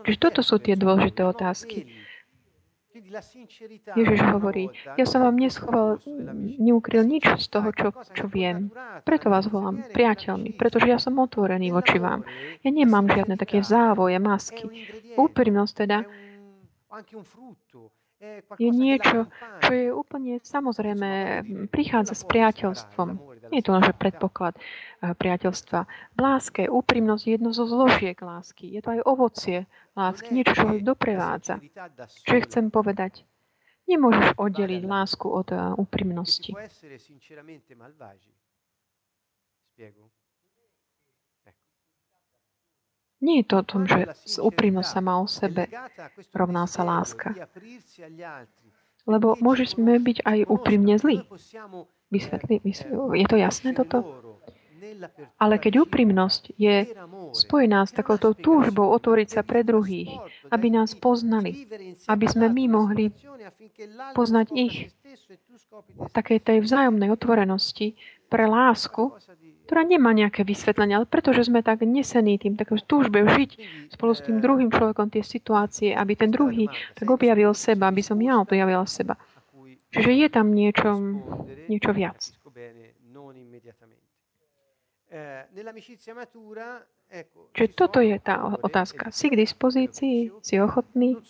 Čiže 0.05 0.17
toto 0.19 0.41
sú 0.41 0.57
tie 0.57 0.73
dôležité 0.73 1.21
otázky. 1.23 1.85
Ježiš 3.97 4.21
hovorí, 4.29 4.69
ja 5.01 5.05
som 5.09 5.25
vám 5.25 5.33
neschoval, 5.33 5.97
neukryl 6.61 7.01
nič 7.01 7.25
z 7.41 7.47
toho, 7.49 7.73
čo, 7.73 7.89
čo 8.13 8.29
viem. 8.29 8.69
Preto 9.01 9.33
vás 9.33 9.49
volám 9.49 9.81
priateľmi, 9.89 10.53
pretože 10.53 10.93
ja 10.93 11.01
som 11.01 11.17
otvorený 11.17 11.73
voči 11.73 11.97
vám. 11.97 12.21
Ja 12.61 12.69
nemám 12.69 13.09
žiadne 13.09 13.33
také 13.33 13.65
závoje, 13.65 14.21
masky. 14.21 14.69
Úprimnosť 15.17 15.73
teda 15.73 16.05
je 18.61 18.69
niečo, 18.69 19.25
čo 19.65 19.71
je 19.73 19.89
úplne 19.89 20.37
samozrejme, 20.45 21.41
prichádza 21.73 22.13
s 22.13 22.23
priateľstvom. 22.29 23.32
Je 23.51 23.61
to 23.65 23.75
že 23.81 23.93
predpoklad 23.97 24.55
eh, 24.55 25.11
priateľstva. 25.11 25.79
V 26.15 26.19
láske, 26.19 26.69
úprimnosť 26.69 27.23
je 27.27 27.31
jedno 27.35 27.49
zo 27.51 27.67
zložiek 27.67 28.15
lásky. 28.15 28.71
Je 28.71 28.79
to 28.79 28.95
aj 28.95 29.01
ovocie 29.03 29.57
lásky, 29.97 30.29
niečo, 30.31 30.53
čo 30.55 30.65
ho 30.69 30.75
doprevádza. 30.79 31.59
Čo 32.23 32.39
chcem 32.47 32.71
povedať? 32.71 33.27
Nemôžeš 33.83 34.39
oddeliť 34.39 34.83
lásku 34.87 35.27
od 35.27 35.51
eh, 35.51 35.59
úprimnosti. 35.75 36.55
Nie 43.23 43.39
je 43.39 43.47
to 43.47 43.55
o 43.63 43.63
tom, 43.63 43.87
že 43.87 44.11
úprimnosť 44.43 44.89
sama 44.99 45.23
o 45.23 45.27
sebe 45.31 45.71
rovná 46.35 46.67
sa 46.67 46.83
láska. 46.83 47.31
Lebo 49.07 49.39
môžeme 49.39 49.95
byť 49.99 50.17
aj 50.27 50.39
úprimne 50.51 50.95
zlí. 50.99 51.23
Vysvetli, 52.13 52.61
je 53.17 53.25
to 53.25 53.37
jasné 53.41 53.73
toto? 53.73 54.05
Ale 55.41 55.57
keď 55.57 55.89
úprimnosť 55.89 56.53
je 56.55 56.85
spojená 57.33 57.83
s 57.83 57.91
takouto 57.91 58.37
túžbou 58.37 58.93
otvoriť 58.93 59.27
sa 59.33 59.41
pre 59.41 59.65
druhých, 59.65 60.13
aby 60.53 60.69
nás 60.69 60.93
poznali, 60.93 61.65
aby 62.05 62.25
sme 62.29 62.47
my 62.53 62.63
mohli 62.69 63.09
poznať 64.13 64.47
ich, 64.53 64.93
takej 66.13 66.39
tej 66.39 66.57
vzájomnej 66.61 67.09
otvorenosti 67.09 67.97
pre 68.29 68.45
lásku, 68.45 69.13
ktorá 69.63 69.81
nemá 69.87 70.11
nejaké 70.11 70.43
vysvetlenie, 70.43 70.99
ale 70.99 71.07
pretože 71.07 71.47
sme 71.47 71.63
tak 71.63 71.81
nesení 71.87 72.35
tým, 72.37 72.59
takou 72.59 72.77
túžbe 72.77 73.23
žiť 73.23 73.51
spolu 73.95 74.11
s 74.11 74.21
tým 74.21 74.43
druhým 74.43 74.69
človekom 74.69 75.07
tie 75.09 75.23
situácie, 75.23 75.95
aby 75.95 76.13
ten 76.19 76.29
druhý 76.29 76.67
tak 76.93 77.07
objavil 77.07 77.55
seba, 77.55 77.89
aby 77.89 78.03
som 78.03 78.19
ja 78.19 78.37
objavila 78.37 78.83
seba. 78.85 79.15
Čiže 79.93 80.11
je 80.11 80.27
tam 80.33 80.57
niečo, 80.57 80.89
niečo 81.69 81.91
viac. 81.93 82.17
Čiže 87.53 87.69
toto 87.77 88.01
je 88.01 88.17
tá 88.17 88.57
otázka. 88.65 89.13
Si 89.13 89.29
k 89.29 89.37
dispozícii? 89.37 90.33
Si 90.41 90.55
ochotný? 90.57 91.21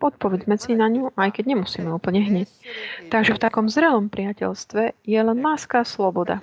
Odpovedzme 0.00 0.56
si 0.56 0.72
na 0.76 0.88
ňu, 0.88 1.12
aj 1.16 1.30
keď 1.36 1.44
nemusíme 1.56 1.88
úplne 1.92 2.24
hneď. 2.24 2.48
Takže 3.12 3.36
v 3.36 3.40
takom 3.40 3.68
zrelom 3.68 4.08
priateľstve 4.08 5.04
je 5.04 5.20
len 5.20 5.38
láska 5.40 5.84
a 5.84 5.88
sloboda. 5.88 6.40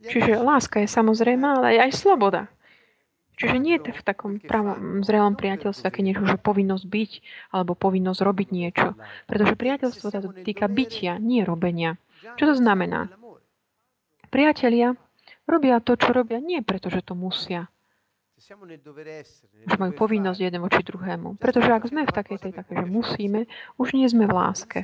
Čiže 0.00 0.40
láska 0.40 0.80
je 0.80 0.88
samozrejme, 0.88 1.44
ale 1.44 1.80
aj 1.80 1.92
sloboda. 1.92 2.48
Čiže 3.40 3.56
nie 3.56 3.80
je 3.80 3.88
to 3.88 3.96
v 3.96 4.04
takom 4.04 4.36
pravom, 4.36 5.00
zrelom 5.00 5.32
priateľstve 5.32 5.80
také 5.80 6.04
niečo, 6.04 6.28
že 6.28 6.36
povinnosť 6.36 6.84
byť 6.84 7.10
alebo 7.56 7.72
povinnosť 7.72 8.20
robiť 8.20 8.48
niečo. 8.52 9.00
Pretože 9.24 9.56
priateľstvo 9.56 10.06
sa 10.12 10.20
týka 10.44 10.68
bytia, 10.68 11.16
nie 11.16 11.40
robenia. 11.40 11.96
Čo 12.36 12.52
to 12.52 12.54
znamená? 12.60 13.08
Priatelia 14.28 14.92
robia 15.48 15.80
to, 15.80 15.96
čo 15.96 16.12
robia 16.12 16.36
nie 16.36 16.60
preto, 16.60 16.92
že 16.92 17.00
to 17.00 17.16
musia, 17.16 17.72
že 18.40 19.76
majú 19.76 19.92
povinnosť 19.96 20.40
jeden 20.40 20.60
voči 20.60 20.80
druhému. 20.84 21.40
Pretože 21.40 21.70
ak 21.72 21.88
sme 21.88 22.04
v 22.04 22.12
takej 22.12 22.38
tej 22.44 22.52
také, 22.56 22.72
že 22.76 22.86
musíme, 22.88 23.48
už 23.80 23.96
nie 23.96 24.08
sme 24.08 24.28
v 24.28 24.36
láske. 24.36 24.80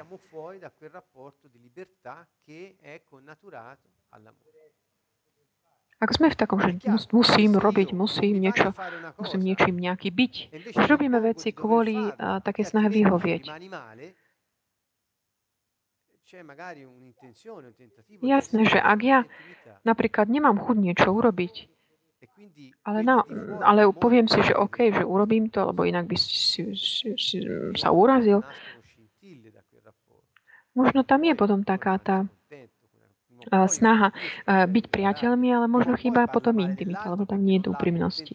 Ak 5.96 6.12
sme 6.12 6.28
v 6.28 6.36
takom, 6.36 6.60
že 6.60 6.76
musím 7.08 7.56
robiť, 7.56 7.96
musím 7.96 8.36
niečo, 8.36 8.76
musím 9.16 9.40
niečím 9.40 9.80
nejaký 9.80 10.12
byť, 10.12 10.34
už 10.76 10.84
robíme 10.84 11.16
veci 11.24 11.56
kvôli 11.56 12.12
také 12.44 12.68
snahe 12.68 12.92
vyhovieť. 12.92 13.48
Jasné, 18.20 18.62
že 18.68 18.78
ak 18.82 19.00
ja 19.00 19.24
napríklad 19.88 20.28
nemám 20.28 20.60
chuť 20.60 20.76
niečo 20.76 21.08
urobiť, 21.16 21.72
ale, 22.84 23.00
na, 23.00 23.24
ale 23.64 23.88
poviem 23.88 24.28
si, 24.28 24.44
že 24.44 24.52
OK, 24.52 24.92
že 24.92 25.00
urobím 25.00 25.48
to, 25.48 25.64
lebo 25.72 25.88
inak 25.88 26.04
by 26.04 26.16
si, 26.20 26.76
si, 26.76 27.16
si 27.16 27.36
sa 27.78 27.88
urazil. 27.88 28.44
Možno 30.76 31.08
tam 31.08 31.24
je 31.24 31.32
potom 31.32 31.64
taká 31.64 31.96
tá 31.96 32.28
snaha 33.50 34.10
byť 34.46 34.84
priateľmi, 34.90 35.48
ale 35.54 35.66
možno 35.70 35.94
chýba 35.94 36.26
potom 36.26 36.58
intimita, 36.62 37.10
lebo 37.12 37.24
tam 37.24 37.42
nie 37.42 37.62
je 37.62 37.70
úprimnosti. 37.70 38.34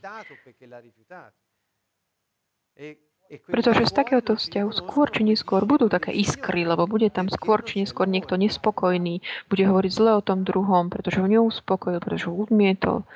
Pretože 3.47 3.87
z 3.87 3.93
takéhoto 3.95 4.35
vzťahu 4.35 4.69
skôr 4.75 5.07
či 5.07 5.23
neskôr 5.23 5.63
budú 5.63 5.87
také 5.87 6.11
iskry, 6.11 6.67
lebo 6.67 6.83
bude 6.83 7.07
tam 7.07 7.31
skôr 7.31 7.63
či 7.63 7.79
neskôr 7.79 8.03
niekto 8.03 8.35
nespokojný, 8.35 9.23
bude 9.47 9.63
hovoriť 9.63 9.91
zle 9.91 10.19
o 10.19 10.25
tom 10.25 10.43
druhom, 10.43 10.91
pretože 10.91 11.23
ho 11.23 11.27
neuspokojil, 11.31 12.03
pretože 12.03 12.27
ho 12.27 12.35
odmietol. 12.35 13.07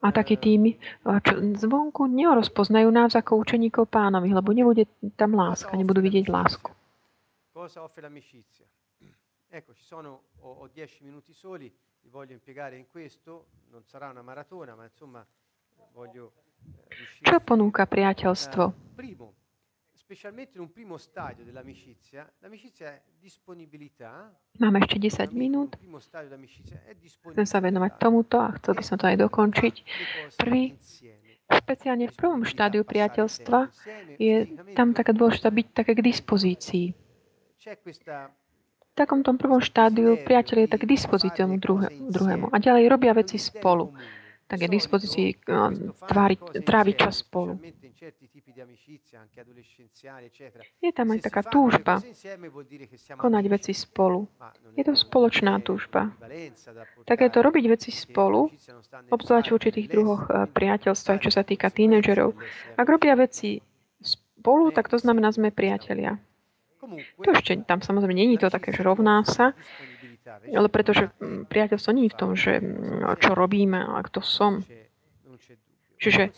A 0.00 0.16
takí 0.16 0.40
tými, 0.40 0.80
čo 1.04 1.44
zvonku 1.60 2.08
nerozpoznajú 2.08 2.88
nás 2.88 3.12
ako 3.12 3.36
učeníkov 3.36 3.92
pánovi, 3.92 4.32
lebo 4.32 4.48
nebude 4.48 4.88
tam 5.20 5.36
láska, 5.36 5.76
nebudú 5.76 6.00
vidieť 6.00 6.24
lásku. 6.32 6.72
Ecco, 9.52 9.74
ci 9.74 9.82
sono, 9.82 10.30
ho, 10.46 10.62
ho 10.62 10.68
dieci 10.68 11.02
minuti 11.02 11.32
soli, 11.32 11.66
li 12.02 12.08
voglio 12.08 12.34
impiegare 12.34 12.76
in 12.76 12.86
questo, 12.86 13.46
non 13.70 13.82
sarà 13.84 14.08
una 14.08 14.22
maratona, 14.22 14.76
ma 14.76 14.84
insomma 14.84 15.26
voglio 15.90 16.32
eh, 16.86 17.18
Čo 17.18 17.40
ponúka 17.42 17.82
priateľstvo? 17.82 18.62
Uh, 18.62 18.94
primo, 18.94 19.34
specialmente 19.90 20.54
in 20.54 20.62
un 20.62 20.70
primo 20.70 20.98
stadio 20.98 21.42
dell'amicizia, 21.42 22.30
l'amicizia 22.38 22.94
è 22.94 23.02
disponibilità. 23.18 24.30
Máme 24.62 24.86
ešte 24.86 25.02
10 25.02 25.34
minút. 25.34 25.74
Chcem 27.34 27.46
sa 27.46 27.58
venovať 27.58 27.98
tomuto 27.98 28.38
a 28.38 28.54
chcel 28.54 28.78
by 28.78 28.84
som 28.86 29.02
to 29.02 29.10
aj 29.10 29.18
dokončiť. 29.18 29.74
Prvý, 30.38 30.78
špeciálne 31.50 32.06
v 32.06 32.14
prvom 32.14 32.46
štádiu 32.46 32.86
priateľstva, 32.86 33.66
je 34.14 34.46
tam 34.78 34.94
taká 34.94 35.10
dôležitá 35.10 35.50
byť 35.50 35.66
také 35.74 35.98
k 35.98 36.06
dispozícii 36.06 36.94
takom 39.00 39.24
tom 39.24 39.40
prvom 39.40 39.64
štádiu 39.64 40.20
priateľ 40.20 40.68
je 40.68 40.68
tak 40.68 40.84
k 40.84 40.92
dispozícii 40.92 41.48
druhému 42.12 42.52
a 42.52 42.56
ďalej 42.60 42.84
robia 42.92 43.16
veci 43.16 43.40
spolu. 43.40 43.88
tak 44.50 44.66
je 44.66 44.68
dispozícii 44.68 45.28
tráviť 46.66 46.94
čas 46.98 47.22
spolu. 47.22 47.56
Je 50.82 50.90
tam 50.90 51.14
aj 51.14 51.20
taká 51.22 51.46
túžba 51.46 52.02
konať 53.14 53.44
veci 53.46 53.72
spolu. 53.72 54.26
Je 54.74 54.82
to 54.82 54.98
spoločná 54.98 55.62
túžba. 55.62 56.10
Také 57.06 57.30
to 57.30 57.46
robiť 57.46 57.64
veci 57.70 57.90
spolu, 57.94 58.50
obzvlášť 59.12 59.48
v 59.48 59.56
určitých 59.56 59.86
druhoch 59.86 60.26
eh, 60.26 60.48
priateľstva, 60.50 61.22
čo 61.22 61.30
sa 61.30 61.46
týka 61.46 61.70
tínedžerov. 61.70 62.34
Ak 62.74 62.86
robia 62.88 63.14
veci 63.14 63.62
spolu, 64.00 64.72
tak 64.72 64.88
to 64.88 64.96
znamená, 64.96 65.30
sme 65.30 65.52
priatelia. 65.52 66.16
To 67.24 67.28
ešte 67.36 67.60
tam 67.68 67.84
samozrejme 67.84 68.16
není 68.16 68.36
to 68.40 68.48
také, 68.48 68.72
že 68.72 68.80
rovná 68.80 69.20
sa, 69.28 69.52
ale 70.48 70.68
pretože 70.72 71.12
mm, 71.20 71.48
priateľstvo 71.50 71.90
je 71.92 72.12
v 72.12 72.18
tom, 72.18 72.30
že 72.32 72.60
mm, 72.60 73.20
čo 73.20 73.36
robíme 73.36 73.80
a 73.80 74.00
kto 74.04 74.20
som. 74.24 74.64
Čiže 76.00 76.32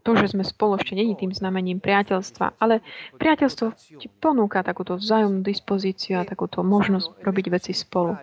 to, 0.00 0.10
že 0.16 0.32
sme 0.32 0.40
spolu, 0.40 0.80
ešte 0.80 0.96
není 0.96 1.12
tým 1.12 1.36
znamením 1.36 1.84
priateľstva, 1.84 2.56
ale 2.56 2.80
priateľstvo 3.20 3.76
ti 4.00 4.08
ponúka 4.08 4.64
takúto 4.64 4.96
vzájomnú 4.96 5.44
dispozíciu 5.44 6.16
a 6.16 6.24
takúto 6.24 6.64
možnosť 6.64 7.20
robiť 7.20 7.46
veci 7.52 7.76
spolu. 7.76 8.16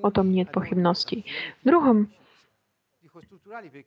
O 0.00 0.08
tom 0.08 0.32
nie 0.32 0.48
je 0.48 0.54
pochybnosti. 0.56 1.18
V 1.60 1.62
druhom 1.68 2.08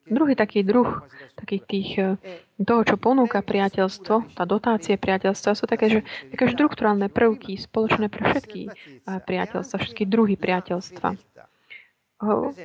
Druhý 0.08 0.34
taký 0.40 0.64
druh 0.64 1.04
takých 1.36 1.64
tých, 1.68 1.90
eh, 2.00 2.16
toho, 2.64 2.82
čo 2.88 2.96
ponúka 2.96 3.44
priateľstvo, 3.44 4.36
tá 4.36 4.44
dotácie 4.48 4.96
priateľstva, 4.96 5.60
sú 5.60 5.68
také, 5.68 5.92
že 5.92 6.00
také 6.32 6.48
štruktúrálne 6.48 7.12
prvky 7.12 7.60
spoločné 7.60 8.08
pre 8.08 8.32
všetky 8.32 8.62
eh, 8.68 9.20
priateľstva, 9.20 9.76
všetky 9.76 10.08
druhy 10.08 10.40
priateľstva. 10.40 11.20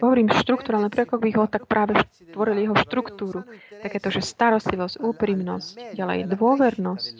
Hovorím 0.00 0.32
štruktúrálne 0.32 0.88
prvky, 0.88 1.12
by 1.12 1.30
ho 1.36 1.44
tak 1.44 1.68
práve 1.68 2.00
tvorili 2.32 2.64
jeho 2.64 2.76
štruktúru. 2.88 3.44
Takéto, 3.84 4.08
že 4.08 4.24
starostlivosť, 4.24 4.96
úprimnosť, 4.96 5.92
ďalej 5.92 6.32
dôvernosť 6.32 7.14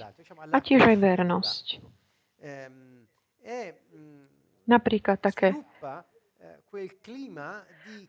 a 0.49 0.57
tiež 0.65 0.81
aj 0.81 0.97
vernosť. 0.97 1.65
Napríklad 4.65 5.21
také 5.21 5.61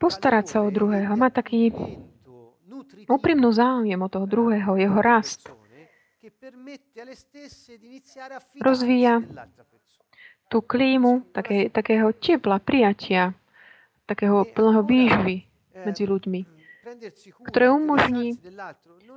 postarať 0.00 0.44
sa 0.48 0.58
o 0.64 0.68
druhého, 0.72 1.12
mať 1.14 1.32
taký 1.44 1.60
úprimnú 3.06 3.52
záujem 3.52 4.00
o 4.00 4.08
toho 4.08 4.24
druhého, 4.24 4.76
jeho 4.80 4.98
rast. 5.04 5.52
Rozvíja 8.58 9.20
tú 10.48 10.58
klímu 10.64 11.28
také, 11.32 11.68
takého 11.68 12.12
tepla, 12.16 12.56
prijatia, 12.60 13.36
takého 14.08 14.44
plného 14.48 14.80
výžvy 14.84 15.36
medzi 15.84 16.04
ľuďmi, 16.08 16.40
ktoré 17.48 17.68
umožní 17.72 18.36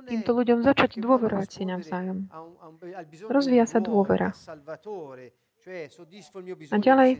týmto 0.08 0.30
ľuďom 0.36 0.64
začať 0.64 1.00
dôverovať 1.00 1.48
si 1.48 1.62
navzájom. 1.68 2.28
Rozvíja 3.28 3.64
sa 3.68 3.80
dôvera. 3.80 4.32
A 6.72 6.76
ďalej, 6.80 7.10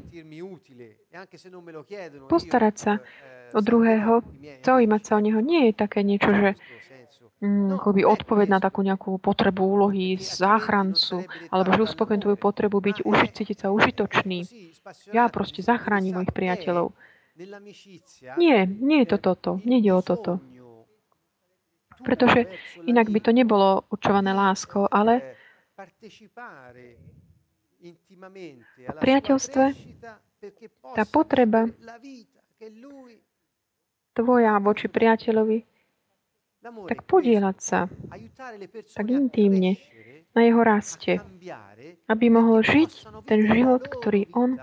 postarať 2.28 2.74
sa 2.78 2.92
o 3.52 3.60
druhého, 3.60 4.24
zaujímať 4.64 5.02
sa 5.04 5.12
o 5.16 5.20
neho, 5.20 5.40
nie 5.44 5.68
je 5.68 5.72
také 5.76 6.00
niečo, 6.00 6.32
že 6.32 6.50
akoby 7.78 8.02
odpoveď 8.02 8.46
na 8.50 8.58
takú 8.58 8.82
nejakú 8.82 9.14
potrebu 9.22 9.62
úlohy 9.62 10.18
záchrancu, 10.18 11.22
alebo 11.54 11.70
že 11.70 11.86
uspokojiť 11.86 12.20
tvoju 12.26 12.38
potrebu 12.38 12.76
byť, 12.82 12.96
užiť, 13.06 13.30
cítiť 13.30 13.56
sa 13.62 13.68
užitočný. 13.70 14.42
Ja 15.14 15.30
proste 15.30 15.62
zachránim 15.62 16.18
mojich 16.18 16.34
priateľov. 16.34 16.90
Nie, 18.34 18.66
nie 18.66 18.98
je 19.06 19.08
to 19.14 19.18
toto. 19.22 19.50
Nejde 19.62 19.94
o 19.94 20.02
toto. 20.02 20.42
Pretože 22.02 22.50
inak 22.86 23.10
by 23.10 23.20
to 23.22 23.30
nebolo 23.30 23.86
určované 23.90 24.34
láskou, 24.34 24.86
ale 24.90 25.38
v 27.78 28.94
priateľstve 28.98 29.64
tá 30.94 31.04
potreba 31.06 31.70
tvoja 34.14 34.58
voči 34.58 34.86
priateľovi, 34.90 35.58
tak 36.90 37.06
podielať 37.06 37.56
sa 37.62 37.86
tak 38.98 39.06
intímne 39.06 39.78
na 40.34 40.40
jeho 40.42 40.62
raste, 40.66 41.22
aby 42.10 42.26
mohol 42.30 42.66
žiť 42.66 42.90
ten 43.30 43.46
život, 43.46 43.86
ktorý 43.86 44.26
on 44.34 44.58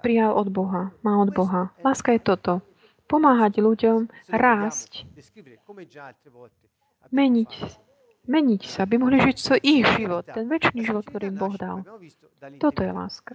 prijal 0.00 0.32
od 0.32 0.48
Boha, 0.48 0.92
má 1.04 1.20
od 1.20 1.30
Boha. 1.36 1.70
Láska 1.84 2.16
je 2.16 2.20
toto. 2.20 2.64
Pomáhať 3.12 3.60
ľuďom 3.60 4.08
rásť, 4.32 5.04
meniť 7.12 7.52
meniť 8.26 8.62
sa, 8.70 8.86
aby 8.86 9.02
mohli 9.02 9.18
žiť 9.18 9.36
svoj 9.36 9.60
ich 9.62 9.86
život, 9.98 10.22
ten 10.26 10.46
väčší 10.46 10.86
život, 10.86 11.02
ktorý 11.06 11.34
im 11.34 11.38
Boh 11.38 11.54
dal. 11.58 11.82
Toto 12.58 12.82
je 12.82 12.92
láska. 12.94 13.32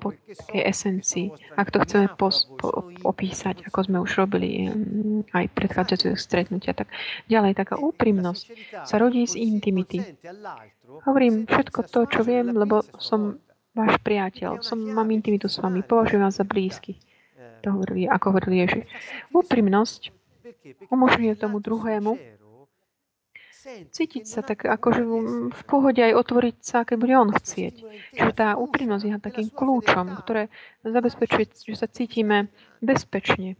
Po 0.00 0.12
takej 0.12 0.62
esencii. 0.64 1.26
Ak 1.56 1.68
to 1.68 1.80
chceme 1.84 2.08
pos, 2.16 2.48
po, 2.56 2.88
opísať, 3.04 3.68
ako 3.68 3.78
sme 3.84 3.98
už 4.00 4.10
robili 4.16 4.72
aj 5.36 5.52
predchádzajúce 5.52 6.16
stretnutia, 6.16 6.72
tak 6.72 6.88
ďalej 7.28 7.56
taká 7.56 7.76
úprimnosť 7.76 8.44
sa 8.88 8.96
rodí 8.96 9.28
z 9.28 9.36
intimity. 9.36 10.00
Hovorím 11.04 11.44
všetko 11.44 11.80
to, 11.88 12.00
čo 12.08 12.20
viem, 12.24 12.52
lebo 12.52 12.84
som 12.96 13.36
váš 13.76 14.00
priateľ, 14.00 14.64
som, 14.64 14.80
mám 14.80 15.10
intimitu 15.12 15.50
s 15.50 15.60
vami, 15.60 15.84
považujem 15.84 16.22
vás 16.24 16.40
za 16.40 16.46
blízky. 16.46 16.96
To 17.66 17.80
hovorí, 17.80 18.08
ako 18.08 18.24
hovoril 18.32 18.64
Ježiš. 18.64 18.84
Úprimnosť 19.32 20.12
umožňuje 20.88 21.34
tomu 21.36 21.60
druhému 21.60 22.16
cítiť 23.64 24.24
sa 24.28 24.44
tak 24.44 24.68
akože 24.68 25.02
v 25.50 25.62
pohode 25.64 26.00
aj 26.00 26.14
otvoriť 26.14 26.56
sa, 26.60 26.84
keď 26.84 26.96
bude 27.00 27.14
on 27.16 27.30
chcieť. 27.32 27.74
Čiže 28.14 28.32
tá 28.36 28.48
úprimnosť 28.60 29.04
je 29.04 29.12
takým 29.18 29.48
kľúčom, 29.48 30.12
ktoré 30.20 30.52
zabezpečuje, 30.84 31.72
že 31.72 31.76
sa 31.76 31.88
cítime 31.88 32.52
bezpečne. 32.84 33.56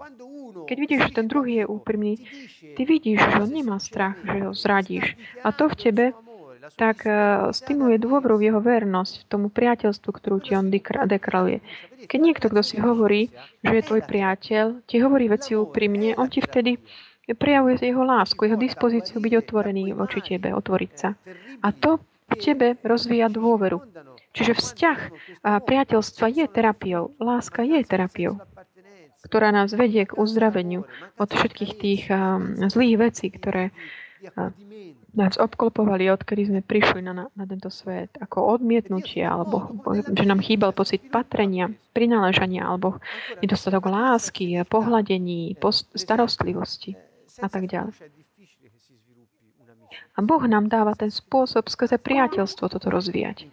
Keď 0.68 0.76
vidíš, 0.76 1.00
že 1.08 1.16
ten 1.16 1.26
druhý 1.26 1.64
je 1.64 1.66
úprimný, 1.66 2.20
ty 2.76 2.82
vidíš, 2.84 3.20
že 3.24 3.40
on 3.40 3.50
nemá 3.50 3.80
strach, 3.80 4.20
že 4.20 4.44
ho 4.44 4.52
zradíš. 4.52 5.16
A 5.40 5.50
to 5.50 5.72
v 5.72 5.78
tebe 5.80 6.04
tak 6.80 7.04
uh, 7.04 7.52
stimuluje 7.52 8.00
dôveru 8.00 8.40
v 8.40 8.48
jeho 8.48 8.60
vernosť, 8.60 9.12
v 9.20 9.28
tomu 9.28 9.46
priateľstvu, 9.52 10.08
ktorú 10.08 10.40
ti 10.40 10.56
on 10.56 10.72
dekraluje. 10.72 11.60
Keď 12.08 12.20
niekto, 12.20 12.48
kto 12.48 12.62
si 12.64 12.80
hovorí, 12.80 13.28
že 13.60 13.72
je 13.80 13.84
tvoj 13.84 14.02
priateľ, 14.08 14.80
ti 14.88 14.96
hovorí 15.04 15.28
veci 15.28 15.52
úprimne, 15.52 16.16
on 16.16 16.32
ti 16.32 16.40
vtedy 16.40 16.80
prejavuje 17.32 17.80
jeho 17.80 18.04
lásku, 18.04 18.36
jeho 18.44 18.60
dispozíciu 18.60 19.16
byť 19.16 19.32
otvorený 19.40 19.96
voči 19.96 20.20
tebe, 20.20 20.52
otvoriť 20.52 20.92
sa. 20.92 21.16
A 21.64 21.72
to 21.72 22.04
v 22.28 22.34
tebe 22.36 22.76
rozvíja 22.84 23.32
dôveru. 23.32 23.80
Čiže 24.34 24.52
vzťah 24.58 24.98
priateľstva 25.64 26.26
je 26.28 26.44
terapiou. 26.50 27.14
Láska 27.22 27.62
je 27.64 27.80
terapiou, 27.86 28.42
ktorá 29.24 29.54
nás 29.54 29.72
vedie 29.72 30.04
k 30.04 30.18
uzdraveniu 30.18 30.84
od 31.16 31.28
všetkých 31.30 31.72
tých 31.78 32.02
um, 32.10 32.58
zlých 32.66 32.96
vecí, 32.98 33.30
ktoré 33.30 33.70
uh, 33.70 34.50
nás 35.14 35.38
obklopovali, 35.38 36.10
odkedy 36.10 36.50
sme 36.50 36.60
prišli 36.66 37.00
na, 37.06 37.30
na 37.30 37.44
tento 37.46 37.70
svet, 37.70 38.10
ako 38.18 38.58
odmietnutie, 38.58 39.22
alebo 39.22 39.70
že 40.10 40.26
nám 40.26 40.42
chýbal 40.42 40.74
pocit 40.74 41.06
patrenia, 41.06 41.70
prináležania, 41.94 42.66
alebo 42.66 42.98
nedostatok 43.38 43.86
lásky, 43.86 44.66
pohľadení, 44.66 45.54
starostlivosti 45.94 46.98
a 47.40 47.48
tak 47.50 47.66
ďalej. 47.66 47.94
A 50.14 50.18
Boh 50.22 50.42
nám 50.46 50.70
dáva 50.70 50.94
ten 50.94 51.10
spôsob 51.10 51.70
skrze 51.70 51.98
priateľstvo 51.98 52.70
toto 52.70 52.88
rozvíjať. 52.90 53.50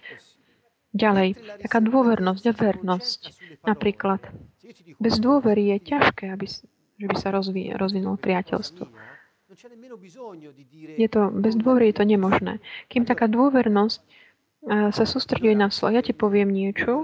Ďalej, 0.92 1.40
taká 1.64 1.80
dôvernosť 1.80 2.44
a 2.52 2.54
vernosť. 2.54 3.22
Napríklad, 3.64 4.22
bez 5.00 5.16
dôvery 5.24 5.72
je 5.76 5.96
ťažké, 5.96 6.28
aby, 6.28 6.46
že 7.00 7.06
by 7.08 7.16
sa 7.16 7.32
rozví, 7.32 7.72
rozvinulo 7.72 8.20
priateľstvo. 8.20 8.86
Je 10.96 11.10
to, 11.12 11.22
bez 11.32 11.54
dôvery 11.56 11.92
je 11.92 11.98
to 12.00 12.06
nemožné. 12.08 12.60
Kým 12.92 13.04
taká 13.08 13.28
dôvernosť 13.32 14.04
sa 14.70 15.04
sústreduje 15.10 15.58
na 15.58 15.74
slovo. 15.74 15.98
Ja 15.98 16.06
ti 16.06 16.14
poviem 16.14 16.54
niečo, 16.54 17.02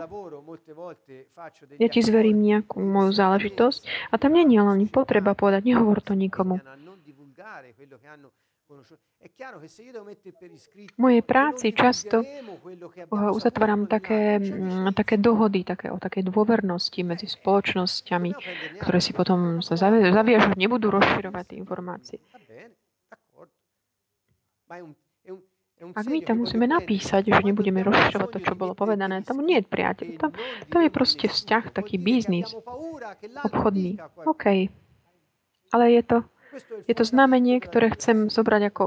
ja 1.82 1.88
ti 1.90 2.00
zverím 2.06 2.46
nejakú 2.46 2.78
moju 2.78 3.12
záležitosť 3.18 4.14
a 4.14 4.22
tam 4.22 4.38
nie 4.38 4.46
je 4.46 4.62
len 4.62 4.86
potreba 4.86 5.34
povedať, 5.34 5.66
nehovor 5.66 6.00
to 6.06 6.14
nikomu. 6.14 6.62
V 10.88 10.98
mojej 11.00 11.24
práci 11.24 11.72
často 11.72 12.20
uzatváram 13.10 13.88
také, 13.88 14.38
mm, 14.44 14.92
také 14.92 15.16
dohody 15.16 15.64
také, 15.64 15.88
o 15.88 15.98
takej 15.98 16.28
dôvernosti 16.28 17.02
medzi 17.08 17.32
spoločnosťami, 17.32 18.32
ktoré 18.84 19.00
si 19.00 19.16
potom 19.16 19.64
sa 19.64 19.80
zaviažu, 19.80 20.52
nebudú 20.60 20.92
rozširovať 20.92 21.56
informácie. 21.56 22.20
Ak 25.78 26.10
my 26.10 26.26
tam 26.26 26.42
musíme 26.42 26.66
napísať, 26.66 27.30
že 27.30 27.46
nebudeme 27.46 27.86
rozširovať 27.86 28.30
to, 28.34 28.40
čo 28.42 28.54
bolo 28.58 28.74
povedané, 28.74 29.22
tam 29.22 29.46
nie 29.46 29.62
je 29.62 29.70
priateľ. 29.70 30.08
Tam, 30.18 30.32
tam 30.74 30.80
je 30.82 30.90
proste 30.90 31.30
vzťah, 31.30 31.70
taký 31.70 32.02
biznis, 32.02 32.50
obchodný. 33.46 34.02
OK. 34.26 34.74
Ale 35.70 35.86
je 35.94 36.02
to, 36.02 36.18
je 36.90 36.94
to 36.98 37.06
znamenie, 37.06 37.62
ktoré 37.62 37.94
chcem 37.94 38.34
zobrať 38.34 38.74
ako 38.74 38.84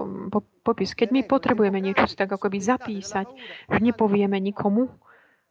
popis. 0.66 0.98
Keď 0.98 1.14
my 1.14 1.20
potrebujeme 1.22 1.78
niečo 1.78 2.10
si 2.10 2.18
tak 2.18 2.34
akoby 2.34 2.58
zapísať, 2.58 3.30
že 3.70 3.78
nepovieme 3.78 4.42
nikomu, 4.42 4.90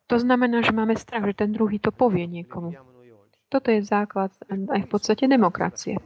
to 0.10 0.20
znamená, 0.20 0.66
že 0.66 0.76
máme 0.76 0.98
strach, 0.98 1.24
že 1.24 1.46
ten 1.46 1.54
druhý 1.54 1.80
to 1.80 1.94
povie 1.94 2.26
niekomu. 2.26 2.76
Toto 3.48 3.70
je 3.70 3.86
základ 3.86 4.34
aj 4.50 4.82
v 4.86 4.90
podstate 4.90 5.30
demokracie. 5.30 6.02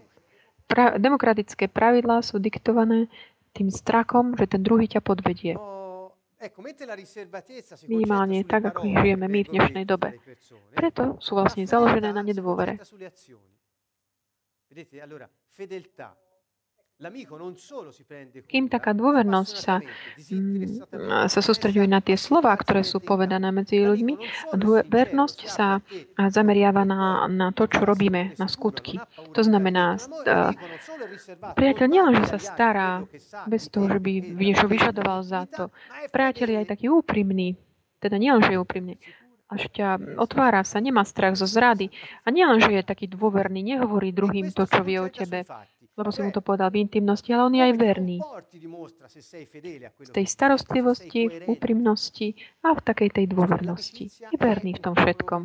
Pra- 0.68 0.96
demokratické 0.96 1.68
pravidlá 1.68 2.24
sú 2.24 2.40
diktované 2.40 3.12
tým 3.54 3.70
strachom, 3.70 4.34
že 4.34 4.50
ten 4.50 4.62
druhý 4.66 4.90
ťa 4.90 5.02
podvedie. 5.06 5.56
Minimálne 7.88 8.44
tak, 8.44 8.68
ako 8.68 8.84
ich 8.84 8.98
žijeme 9.00 9.32
my 9.32 9.40
v 9.48 9.52
dnešnej 9.54 9.86
dobe. 9.88 10.20
Preto 10.76 11.16
sú 11.24 11.40
vlastne 11.40 11.64
založené 11.64 12.12
na 12.12 12.20
nedôvere. 12.20 12.82
Kým 18.48 18.66
taká 18.72 18.92
dôvernosť 18.96 19.56
sa, 19.60 19.84
mm, 20.32 20.88
sa 21.28 21.40
sústreďuje 21.44 21.88
na 21.90 22.00
tie 22.00 22.16
slova, 22.16 22.56
ktoré 22.56 22.86
sú 22.86 23.04
povedané 23.04 23.52
medzi 23.52 23.84
ľuďmi, 23.84 24.16
dôvernosť 24.56 25.40
sa 25.50 25.84
zameriava 26.18 26.88
na, 26.88 27.28
na 27.28 27.52
to, 27.52 27.68
čo 27.68 27.84
robíme, 27.84 28.36
na 28.40 28.48
skutky. 28.48 29.00
To 29.36 29.42
znamená, 29.44 30.00
priateľ 31.56 31.88
nielen, 31.90 32.14
že 32.24 32.38
sa 32.38 32.40
stará 32.40 32.90
bez 33.50 33.68
toho, 33.68 33.92
že 33.92 34.00
by 34.00 34.14
niečo 34.40 34.66
vyžadoval 34.72 35.22
za 35.26 35.50
to. 35.50 35.70
Priateľ 36.12 36.48
je 36.48 36.58
aj 36.64 36.68
taký 36.72 36.88
úprimný, 36.88 37.60
teda 38.00 38.20
nielen, 38.20 38.44
že 38.44 38.56
je 38.56 38.60
úprimný, 38.60 38.96
až 39.54 39.70
ťa 39.70 40.18
otvára 40.18 40.66
sa, 40.66 40.82
nemá 40.82 41.06
strach 41.06 41.38
zo 41.38 41.46
zrady. 41.46 41.94
A 42.26 42.34
nielen, 42.34 42.58
že 42.58 42.74
je 42.74 42.84
taký 42.84 43.06
dôverný, 43.06 43.62
nehovorí 43.62 44.10
druhým 44.10 44.50
to, 44.50 44.66
čo 44.66 44.82
vie 44.82 44.98
o 44.98 45.08
tebe, 45.08 45.46
lebo 45.94 46.10
si 46.10 46.26
mu 46.26 46.34
to 46.34 46.42
povedal 46.42 46.74
v 46.74 46.82
intimnosti, 46.82 47.30
ale 47.30 47.46
on 47.46 47.54
je 47.54 47.64
aj 47.64 47.74
verný. 47.78 48.18
V 50.02 50.10
tej 50.10 50.26
starostlivosti, 50.26 51.22
v 51.30 51.38
úprimnosti 51.46 52.34
a 52.66 52.74
v 52.74 52.82
takej 52.82 53.10
tej 53.22 53.26
dôvernosti. 53.30 54.10
Je 54.10 54.38
verný 54.38 54.74
v 54.78 54.82
tom 54.82 54.98
všetkom. 54.98 55.42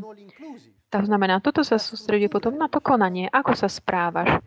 To 0.88 0.98
znamená, 1.04 1.44
toto 1.44 1.60
sa 1.60 1.76
sústredí 1.76 2.32
potom 2.32 2.56
na 2.56 2.72
to 2.72 2.80
konanie, 2.80 3.28
ako 3.28 3.52
sa 3.52 3.68
správaš. 3.68 4.40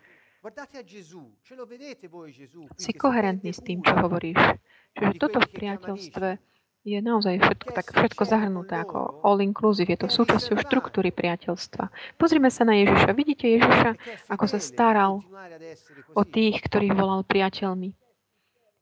Si 2.82 2.92
koherentný 2.98 3.54
s 3.54 3.62
tým, 3.62 3.86
čo 3.86 3.94
hovoríš. 3.94 4.42
Čiže 4.98 5.14
toto 5.22 5.38
v 5.38 5.50
priateľstve 5.54 6.28
je 6.82 6.98
naozaj 6.98 7.38
všetko, 7.38 7.70
tak 7.78 7.94
všetko 7.94 8.24
zahrnuté 8.26 8.74
ako 8.82 9.22
all 9.22 9.38
inclusive. 9.38 9.86
Je 9.94 10.02
to 10.02 10.10
súčasťou 10.10 10.58
štruktúry 10.66 11.14
priateľstva. 11.14 11.94
Pozrime 12.18 12.50
sa 12.50 12.66
na 12.66 12.74
Ježiša. 12.82 13.14
Vidíte 13.14 13.46
Ježiša, 13.46 13.92
ako 14.34 14.46
sa 14.50 14.58
staral 14.58 15.22
o 16.18 16.24
tých, 16.26 16.58
ktorých 16.66 16.98
volal 16.98 17.22
priateľmi. 17.22 17.94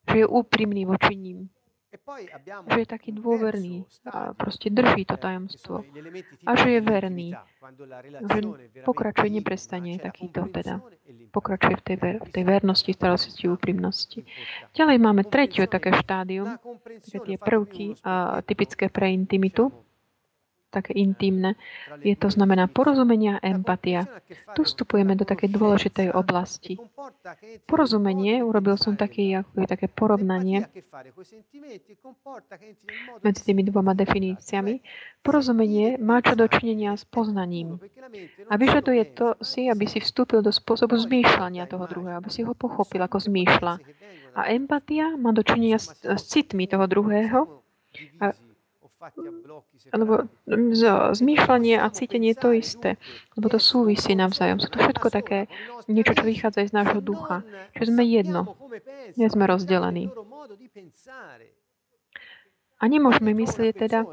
Že 0.07 0.15
je 0.15 0.27
úprimný 0.31 0.87
voči 0.87 1.13
ním 1.19 1.51
že 2.69 2.79
je 2.85 2.87
taký 2.87 3.09
dôverný 3.17 3.81
a 4.05 4.37
proste 4.37 4.69
drží 4.69 5.09
to 5.09 5.17
tajomstvo 5.17 5.81
a 6.45 6.51
že 6.53 6.77
je 6.77 6.81
verný, 6.85 7.33
že 8.29 8.39
pokračuje, 8.85 9.41
neprestane 9.41 9.97
takýto 9.97 10.45
teda. 10.53 10.85
Pokračuje 11.33 11.75
v 11.81 11.83
tej, 11.85 11.97
ver, 11.97 12.15
v 12.21 12.29
tej 12.29 12.43
vernosti, 12.45 12.93
starosti, 12.93 13.49
úprimnosti. 13.49 14.21
Ďalej 14.77 14.97
máme 15.01 15.25
tretie 15.25 15.65
také 15.65 15.89
štádium, 15.97 16.61
také 17.01 17.17
tie 17.25 17.37
prvky 17.41 17.97
a, 18.05 18.45
typické 18.45 18.85
pre 18.93 19.09
intimitu 19.09 19.73
také 20.69 20.93
intimné. 20.93 21.57
Je 22.05 22.13
to 22.13 22.29
znamená 22.29 22.69
porozumenia 22.69 23.41
a 23.41 23.49
empatia. 23.49 24.05
Tu 24.53 24.61
vstupujeme 24.61 25.17
do 25.17 25.25
takej 25.25 25.49
dôležitej 25.49 26.07
oblasti. 26.13 26.77
Porozumenie, 27.65 28.45
urobil 28.45 28.77
som 28.77 28.93
také, 28.93 29.41
ako 29.41 29.65
také 29.65 29.89
porovnanie 29.89 30.69
medzi 33.25 33.41
tými 33.41 33.65
dvoma 33.65 33.97
definíciami. 33.97 34.79
Porozumenie 35.25 35.97
má 35.97 36.21
čo 36.21 36.37
dočinenia 36.37 36.93
s 36.95 37.03
poznaním. 37.03 37.81
A 38.47 38.53
vyžaduje 38.55 39.03
to 39.17 39.35
si, 39.41 39.67
aby 39.67 39.89
si 39.89 39.99
vstúpil 39.99 40.45
do 40.45 40.53
spôsobu 40.53 40.95
zmýšľania 40.95 41.65
toho 41.65 41.89
druhého, 41.89 42.21
aby 42.21 42.29
si 42.29 42.45
ho 42.45 42.53
pochopil, 42.53 43.01
ako 43.01 43.17
zmýšľa. 43.17 43.73
A 44.37 44.53
empatia 44.53 45.17
má 45.17 45.33
dočinenia 45.33 45.81
s, 45.81 45.97
s 46.05 46.21
citmi 46.29 46.69
toho 46.69 46.85
druhého, 46.85 47.59
a 48.21 48.37
lebo 49.95 50.27
zmýšľanie 51.15 51.79
a 51.79 51.87
cítenie 51.87 52.35
je 52.35 52.39
to 52.39 52.49
isté, 52.51 52.89
lebo 53.39 53.47
to 53.47 53.59
súvisí 53.59 54.11
navzájom. 54.11 54.59
Sú 54.59 54.67
to 54.67 54.83
všetko 54.83 55.07
také 55.07 55.47
niečo, 55.87 56.13
čo 56.15 56.23
vychádza 56.27 56.67
z 56.67 56.75
nášho 56.75 56.99
ducha. 56.99 57.47
Že 57.79 57.95
sme 57.95 58.03
jedno. 58.03 58.59
Nie 59.15 59.31
sme 59.31 59.47
rozdelení. 59.47 60.11
A 62.79 62.83
nemôžeme 62.87 63.31
myslieť 63.35 63.73
teda, 63.87 64.03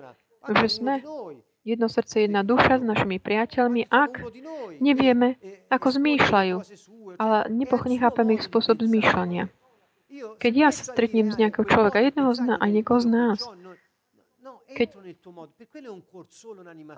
že 0.47 0.67
sme 0.71 1.03
jedno 1.67 1.91
srdce, 1.91 2.23
jedna 2.23 2.47
duša 2.47 2.79
s 2.79 2.85
našimi 2.87 3.19
priateľmi, 3.19 3.91
ak 3.91 4.23
nevieme, 4.79 5.35
ako 5.67 5.99
zmýšľajú, 5.99 6.57
ale 7.19 7.39
nechápeme 7.91 8.39
ich 8.39 8.47
spôsob 8.47 8.79
zmýšľania. 8.87 9.51
Keď 10.39 10.53
ja 10.55 10.71
sa 10.71 10.87
stretnem 10.87 11.35
s 11.35 11.37
nejakého 11.37 11.67
človeka, 11.67 11.99
jedného 11.99 12.31
z 12.33 12.41
nás, 12.47 12.59
aj 12.63 12.71
niekoho 12.71 13.01
z 13.03 13.09
nás, 13.11 13.39
keď, 14.77 14.89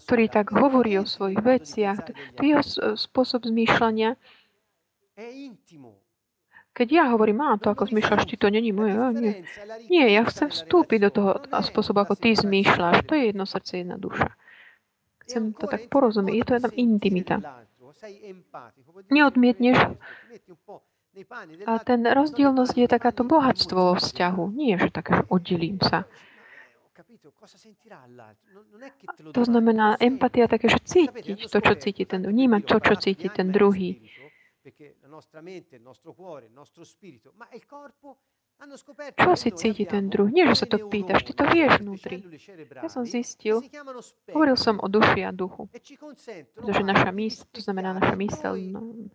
ktorý 0.02 0.26
tak 0.26 0.50
hovorí 0.50 0.98
o 0.98 1.06
svojich 1.06 1.38
veciach, 1.38 2.10
to 2.34 2.40
jeho 2.42 2.62
spôsob 2.98 3.46
zmýšľania. 3.46 4.18
Keď 6.74 6.88
ja 6.90 7.10
hovorím, 7.10 7.42
má 7.42 7.58
to, 7.58 7.70
ako 7.70 7.90
zmýšľaš, 7.90 8.26
ty 8.26 8.34
to 8.38 8.50
není 8.50 8.70
moje. 8.70 8.94
Nie. 9.18 9.34
nie, 9.90 10.06
ja 10.14 10.22
chcem 10.26 10.50
vstúpiť 10.50 10.98
do 11.06 11.10
toho 11.10 11.30
spôsobu, 11.62 12.06
ako 12.06 12.14
ty 12.18 12.34
zmýšľaš. 12.34 13.06
To 13.06 13.12
je 13.14 13.22
jedno 13.30 13.46
srdce, 13.46 13.82
jedna 13.82 13.98
duša. 13.98 14.30
Chcem 15.26 15.54
to 15.54 15.66
tak 15.66 15.90
porozumieť. 15.90 16.34
Je 16.34 16.44
to 16.46 16.52
tam 16.62 16.74
intimita. 16.74 17.36
Neodmietneš 19.10 19.78
a 21.66 21.82
ten 21.82 22.06
rozdielnosť 22.06 22.74
je 22.78 22.86
takáto 22.86 23.26
bohatstvo 23.26 23.78
vo 23.90 23.94
vzťahu. 23.98 24.42
Nie, 24.54 24.78
že 24.78 24.94
tak 24.94 25.26
oddelím 25.26 25.82
sa. 25.82 26.06
To 29.34 29.42
znamená 29.44 29.96
empatia 30.02 30.50
také, 30.50 30.66
že 30.66 30.82
cítiť 30.82 31.38
to, 31.46 31.58
čo 31.62 31.74
cíti 31.78 32.04
ten, 32.06 32.26
vnímať 32.26 32.62
to, 32.66 32.76
čo 32.82 32.94
cíti 32.98 33.28
ten 33.30 33.54
druhý. 33.54 34.02
Čo 39.14 39.38
si 39.38 39.54
cíti 39.54 39.86
ten 39.86 40.10
druh? 40.10 40.26
Nie, 40.26 40.50
že 40.50 40.62
sa 40.62 40.66
to 40.66 40.82
pýtaš, 40.90 41.22
ty 41.22 41.30
to 41.30 41.46
vieš 41.46 41.78
vnútri. 41.78 42.26
Ja 42.82 42.90
som 42.90 43.06
zistil, 43.06 43.62
hovoril 44.34 44.58
som 44.58 44.82
o 44.82 44.86
duši 44.90 45.22
a 45.22 45.30
duchu. 45.30 45.70
Pretože 46.58 46.82
naša 46.82 47.10
mysl, 47.14 47.46
to 47.54 47.60
znamená 47.62 47.94
naša 47.94 48.18
mysel, 48.18 48.58
no, 48.74 49.08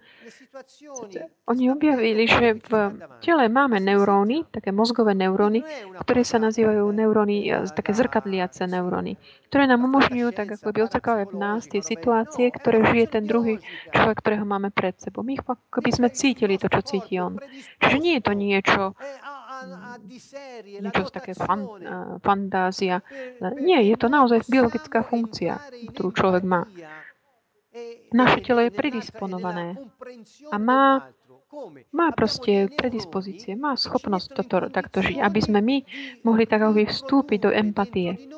oni 1.44 1.64
objavili, 1.76 2.24
že 2.24 2.56
v 2.56 2.72
tele 3.20 3.52
máme 3.52 3.84
neuróny, 3.84 4.48
také 4.48 4.72
mozgové 4.72 5.12
neuróny, 5.12 5.60
ktoré 6.00 6.24
sa 6.24 6.40
nazývajú 6.40 6.88
neuróny, 6.88 7.36
e, 7.44 7.68
také 7.76 7.92
zrkadliace 7.92 8.64
neuróny, 8.64 9.20
ktoré 9.52 9.68
nám 9.68 9.84
umožňujú 9.84 10.32
tak 10.32 10.56
ako 10.56 10.72
by 10.72 10.82
v 11.28 11.36
nás 11.36 11.68
tie 11.68 11.84
situácie, 11.84 12.48
ktoré 12.48 12.80
žije 12.96 13.20
ten 13.20 13.28
druhý 13.28 13.60
človek, 13.92 14.24
ktorého 14.24 14.48
máme 14.48 14.72
pred 14.72 14.96
sebou. 15.04 15.22
My 15.22 15.36
ako 15.36 15.80
by 15.84 15.92
sme 15.92 16.08
cítili 16.16 16.56
to, 16.56 16.72
čo 16.72 16.80
cíti 16.80 17.20
on. 17.20 17.38
Čiže 17.84 17.98
nie 18.00 18.14
je 18.18 18.24
to 18.24 18.34
niečo, 18.34 18.82
niečo 20.82 21.12
také 21.14 21.34
fan, 21.34 21.66
uh, 21.66 22.18
fantázia. 22.20 23.02
Nie, 23.60 23.84
je 23.86 23.96
to 23.98 24.08
naozaj 24.12 24.46
biologická 24.48 25.04
funkcia, 25.04 25.60
ktorú 25.94 26.10
človek 26.14 26.44
má. 26.44 26.68
Naše 28.14 28.46
telo 28.46 28.62
je 28.62 28.70
predisponované 28.70 29.82
a 30.54 30.62
má, 30.62 31.10
má 31.90 32.08
proste 32.14 32.70
predispozície, 32.70 33.58
má 33.58 33.74
schopnosť 33.74 34.28
toto 34.38 34.70
takto 34.70 35.02
žiť, 35.02 35.18
aby 35.18 35.40
sme 35.42 35.60
my 35.62 35.78
mohli 36.22 36.46
tak 36.46 36.62
vstúpiť 36.70 37.40
do 37.42 37.50
empatie 37.50 38.30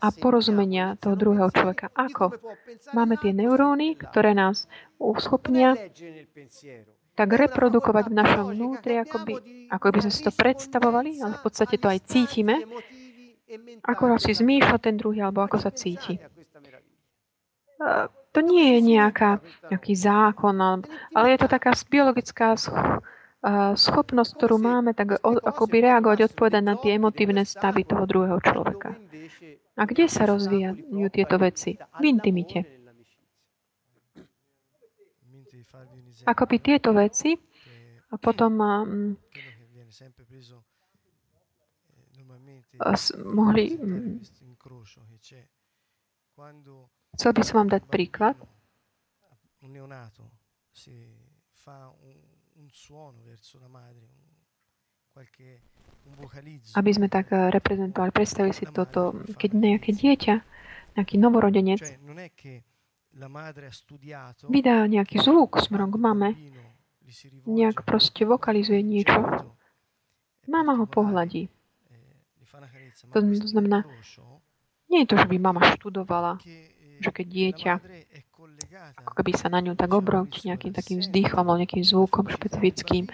a 0.00 0.08
porozumenia 0.10 0.96
toho 0.96 1.14
druhého 1.16 1.50
človeka. 1.52 1.92
Ako? 1.92 2.34
Máme 2.96 3.20
tie 3.20 3.32
neuróny, 3.36 3.96
ktoré 4.00 4.32
nás 4.32 4.64
uschopnia 4.96 5.76
tak 7.18 7.34
reprodukovať 7.34 8.14
v 8.14 8.14
našom 8.14 8.54
vnútri, 8.54 9.02
ako 9.02 9.26
by, 9.26 9.34
ako 9.74 9.86
by 9.90 9.98
sme 10.06 10.12
si 10.14 10.22
to 10.22 10.30
predstavovali, 10.30 11.18
ale 11.18 11.34
v 11.34 11.42
podstate 11.42 11.74
to 11.74 11.90
aj 11.90 11.98
cítime, 12.06 12.62
ako 13.82 14.22
si 14.22 14.38
zmýšľa 14.38 14.78
ten 14.78 14.94
druhý, 14.94 15.26
alebo 15.26 15.42
ako 15.42 15.58
sa 15.58 15.74
cíti. 15.74 16.22
To 18.30 18.40
nie 18.44 18.78
je 18.78 18.94
nejaká, 18.94 19.42
nejaký 19.66 19.98
zákon, 19.98 20.54
ale 21.10 21.26
je 21.34 21.38
to 21.42 21.50
taká 21.50 21.74
biologická 21.90 22.54
schopnosť, 23.74 24.30
ktorú 24.38 24.62
máme, 24.62 24.94
tak 24.94 25.18
akoby 25.22 25.90
reagovať, 25.90 26.30
odpovedať 26.30 26.62
na 26.62 26.78
tie 26.78 27.02
emotívne 27.02 27.42
stavy 27.42 27.82
toho 27.82 28.06
druhého 28.06 28.38
človeka. 28.38 28.94
A 29.74 29.82
kde 29.86 30.06
sa 30.06 30.26
rozvíjajú 30.26 31.06
tieto 31.10 31.34
veci? 31.38 31.74
V 31.98 32.04
intimite. 32.06 32.77
Akoby 36.26 36.56
tieto 36.58 36.90
veci 36.96 37.36
a 38.10 38.14
potom 38.16 38.52
um, 38.58 39.14
mohli 43.28 43.76
um, 43.78 44.18
Chcel 47.18 47.30
by 47.34 47.42
som 47.42 47.54
vám 47.66 47.70
dať 47.74 47.82
príklad. 47.90 48.38
Aby 56.78 56.90
sme 56.94 57.06
tak 57.10 57.26
eh, 57.34 57.50
reprezentovali. 57.50 58.10
Predstavili 58.14 58.54
si 58.54 58.70
toto, 58.70 59.18
keď 59.34 59.50
nejaké 59.50 59.90
dieťa, 59.98 60.34
nejaký 60.94 61.18
novorodenec 61.18 61.82
vydá 64.46 64.86
nejaký 64.86 65.18
zvuk 65.18 65.58
smerom 65.58 65.90
k 65.90 65.98
mame, 65.98 66.30
nejak 67.48 67.82
proste 67.82 68.22
vokalizuje 68.22 68.80
niečo, 68.84 69.18
mama 70.46 70.78
ho 70.78 70.86
pohľadí. 70.86 71.50
To 73.12 73.18
znamená, 73.22 73.84
nie 74.88 75.04
je 75.04 75.08
to, 75.10 75.16
že 75.20 75.26
by 75.28 75.36
mama 75.36 75.60
študovala, 75.76 76.38
že 76.98 77.10
keď 77.10 77.26
dieťa 77.26 77.72
ako 78.98 79.12
keby 79.22 79.32
sa 79.34 79.50
na 79.50 79.62
ňu 79.62 79.74
tak 79.74 79.90
obrovči 79.90 80.50
nejakým 80.50 80.74
takým 80.74 80.98
vzdychom 81.02 81.42
alebo 81.46 81.62
nejakým 81.62 81.84
zvukom 81.84 82.26
špecifickým 82.26 83.06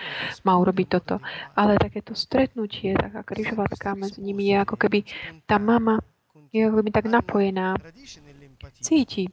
má 0.44 0.56
urobiť 0.56 0.86
toto. 0.88 1.20
Ale 1.56 1.80
takéto 1.80 2.16
stretnutie, 2.16 2.96
taká 2.96 3.24
križovatka 3.24 3.96
medzi 3.96 4.20
nimi 4.24 4.52
je 4.52 4.56
ako 4.60 4.76
keby 4.76 5.04
tá 5.44 5.60
mama 5.60 6.00
je 6.54 6.70
ako 6.70 6.76
keby 6.80 6.90
tak 6.94 7.06
napojená, 7.10 7.74
cíti 8.78 9.26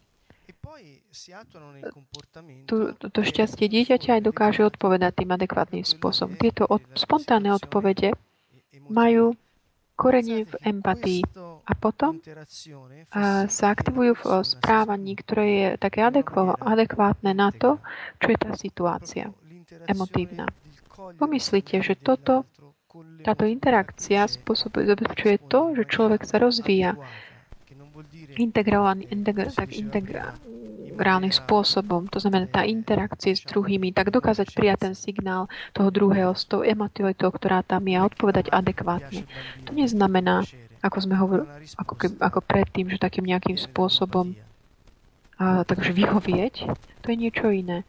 to, 2.66 2.76
to 2.96 3.20
šťastie 3.22 3.68
dieťaťa 3.68 4.20
aj 4.20 4.24
dokáže 4.24 4.62
odpovedať 4.64 5.22
tým 5.22 5.32
adekvátnym 5.36 5.86
spôsobom. 5.86 6.38
Tieto 6.40 6.64
od, 6.70 6.82
spontánne 6.96 7.52
odpovede 7.52 8.16
majú 8.88 9.36
korenie 10.00 10.50
v 10.50 10.54
empatii 10.66 11.22
a 11.62 11.74
potom 11.78 12.18
a 13.14 13.46
sa 13.46 13.66
aktivujú 13.70 14.18
v 14.18 14.24
správaní, 14.42 15.14
ktoré 15.14 15.46
je 15.46 15.68
také 15.78 16.02
adekvátne 16.02 17.32
na 17.38 17.54
to, 17.54 17.78
čo 18.18 18.28
je 18.34 18.38
tá 18.42 18.52
situácia 18.58 19.26
emotívna. 19.86 20.50
Pomyslite, 21.22 21.86
že 21.86 21.94
toto, 22.00 22.50
táto 23.22 23.46
interakcia 23.46 24.26
spôsobuje, 24.26 24.90
zabezpečuje 24.90 25.38
to, 25.46 25.78
že 25.78 25.84
človek 25.86 26.26
sa 26.26 26.42
rozvíja 26.42 26.98
integrovaný, 28.42 29.06
integra, 29.14 29.54
tak 29.54 29.78
integrálnym 29.78 31.30
spôsobom, 31.30 32.10
to 32.10 32.18
znamená 32.18 32.50
tá 32.50 32.66
interakcie 32.66 33.38
s 33.38 33.46
druhými, 33.46 33.94
tak 33.94 34.10
dokázať 34.10 34.52
prijať 34.52 34.90
ten 34.90 34.94
signál 34.98 35.46
toho 35.72 35.94
druhého 35.94 36.34
s 36.34 36.50
tou 36.50 36.66
emotivitou, 36.66 37.30
ktorá 37.30 37.62
tam 37.62 37.86
je 37.86 37.96
a 37.96 38.06
odpovedať 38.06 38.50
adekvátne. 38.50 39.30
To 39.70 39.72
neznamená, 39.78 40.42
ako 40.82 40.98
sme 40.98 41.16
hovorili, 41.16 41.48
ako, 41.78 41.94
ke, 41.94 42.08
ako 42.18 42.40
predtým, 42.42 42.90
že 42.90 42.98
takým 42.98 43.30
nejakým 43.30 43.56
spôsobom 43.56 44.34
a, 45.42 45.66
takže 45.66 45.94
vyhovieť, 45.98 46.70
to 47.02 47.08
je 47.10 47.18
niečo 47.18 47.50
iné. 47.50 47.82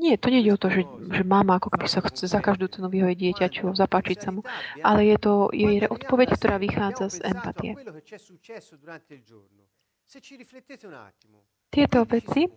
Nie, 0.00 0.16
to 0.16 0.32
nie 0.32 0.40
je 0.40 0.56
o 0.56 0.58
to, 0.58 0.72
že, 0.72 0.82
že 0.88 1.22
mama 1.28 1.60
ako 1.60 1.76
keby 1.76 1.84
sa 1.84 2.00
chce 2.00 2.24
za 2.24 2.40
každú 2.40 2.72
cenu 2.72 2.88
vyhovieť 2.88 3.18
dieťaču, 3.20 3.68
zapáčiť 3.76 4.16
sa 4.16 4.32
mu, 4.32 4.40
ale 4.80 5.12
je 5.12 5.16
to 5.20 5.52
jej 5.52 5.84
odpoveď, 5.84 6.40
ktorá 6.40 6.56
vychádza 6.56 7.12
z 7.12 7.16
empatie. 7.28 7.76
Tieto 11.70 11.98
veci 12.08 12.48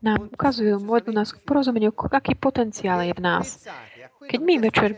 nám 0.00 0.32
ukazujú, 0.32 0.80
môžu 0.80 1.12
nás 1.12 1.36
k 1.36 1.44
porozumeniu, 1.44 1.92
aký 1.92 2.32
potenciál 2.32 3.04
je 3.04 3.12
v 3.12 3.22
nás. 3.22 3.68
Keď 4.24 4.40
my 4.40 4.54
večer 4.64 4.90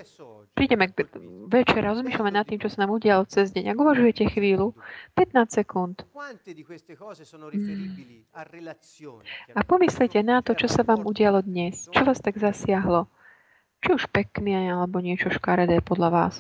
prídeme 0.53 0.89
k 0.89 1.09
večer 1.49 1.83
a 1.85 1.93
rozmýšľame 1.93 2.33
nad 2.33 2.45
tým, 2.47 2.61
čo 2.61 2.69
sa 2.69 2.85
nám 2.85 2.95
udialo 2.97 3.27
cez 3.29 3.51
deň, 3.53 3.73
ak 3.73 3.79
uvažujete 3.83 4.25
chvíľu, 4.33 4.77
15 5.17 5.59
sekúnd. 5.59 6.05
A 9.53 9.61
pomyslite 9.65 10.21
na 10.23 10.39
to, 10.45 10.53
čo 10.57 10.69
sa 10.69 10.83
vám 10.85 11.03
udialo 11.05 11.41
dnes, 11.43 11.89
čo 11.91 12.03
vás 12.05 12.21
tak 12.21 12.39
zasiahlo. 12.39 13.09
Či 13.83 13.99
už 13.99 14.05
pekné, 14.15 14.71
alebo 14.71 15.03
niečo 15.03 15.29
škaredé 15.33 15.83
podľa 15.83 16.09
vás. 16.15 16.35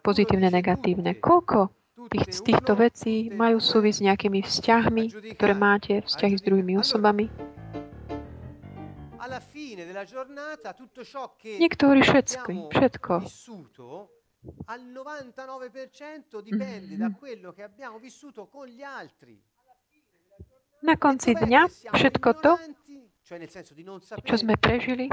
Pozitívne, 0.00 0.48
negatívne. 0.48 1.16
Koľko 1.16 1.72
tých, 2.08 2.30
z 2.30 2.40
týchto 2.52 2.78
vecí 2.78 3.28
majú 3.34 3.58
súvisť 3.58 3.98
s 3.98 4.04
nejakými 4.06 4.40
vzťahmi, 4.44 5.04
ktoré 5.36 5.54
máte, 5.56 6.00
vzťahy 6.06 6.34
s 6.38 6.44
druhými 6.46 6.78
osobami. 6.78 7.26
Niekto 11.58 11.82
hovorí 11.86 12.02
všetko. 12.06 12.50
všetko. 12.70 13.12
al 14.66 14.80
99% 14.80 16.40
dipende 16.40 16.96
da 16.96 17.10
quello 17.10 17.52
che 17.52 17.62
abbiamo 17.62 17.98
vissuto 17.98 18.46
con 18.46 18.66
gli 18.66 18.82
altri. 18.82 19.42
Na 20.80 20.94
konci 20.94 21.34
dňa 21.34 21.90
všetko 21.90 22.28
to, 22.38 22.54
čo 24.22 24.34
sme 24.38 24.54
prežili, 24.54 25.10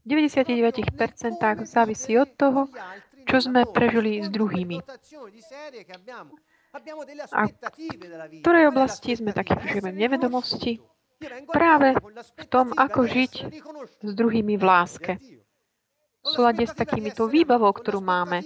v 0.00 0.06
99% 0.08 1.68
závisí 1.68 2.16
od 2.16 2.32
toho, 2.32 2.72
čo 3.28 3.44
sme 3.44 3.68
prežili 3.68 4.24
s 4.24 4.32
druhými. 4.32 4.80
A 7.28 7.42
v 7.44 8.40
ktorej 8.40 8.64
oblasti 8.72 9.20
sme 9.20 9.36
takí, 9.36 9.52
žijeme 9.68 9.92
v 9.92 10.00
nevedomosti, 10.00 10.80
práve 11.50 11.98
v 12.38 12.44
tom, 12.46 12.70
ako 12.74 13.00
žiť 13.06 13.32
s 14.02 14.12
druhými 14.14 14.54
v 14.54 14.64
láske. 14.64 15.12
V 16.18 16.26
súlade 16.34 16.66
s 16.66 16.74
takýmito 16.74 17.30
výbavou, 17.30 17.70
ktorú 17.72 18.02
máme. 18.02 18.44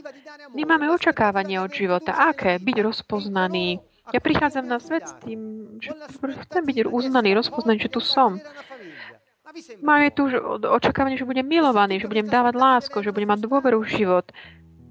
My 0.54 0.62
máme 0.68 0.92
očakávanie 0.92 1.58
od 1.58 1.72
života. 1.72 2.14
Aké? 2.14 2.60
Byť 2.60 2.76
rozpoznaný. 2.84 3.80
Ja 4.12 4.20
prichádzam 4.20 4.66
na 4.66 4.78
svet 4.78 5.08
s 5.08 5.14
tým, 5.24 5.40
že 5.80 5.94
chcem 6.46 6.62
byť 6.62 6.76
uznaný, 6.90 7.32
rozpoznaný, 7.38 7.78
že 7.86 7.92
tu 7.92 8.00
som. 8.02 8.38
Máme 9.82 10.10
tu 10.14 10.26
očakávanie, 10.64 11.20
že 11.20 11.28
budem 11.28 11.44
milovaný, 11.44 12.00
že 12.00 12.08
budem 12.08 12.28
dávať 12.28 12.54
lásku, 12.56 12.96
že 13.02 13.12
budem 13.12 13.36
mať 13.36 13.40
dôveru 13.44 13.84
v 13.84 13.92
život 14.00 14.26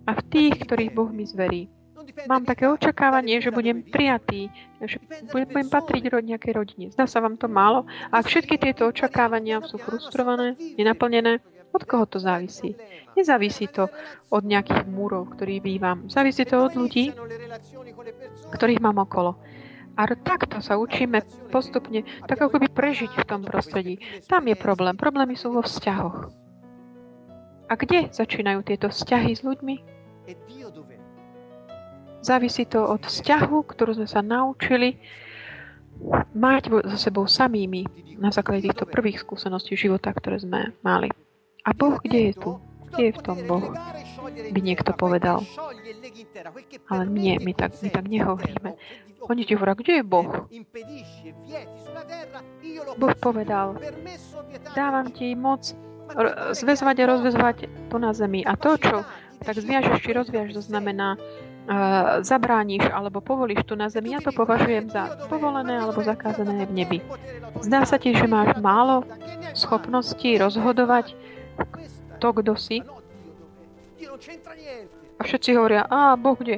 a 0.05 0.11
v 0.17 0.21
tých, 0.29 0.53
ktorých 0.65 0.93
Boh 0.93 1.09
mi 1.09 1.25
zverí. 1.25 1.80
Mám 2.27 2.43
také 2.45 2.67
očakávanie, 2.67 3.41
že 3.41 3.51
budem 3.51 3.83
prijatý, 3.83 4.51
že 4.83 4.97
budem 5.31 5.67
patriť 5.69 6.03
ro- 6.11 6.23
nejakej 6.23 6.53
rodine. 6.53 6.85
Zdá 6.91 7.05
sa 7.07 7.19
vám 7.23 7.37
to 7.37 7.47
málo? 7.47 7.87
A 8.11 8.21
ak 8.21 8.29
všetky 8.29 8.57
tieto 8.57 8.89
očakávania 8.89 9.63
sú 9.65 9.77
frustrované, 9.81 10.55
nenaplnené, 10.77 11.39
od 11.71 11.83
koho 11.87 12.03
to 12.05 12.19
závisí? 12.19 12.75
Nezávisí 13.15 13.67
to 13.71 13.87
od 14.31 14.43
nejakých 14.43 14.87
múrov, 14.87 15.35
ktorých 15.35 15.63
bývam. 15.63 15.97
Závisí 16.11 16.43
to 16.43 16.67
od 16.67 16.75
ľudí, 16.75 17.15
ktorých 18.51 18.83
mám 18.83 18.99
okolo. 18.99 19.39
A 19.99 20.07
takto 20.07 20.63
sa 20.63 20.79
učíme 20.79 21.19
postupne, 21.51 22.07
tak 22.23 22.39
ako 22.39 22.63
by 22.63 22.67
prežiť 22.71 23.11
v 23.11 23.27
tom 23.27 23.43
prostredí. 23.43 23.99
Tam 24.27 24.47
je 24.47 24.55
problém. 24.55 24.95
Problémy 24.95 25.35
sú 25.35 25.51
vo 25.51 25.63
vzťahoch. 25.63 26.31
A 27.71 27.73
kde 27.79 28.11
začínajú 28.11 28.67
tieto 28.67 28.91
vzťahy 28.91 29.31
s 29.31 29.43
ľuďmi? 29.47 30.00
Závisí 32.21 32.69
to 32.69 32.85
od 32.85 33.01
vzťahu, 33.05 33.57
ktorú 33.65 33.97
sme 33.97 34.07
sa 34.07 34.21
naučili 34.21 35.01
mať 36.33 36.63
so 36.93 36.97
sebou 36.97 37.25
samými 37.25 37.85
na 38.17 38.29
základe 38.29 38.69
týchto 38.69 38.85
prvých 38.85 39.21
skúseností 39.21 39.73
života, 39.73 40.13
ktoré 40.13 40.41
sme 40.41 40.73
mali. 40.85 41.09
A 41.65 41.73
Boh, 41.73 41.97
kde 42.01 42.29
je 42.29 42.33
tu? 42.37 42.51
Kde 42.93 43.03
je 43.09 43.13
v 43.17 43.21
tom 43.21 43.37
Boh? 43.45 43.73
By 44.53 44.59
niekto 44.61 44.93
povedal. 44.93 45.45
Ale 46.89 47.03
nie, 47.09 47.37
my 47.41 47.53
tak, 47.53 47.77
my 47.81 47.89
tak 47.89 48.05
nehovoríme. 48.09 48.77
Oni 49.29 49.45
ti 49.45 49.53
hovoria, 49.53 49.77
kde 49.77 49.93
je 50.01 50.05
Boh? 50.05 50.49
Boh 52.97 53.15
povedal, 53.21 53.77
dávam 54.73 55.09
ti 55.13 55.37
moc 55.37 55.73
zväzovať 56.57 56.95
a 57.01 57.09
rozväzovať 57.17 57.57
tu 57.93 57.95
na 58.01 58.11
zemi. 58.11 58.41
A 58.41 58.57
to, 58.57 58.77
čo 58.81 59.05
tak 59.41 59.57
zviažeš 59.57 60.01
či 60.01 60.11
rozviaž, 60.13 60.53
to 60.53 60.61
znamená 60.61 61.17
zabrániš 62.21 62.89
alebo 62.89 63.21
povolíš 63.21 63.63
tu 63.63 63.77
na 63.77 63.87
zemi, 63.87 64.17
ja 64.17 64.19
to 64.19 64.33
považujem 64.33 64.89
za 64.89 65.27
povolené 65.29 65.77
alebo 65.77 66.01
zakázané 66.01 66.65
v 66.65 66.73
nebi. 66.73 66.99
Zdá 67.61 67.85
sa 67.85 68.01
ti, 68.01 68.11
že 68.17 68.25
máš 68.25 68.57
málo 68.57 69.05
schopností 69.53 70.41
rozhodovať, 70.41 71.13
to, 72.17 72.29
kto 72.33 72.53
si. 72.57 72.81
A 75.17 75.21
všetci 75.21 75.49
hovoria, 75.53 75.85
a 75.85 76.17
Boh 76.17 76.33
kde? 76.33 76.57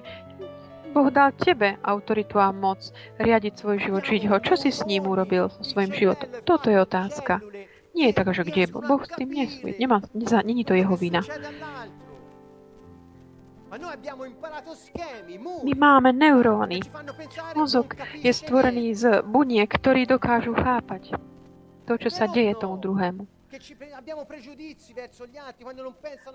Boh 0.94 1.10
dal 1.10 1.34
tebe 1.34 1.76
autoritu 1.82 2.38
a 2.38 2.54
moc 2.54 2.80
riadiť 3.18 3.54
svoj 3.58 3.78
život, 3.82 4.04
žiť 4.06 4.24
ho. 4.30 4.38
Čo 4.40 4.56
si 4.56 4.70
s 4.70 4.86
ním 4.86 5.10
urobil, 5.10 5.50
so 5.50 5.66
svojim 5.66 5.90
životom? 5.90 6.30
Toto 6.46 6.70
je 6.70 6.78
otázka. 6.78 7.42
Nie 7.98 8.14
je 8.14 8.18
tak, 8.18 8.30
že 8.30 8.46
kde 8.46 8.60
je 8.66 8.72
Boh. 8.72 8.86
Boh 8.86 9.02
s 9.02 9.10
tým 9.14 9.30
nesúvisí. 9.34 9.82
Nemá, 9.82 10.06
není 10.46 10.64
to 10.64 10.78
jeho 10.78 10.94
vina. 10.94 11.26
My 15.64 15.74
máme 15.74 16.14
neuróny. 16.14 16.80
Mozog 17.58 17.98
je 18.14 18.30
stvorený 18.30 18.94
z 18.94 19.04
buniek, 19.26 19.66
ktorí 19.66 20.06
dokážu 20.06 20.54
chápať 20.54 21.18
to, 21.90 21.94
čo 21.98 22.10
sa 22.14 22.30
deje 22.30 22.54
tomu 22.54 22.78
druhému. 22.78 23.26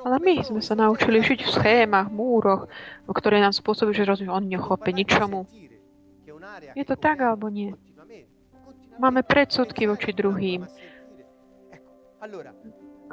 Ale 0.07 0.17
my 0.23 0.35
sme 0.43 0.63
sa 0.63 0.75
naučili 0.79 1.19
žiť 1.19 1.41
v 1.47 1.51
schémach, 1.51 2.11
múroch, 2.11 2.71
ktoré 3.11 3.43
nám 3.43 3.55
spôsobujú, 3.55 3.95
že 3.95 4.07
rozumiem, 4.07 4.35
on 4.35 4.47
nechope 4.47 4.91
ničomu. 4.95 5.47
Je 6.75 6.85
to 6.87 6.95
tak 6.95 7.23
alebo 7.23 7.51
nie? 7.51 7.75
Máme 8.99 9.23
predsudky 9.23 9.87
voči 9.87 10.11
druhým, 10.11 10.67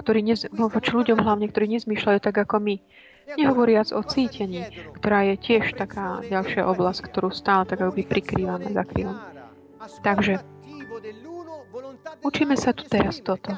ktorí 0.01 0.19
nez, 0.25 0.49
voči 0.49 0.91
ľuďom 0.93 1.21
hlavne, 1.21 1.45
ktorí 1.49 1.77
nezmýšľajú 1.77 2.19
tak 2.21 2.41
ako 2.41 2.57
my. 2.57 2.75
Nehovoriac 3.33 3.89
o 3.89 4.05
cítení, 4.05 4.69
ktorá 5.01 5.25
je 5.33 5.35
tiež 5.41 5.73
taká 5.73 6.21
ďalšia 6.21 6.69
oblasť, 6.69 7.09
ktorú 7.09 7.33
stále 7.33 7.65
tak 7.65 7.81
by 7.81 8.03
prikrývame, 8.05 8.69
zakrývame. 8.69 9.17
Takže 10.05 10.45
učíme 12.21 12.53
sa 12.53 12.77
tu 12.77 12.85
teraz 12.85 13.17
toto. 13.25 13.57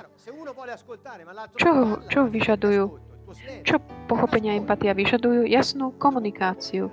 Čo, 1.60 2.00
čo 2.08 2.20
vyžadujú? 2.32 2.84
Čo 3.68 3.84
pochopenia 4.08 4.56
empatia 4.56 4.96
vyžadujú? 4.96 5.44
Jasnú 5.44 5.92
komunikáciu. 6.00 6.88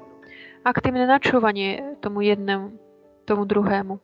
Aktívne 0.67 1.07
načúvanie 1.07 1.99
tomu 2.03 2.27
jednému, 2.27 2.75
tomu 3.23 3.47
druhému. 3.47 4.03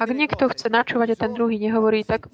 Ak 0.00 0.08
niekto 0.12 0.48
chce 0.48 0.68
načúvať 0.72 1.16
a 1.16 1.20
ten 1.20 1.32
druhý 1.36 1.60
nehovorí, 1.60 2.04
tak 2.04 2.28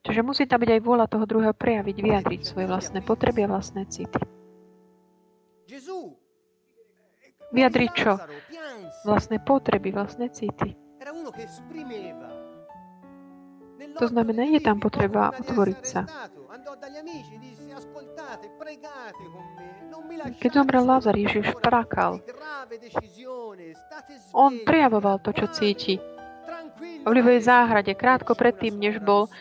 Čiže 0.00 0.24
musí 0.24 0.48
tam 0.48 0.64
byť 0.64 0.70
aj 0.76 0.80
vôľa 0.80 1.06
toho 1.12 1.24
druhého 1.28 1.52
prejaviť, 1.52 1.96
vyjadriť 2.00 2.40
svoje 2.40 2.66
vlastné 2.66 3.04
potreby 3.04 3.44
a 3.44 3.52
vlastné 3.52 3.84
city. 3.84 4.20
Vyjadriť 7.52 7.90
čo? 7.92 8.16
Vlastné 9.04 9.44
potreby, 9.44 9.92
vlastné 9.92 10.32
city. 10.32 10.72
To 14.00 14.06
znamená, 14.08 14.48
je 14.48 14.60
tam 14.64 14.80
potreba 14.80 15.34
otvoriť 15.36 15.80
sa. 15.84 16.08
Keď 20.40 20.50
zomrel 20.52 20.84
Lázar, 20.84 21.16
Ježiš 21.16 21.52
plakal. 21.60 22.20
On 24.32 24.52
prejavoval 24.64 25.20
to, 25.20 25.30
čo 25.36 25.46
cíti. 25.52 26.00
V 27.00 27.06
Olivej 27.08 27.40
záhrade, 27.40 27.96
krátko 27.96 28.36
predtým, 28.36 28.76
než 28.76 29.00
bol 29.00 29.32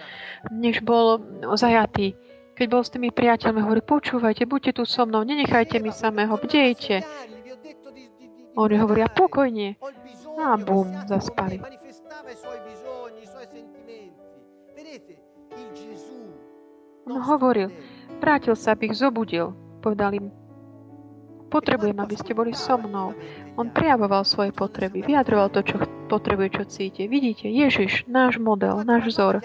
než 0.52 0.80
bol 0.80 1.20
zajatý. 1.60 2.16
Keď 2.56 2.68
bol 2.68 2.84
s 2.84 2.92
tými 2.92 3.12
priateľmi, 3.12 3.64
hovorí, 3.64 3.84
počúvajte, 3.84 4.44
buďte 4.44 4.80
tu 4.80 4.84
so 4.84 5.08
mnou, 5.08 5.24
nenechajte 5.24 5.80
mi 5.80 5.92
samého, 5.96 6.36
bdejte. 6.36 7.04
Oni 8.60 8.76
hovoria, 8.76 9.08
pokojne. 9.08 9.80
A 10.40 10.56
bum, 10.60 10.88
zaspali. 11.08 11.60
On 17.08 17.20
hovoril, 17.20 17.72
vrátil 18.20 18.56
sa, 18.60 18.76
aby 18.76 18.92
ich 18.92 19.00
zobudil. 19.00 19.56
Povedal 19.80 20.20
im, 20.20 20.28
potrebujem, 21.48 21.96
aby 21.96 22.16
ste 22.20 22.36
boli 22.36 22.52
so 22.52 22.76
mnou. 22.76 23.16
On 23.60 23.68
prijavoval 23.68 24.24
svoje 24.24 24.56
potreby, 24.56 25.04
vyjadroval 25.04 25.52
to, 25.52 25.60
čo 25.68 25.84
potrebuje, 26.08 26.48
čo 26.56 26.64
cíti. 26.64 27.12
Vidíte, 27.12 27.52
Ježiš, 27.52 28.08
náš 28.08 28.40
model, 28.40 28.88
náš 28.88 29.12
vzor. 29.12 29.44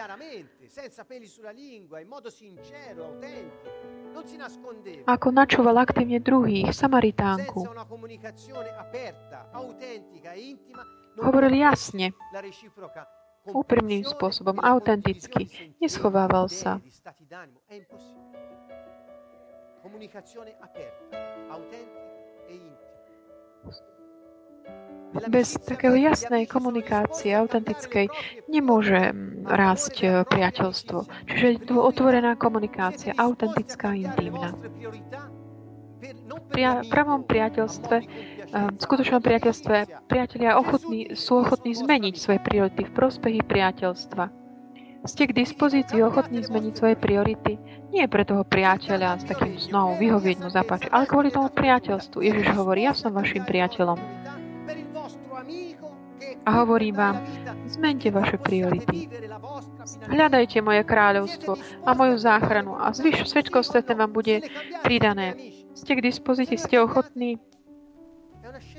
Ako 5.10 5.26
načúval 5.34 5.82
aktívne 5.82 6.22
druhých, 6.22 6.70
Samaritánku. 6.70 7.66
Hovoril 11.18 11.52
jasne, 11.58 12.14
úprimným 13.50 14.06
spôsobom, 14.06 14.62
autenticky. 14.62 15.74
Neschovával 15.82 16.46
sa. 16.46 16.78
Comunicazione 19.84 20.54
aperta, 20.62 21.18
autentica 21.52 22.00
e 22.48 22.54
intima 22.56 23.93
bez 25.30 25.54
takého 25.62 25.94
jasnej 25.94 26.50
komunikácie, 26.50 27.30
autentickej, 27.38 28.10
nemôže 28.50 29.14
rásť 29.46 29.94
e, 30.02 30.06
priateľstvo. 30.26 31.06
Čiže 31.30 31.46
je 31.54 31.58
tu 31.70 31.74
otvorená 31.78 32.34
komunikácia, 32.34 33.14
autentická, 33.14 33.94
intimná. 33.94 34.58
Pri 36.50 36.62
pravom 36.90 37.22
priateľstve, 37.22 37.96
e, 38.02 38.04
v 38.74 38.80
skutočnom 38.82 39.22
priateľstve, 39.22 40.10
priatelia 40.10 40.58
ochotní, 40.58 41.14
sú 41.14 41.46
ochotní 41.46 41.78
zmeniť 41.78 42.14
svoje 42.18 42.40
priority 42.42 42.82
v 42.82 42.92
prospehy 42.92 43.38
priateľstva. 43.46 44.42
Ste 45.04 45.28
k 45.28 45.36
dispozícii 45.36 46.00
ochotní 46.00 46.40
zmeniť 46.40 46.74
svoje 46.80 46.96
priority? 46.96 47.60
Nie 47.92 48.08
pre 48.08 48.24
toho 48.24 48.40
priateľa 48.40 49.20
s 49.20 49.28
takým 49.28 49.60
snou, 49.60 50.00
vyhovieť 50.00 50.36
mu 50.40 50.48
zapáči, 50.48 50.88
ale 50.88 51.04
kvôli 51.04 51.28
tomu 51.28 51.52
priateľstvu. 51.52 52.24
Ježiš 52.24 52.56
hovorí, 52.56 52.88
ja 52.88 52.96
som 52.96 53.12
vašim 53.12 53.44
priateľom. 53.44 54.00
A 56.44 56.50
hovorím 56.60 56.94
vám, 56.94 57.16
zmente 57.64 58.10
vaše 58.12 58.36
priority. 58.36 59.08
Hľadajte 60.08 60.60
moje 60.60 60.84
kráľovstvo 60.84 61.56
a 61.84 61.90
moju 61.96 62.16
záchranu 62.20 62.76
a 62.76 62.92
zvyš 62.92 63.24
všetko 63.24 63.64
ostatné 63.64 63.96
vám 63.96 64.12
bude 64.12 64.44
pridané. 64.84 65.36
Ste 65.72 65.96
k 65.96 66.04
dispozícii, 66.04 66.60
ste 66.60 66.80
ochotní 66.80 67.40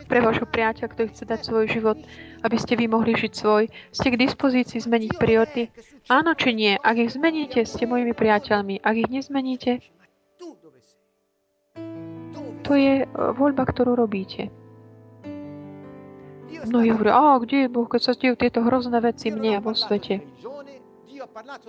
pre 0.05 0.21
vašu 0.21 0.45
priateľ, 0.45 0.87
ktorý 0.93 1.07
chce 1.09 1.25
dať 1.25 1.41
svoj 1.41 1.65
život, 1.65 1.97
aby 2.45 2.57
ste 2.61 2.77
vy 2.77 2.85
mohli 2.85 3.17
žiť 3.17 3.33
svoj. 3.33 3.67
Ste 3.89 4.13
k 4.13 4.21
dispozícii 4.21 4.77
zmeniť 4.85 5.11
priority? 5.17 5.73
Áno 6.05 6.37
či 6.37 6.53
nie? 6.53 6.77
Ak 6.77 7.01
ich 7.01 7.17
zmeníte, 7.17 7.65
ste 7.65 7.89
mojimi 7.89 8.13
priateľmi. 8.13 8.85
Ak 8.85 8.93
ich 8.93 9.09
nezmeníte, 9.09 9.81
to 12.65 12.71
je 12.73 13.05
voľba, 13.13 13.65
ktorú 13.65 13.97
robíte. 13.97 14.53
Mnohí 16.63 16.95
hovoria, 16.95 17.13
a 17.19 17.39
kde 17.43 17.57
je 17.65 17.67
Boh, 17.67 17.87
keď 17.89 18.01
sa 18.01 18.13
dejú 18.15 18.39
tieto 18.39 18.63
hrozné 18.63 18.97
veci 19.03 19.27
mne 19.33 19.59
a 19.59 19.63
vo 19.63 19.75
svete. 19.75 20.23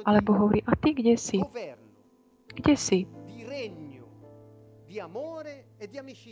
Ale 0.07 0.19
Boh 0.23 0.39
hovorí, 0.39 0.63
a 0.63 0.73
ty 0.79 0.95
kde 0.95 1.19
si? 1.19 1.43
Kde 2.55 2.75
si? 2.79 2.99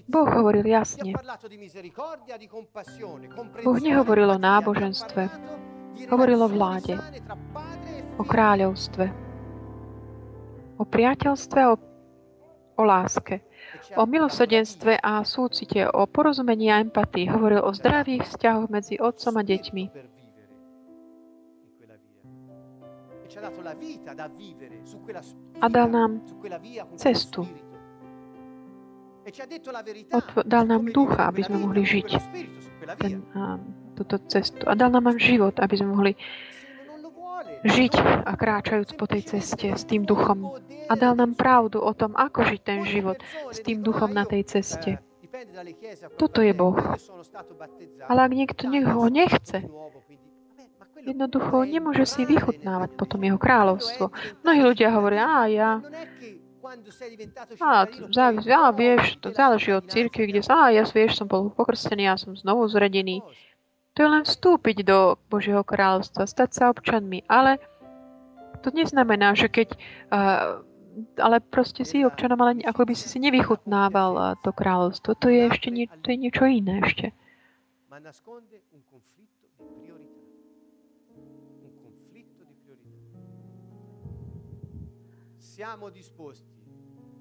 Boh 0.08 0.28
hovoril 0.30 0.64
jasne. 0.64 1.12
Boh 3.64 3.78
nehovoril 3.82 4.28
o 4.30 4.38
náboženstve. 4.38 5.22
Hovoril 6.10 6.42
o 6.42 6.50
vláde, 6.50 6.98
o 8.18 8.26
kráľovstve, 8.26 9.14
o 10.74 10.82
priateľstve, 10.82 11.60
o, 11.70 11.74
o 12.74 12.82
láske 12.82 13.46
o 13.96 14.02
milosodenstve 14.06 14.96
a 14.96 15.24
súcite, 15.24 15.84
o 15.84 16.08
porozumení 16.08 16.72
a 16.72 16.80
empatii. 16.80 17.28
Hovoril 17.28 17.60
o 17.60 17.70
zdravých 17.76 18.24
vzťahoch 18.24 18.68
medzi 18.72 18.96
otcom 18.96 19.34
a 19.36 19.42
deťmi. 19.44 19.84
A 25.60 25.66
dal 25.68 25.88
nám 25.90 26.22
cestu. 26.96 27.44
Dal 30.44 30.64
nám 30.68 30.84
ducha, 30.92 31.32
aby 31.32 31.40
sme 31.44 31.56
mohli 31.64 31.82
žiť 31.82 32.08
ten, 33.00 33.24
a, 33.32 33.56
túto 33.96 34.20
cestu. 34.28 34.68
A 34.68 34.76
dal 34.76 34.92
nám 34.92 35.16
život, 35.16 35.56
aby 35.56 35.74
sme 35.80 35.96
mohli 35.96 36.12
žiť 37.64 37.94
a 38.28 38.32
kráčajúc 38.36 38.94
po 38.94 39.08
tej 39.08 39.24
ceste 39.24 39.72
s 39.72 39.88
tým 39.88 40.04
duchom. 40.04 40.60
A 40.88 40.92
dal 40.94 41.16
nám 41.16 41.34
pravdu 41.34 41.80
o 41.80 41.92
tom, 41.96 42.12
ako 42.12 42.44
žiť 42.44 42.60
ten 42.60 42.80
život 42.84 43.16
s 43.48 43.58
tým 43.64 43.80
duchom 43.80 44.12
na 44.12 44.28
tej 44.28 44.44
ceste. 44.44 45.00
Toto 46.20 46.44
je 46.44 46.54
Boh. 46.54 46.78
Ale 48.06 48.20
ak 48.22 48.32
niekto 48.32 48.70
ho 48.70 49.08
nechce, 49.10 49.66
jednoducho 51.02 51.64
nemôže 51.66 52.06
si 52.06 52.22
vychutnávať 52.24 52.94
potom 52.94 53.20
jeho 53.24 53.40
kráľovstvo. 53.40 54.14
Mnohí 54.46 54.60
ľudia 54.62 54.88
hovoria, 54.94 55.24
a 55.26 55.42
ja, 55.50 55.70
a, 57.60 57.84
závisí, 58.08 58.48
a 58.48 58.72
vieš, 58.72 59.20
to 59.20 59.30
záleží 59.36 59.70
od 59.76 59.84
církvy, 59.84 60.32
kde 60.32 60.40
sa, 60.40 60.68
a 60.68 60.72
ja 60.72 60.82
vieš, 60.88 61.20
som 61.20 61.28
bol 61.28 61.52
pokrstený, 61.52 62.08
ja 62.08 62.16
som 62.16 62.32
znovu 62.32 62.64
zredený. 62.72 63.20
To 63.94 63.98
je 64.02 64.08
len 64.10 64.24
vstúpiť 64.26 64.82
do 64.82 65.14
Božieho 65.30 65.62
kráľovstva, 65.62 66.26
stať 66.26 66.50
sa 66.50 66.62
občanmi. 66.74 67.22
Ale 67.30 67.62
to 68.66 68.74
neznamená, 68.74 69.38
že 69.38 69.46
keď... 69.46 69.78
Uh, 70.10 70.66
ale 71.18 71.42
proste 71.42 71.82
si 71.82 72.06
občanom, 72.06 72.38
ale 72.38 72.62
ako 72.62 72.86
by 72.86 72.94
si 72.94 73.10
si 73.10 73.18
nevychutnával 73.18 74.12
uh, 74.14 74.26
to 74.42 74.50
kráľovstvo. 74.54 75.14
To 75.18 75.26
je 75.30 75.46
ešte 75.46 75.70
nie, 75.70 75.86
to 76.02 76.10
je 76.10 76.18
niečo 76.18 76.46
iné 76.46 76.82
ešte. 76.82 77.14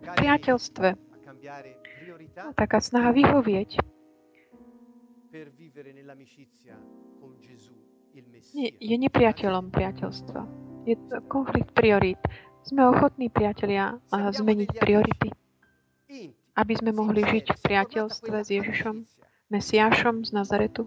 V 0.04 0.10
priateľstve 0.10 1.14
No, 2.34 2.54
taká 2.54 2.82
snaha 2.82 3.14
vyhovieť. 3.14 3.93
Nie, 8.54 8.70
je 8.78 8.96
nepriateľom 9.02 9.74
priateľstva. 9.74 10.42
Je 10.86 10.94
to 11.10 11.18
konflikt 11.26 11.74
priorít. 11.74 12.22
Sme 12.62 12.86
ochotní, 12.86 13.34
priatelia, 13.34 13.98
zmeniť 14.14 14.70
priority, 14.78 15.34
aby 16.54 16.74
sme 16.78 16.94
mohli 16.94 17.26
žiť 17.26 17.46
v 17.50 17.60
priateľstve 17.60 18.36
s 18.46 18.50
Ježišom, 18.54 18.96
Mesiášom 19.50 20.22
z 20.22 20.32
Nazaretu. 20.38 20.86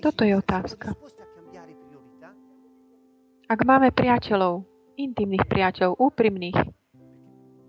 Toto 0.00 0.22
je 0.22 0.34
otázka. 0.38 0.94
Ak 3.50 3.60
máme 3.66 3.90
priateľov, 3.90 4.62
intimných 4.94 5.50
priateľov, 5.50 5.98
úprimných, 5.98 6.58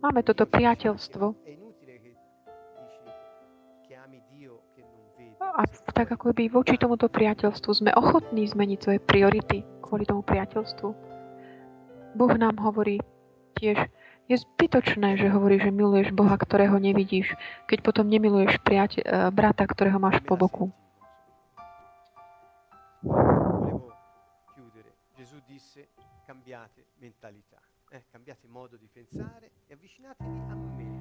máme 0.05 0.21
toto 0.21 0.45
priateľstvo 0.45 1.33
a 5.51 5.67
tak 5.91 6.15
ako 6.15 6.31
by 6.31 6.47
voči 6.47 6.79
tomuto 6.79 7.11
priateľstvu 7.11 7.71
sme 7.75 7.91
ochotní 7.95 8.47
zmeniť 8.47 8.79
svoje 8.79 8.99
priority 9.03 9.67
kvôli 9.83 10.07
tomu 10.07 10.23
priateľstvu. 10.23 10.89
Boh 12.15 12.33
nám 12.39 12.59
hovorí 12.59 13.03
tiež, 13.59 13.77
je 14.31 14.35
zbytočné, 14.39 15.19
že 15.19 15.27
hovorí, 15.27 15.59
že 15.59 15.75
miluješ 15.75 16.15
Boha, 16.15 16.39
ktorého 16.39 16.79
nevidíš, 16.79 17.35
keď 17.67 17.83
potom 17.83 18.07
nemiluješ 18.07 18.63
priate- 18.63 19.03
eh, 19.03 19.27
brata, 19.31 19.67
ktorého 19.67 19.99
máš 19.99 20.23
po 20.23 20.39
boku. 20.39 20.71
Eh, 27.91 28.03
e 29.67 29.73
avvicinatevi 29.73 30.39
a 30.47 30.55
me. 30.55 30.91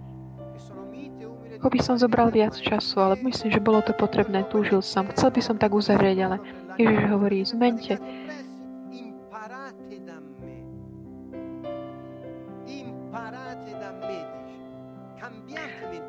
Ako 1.61 1.69
by 1.71 1.81
som 1.83 1.95
zobral 2.01 2.33
viac 2.33 2.57
času, 2.57 2.99
ale 2.99 3.15
myslím, 3.23 3.53
že 3.53 3.61
bolo 3.61 3.85
to 3.85 3.93
potrebné, 3.95 4.45
túžil 4.49 4.81
som. 4.83 5.07
Chcel 5.15 5.31
by 5.31 5.41
som 5.45 5.57
tak 5.61 5.71
uzavrieť, 5.71 6.19
ale 6.27 6.37
Ježiš 6.81 7.03
hovorí, 7.13 7.39
zmente. 7.47 7.95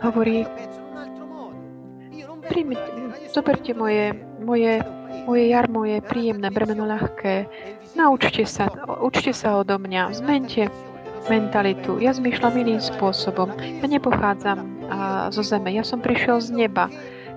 Hovorí, 0.01 0.49
príjmite, 2.51 2.83
zoberte 3.31 3.71
moje, 3.71 4.11
moje, 4.43 4.83
moje 5.23 5.43
jarmo 5.47 5.87
je 5.87 6.03
príjemné, 6.03 6.51
bremeno 6.51 6.83
ľahké. 6.83 7.47
Naučte 7.95 8.43
sa, 8.43 8.67
učte 8.99 9.31
sa 9.31 9.63
odo 9.63 9.79
mňa, 9.79 10.11
zmente 10.19 10.67
mentalitu. 11.31 12.01
Ja 12.03 12.11
zmýšľam 12.11 12.59
iným 12.59 12.81
spôsobom. 12.83 13.55
Ja 13.55 13.87
nepochádzam 13.87 14.59
a, 14.91 15.31
zo 15.31 15.45
zeme, 15.45 15.71
ja 15.71 15.85
som 15.87 16.03
prišiel 16.03 16.43
z 16.43 16.49
neba. 16.67 16.91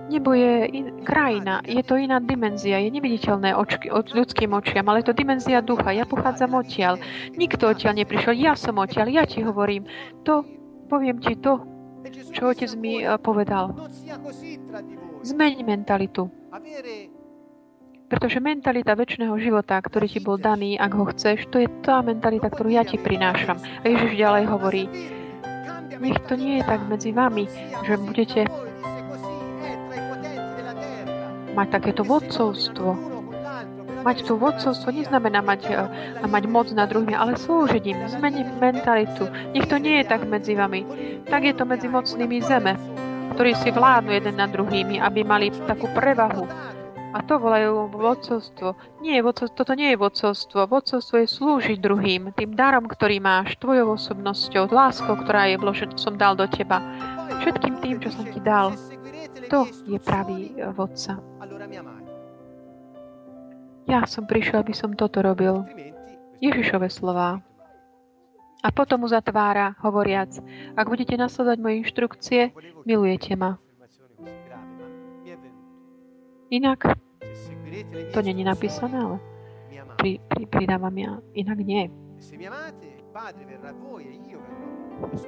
Nebo 0.05 0.37
je 0.37 0.69
in, 0.69 1.01
krajina, 1.01 1.65
je 1.65 1.81
to 1.81 1.97
iná 1.97 2.21
dimenzia, 2.21 2.77
je 2.77 2.93
neviditeľné 2.93 3.57
očky, 3.57 3.89
od 3.89 4.13
ľudským 4.13 4.53
očiam, 4.53 4.85
ale 4.85 5.01
je 5.01 5.09
to 5.09 5.17
dimenzia 5.17 5.65
ducha. 5.65 5.97
Ja 5.97 6.05
pochádzam 6.05 6.53
odtiaľ. 6.53 7.01
Nikto 7.33 7.73
odtiaľ 7.73 8.05
neprišiel, 8.05 8.37
ja 8.37 8.53
som 8.53 8.77
odtiaľ, 8.77 9.09
ja 9.09 9.25
ti 9.25 9.41
hovorím. 9.41 9.89
To, 10.29 10.45
poviem 10.93 11.17
ti 11.17 11.33
to, 11.41 11.57
čo 12.29 12.53
otec 12.53 12.69
mi 12.77 13.01
povedal. 13.17 13.73
Zmeň 15.25 15.65
mentalitu. 15.65 16.29
Pretože 18.05 18.37
mentalita 18.37 18.93
väčšného 18.93 19.33
života, 19.41 19.81
ktorý 19.81 20.05
ti 20.05 20.21
bol 20.21 20.37
daný, 20.37 20.77
ak 20.77 20.91
ho 20.93 21.09
chceš, 21.09 21.49
to 21.49 21.57
je 21.57 21.69
tá 21.81 22.05
mentalita, 22.05 22.45
ktorú 22.53 22.69
ja 22.69 22.85
ti 22.85 23.01
prinášam. 23.01 23.57
A 23.57 23.89
Ježiš 23.89 24.21
ďalej 24.21 24.45
hovorí, 24.45 24.85
nech 25.97 26.21
to 26.29 26.37
nie 26.37 26.61
je 26.61 26.63
tak 26.69 26.85
medzi 26.85 27.09
vami, 27.09 27.49
že 27.89 27.97
budete 27.97 28.45
mať 31.57 31.67
takéto 31.73 32.05
vodcovstvo. 32.05 32.93
Mať 34.05 34.29
to 34.29 34.37
vodcovstvo 34.37 34.93
neznamená 34.93 35.41
mať, 35.41 35.73
a 36.21 36.25
mať 36.29 36.43
moc 36.45 36.69
nad 36.69 36.85
druhými, 36.85 37.17
ale 37.17 37.33
slúžiť 37.33 37.81
im, 37.81 38.05
zmeniť 38.05 38.61
mentalitu. 38.61 39.25
Nech 39.57 39.65
to 39.65 39.81
nie 39.81 40.05
je 40.05 40.05
tak 40.05 40.21
medzi 40.29 40.53
vami. 40.53 40.85
Tak 41.25 41.41
je 41.49 41.53
to 41.57 41.65
medzi 41.65 41.89
mocnými 41.89 42.37
zeme, 42.45 42.77
ktorí 43.35 43.51
si 43.59 43.69
vládnu 43.69 44.15
jeden 44.15 44.39
nad 44.39 44.49
druhými, 44.49 45.03
aby 45.03 45.27
mali 45.27 45.51
takú 45.67 45.91
prevahu 45.91 46.47
a 47.15 47.23
to 47.23 47.39
volajú 47.39 47.87
vodcovstvo. 47.95 48.75
Nie, 48.99 49.23
vodcovstvo, 49.23 49.55
toto 49.55 49.71
nie 49.71 49.95
je 49.95 50.01
vodcovstvo. 50.03 50.67
Vodcovstvo 50.67 51.23
je 51.23 51.27
slúžiť 51.31 51.79
druhým, 51.79 52.35
tým 52.35 52.51
darom, 52.59 52.91
ktorý 52.91 53.23
máš, 53.23 53.55
tvojou 53.63 53.95
osobnosťou, 53.95 54.67
láskou, 54.67 55.15
ktorá 55.23 55.47
je 55.47 55.55
vložená, 55.55 55.95
som 55.95 56.19
dal 56.19 56.35
do 56.35 56.43
teba. 56.51 56.83
Všetkým 57.39 57.79
tým, 57.79 58.03
čo 58.03 58.11
som 58.11 58.27
ti 58.27 58.43
dal. 58.43 58.75
To 59.47 59.63
je 59.87 59.95
pravý 59.95 60.51
e, 60.59 60.67
vodca. 60.75 61.15
Ja 63.87 64.03
som 64.03 64.27
prišiel, 64.27 64.67
aby 64.67 64.75
som 64.75 64.91
toto 64.91 65.23
robil. 65.23 65.63
Ježišove 66.43 66.91
slova. 66.91 67.39
A 68.65 68.73
potom 68.73 69.05
mu 69.05 69.07
zatvára, 69.07 69.77
hovoriac, 69.85 70.41
ak 70.73 70.89
budete 70.89 71.13
nasledovať 71.21 71.57
moje 71.61 71.75
inštrukcie, 71.85 72.41
milujete 72.81 73.37
ma. 73.37 73.61
Inak 76.49 76.97
to 78.09 78.19
není 78.25 78.41
napísané, 78.41 78.97
ale 78.97 79.17
pri, 80.01 80.17
pri, 80.33 80.43
pridávam 80.49 80.95
ja. 80.97 81.21
Inak 81.37 81.61
nie. 81.61 81.93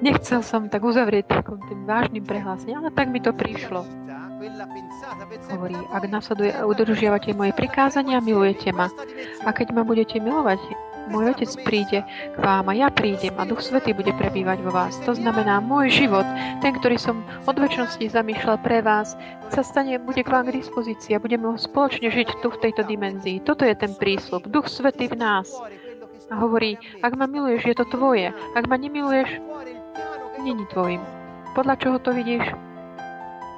Nechcel 0.02 0.42
som 0.42 0.72
tak 0.72 0.82
uzavrieť 0.82 1.30
takým 1.30 1.62
tým 1.70 1.82
vážnym 1.86 2.24
prehlásením, 2.26 2.82
ale 2.82 2.90
tak 2.90 3.14
mi 3.14 3.22
to 3.22 3.36
prišlo. 3.36 3.86
Hovorí, 5.50 5.78
ak 5.94 6.04
nasleduje, 6.10 6.54
udržiavate 6.62 7.34
moje 7.34 7.54
prikázania, 7.54 8.22
milujete 8.22 8.70
ma. 8.74 8.90
A 9.46 9.50
keď 9.54 9.74
ma 9.74 9.82
budete 9.82 10.22
milovať, 10.22 10.62
môj 11.10 11.34
Otec 11.36 11.52
príde 11.64 12.00
k 12.08 12.38
vám 12.38 12.68
a 12.70 12.74
ja 12.76 12.88
prídem 12.92 13.34
a 13.40 13.48
Duch 13.48 13.64
Svetý 13.64 13.96
bude 13.96 14.12
prebývať 14.16 14.60
vo 14.64 14.72
vás. 14.72 15.00
To 15.08 15.16
znamená, 15.16 15.64
môj 15.64 15.90
život, 15.90 16.28
ten, 16.60 16.76
ktorý 16.76 17.00
som 17.00 17.24
od 17.48 17.56
väčšnosti 17.56 18.04
zamýšľal 18.12 18.58
pre 18.62 18.84
vás, 18.84 19.16
sa 19.52 19.64
stane, 19.64 19.96
bude 19.98 20.22
k 20.22 20.30
vám 20.30 20.52
k 20.52 20.60
dispozícii 20.60 21.16
a 21.16 21.24
budeme 21.24 21.56
spoločne 21.56 22.12
žiť 22.12 22.44
tu 22.44 22.52
v 22.52 22.62
tejto 22.68 22.84
dimenzii. 22.84 23.40
Toto 23.42 23.64
je 23.64 23.76
ten 23.76 23.96
prísľub. 23.96 24.52
Duch 24.52 24.68
Svetý 24.68 25.08
v 25.08 25.20
nás. 25.20 25.48
A 26.28 26.36
hovorí, 26.44 26.76
ak 27.00 27.16
ma 27.16 27.24
miluješ, 27.24 27.72
je 27.72 27.76
to 27.80 27.88
tvoje. 27.88 28.36
Ak 28.52 28.68
ma 28.68 28.76
nemiluješ, 28.76 29.40
není 30.44 30.68
tvojim. 30.68 31.00
Podľa 31.56 31.76
čoho 31.80 31.98
to 32.04 32.12
vidíš? 32.12 32.44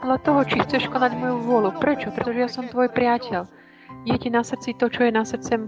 Podľa 0.05 0.17
toho, 0.21 0.39
či 0.45 0.61
chceš 0.63 0.87
konať 0.87 1.17
moju 1.17 1.37
vôľu. 1.43 1.69
Prečo? 1.81 2.13
Pretože 2.13 2.39
ja 2.39 2.49
som 2.49 2.69
tvoj 2.69 2.93
priateľ. 2.93 3.49
Je 4.05 4.15
ti 4.15 4.29
na 4.29 4.45
srdci 4.45 4.77
to, 4.77 4.87
čo 4.87 5.03
je 5.03 5.11
na 5.11 5.25
srdcem 5.25 5.67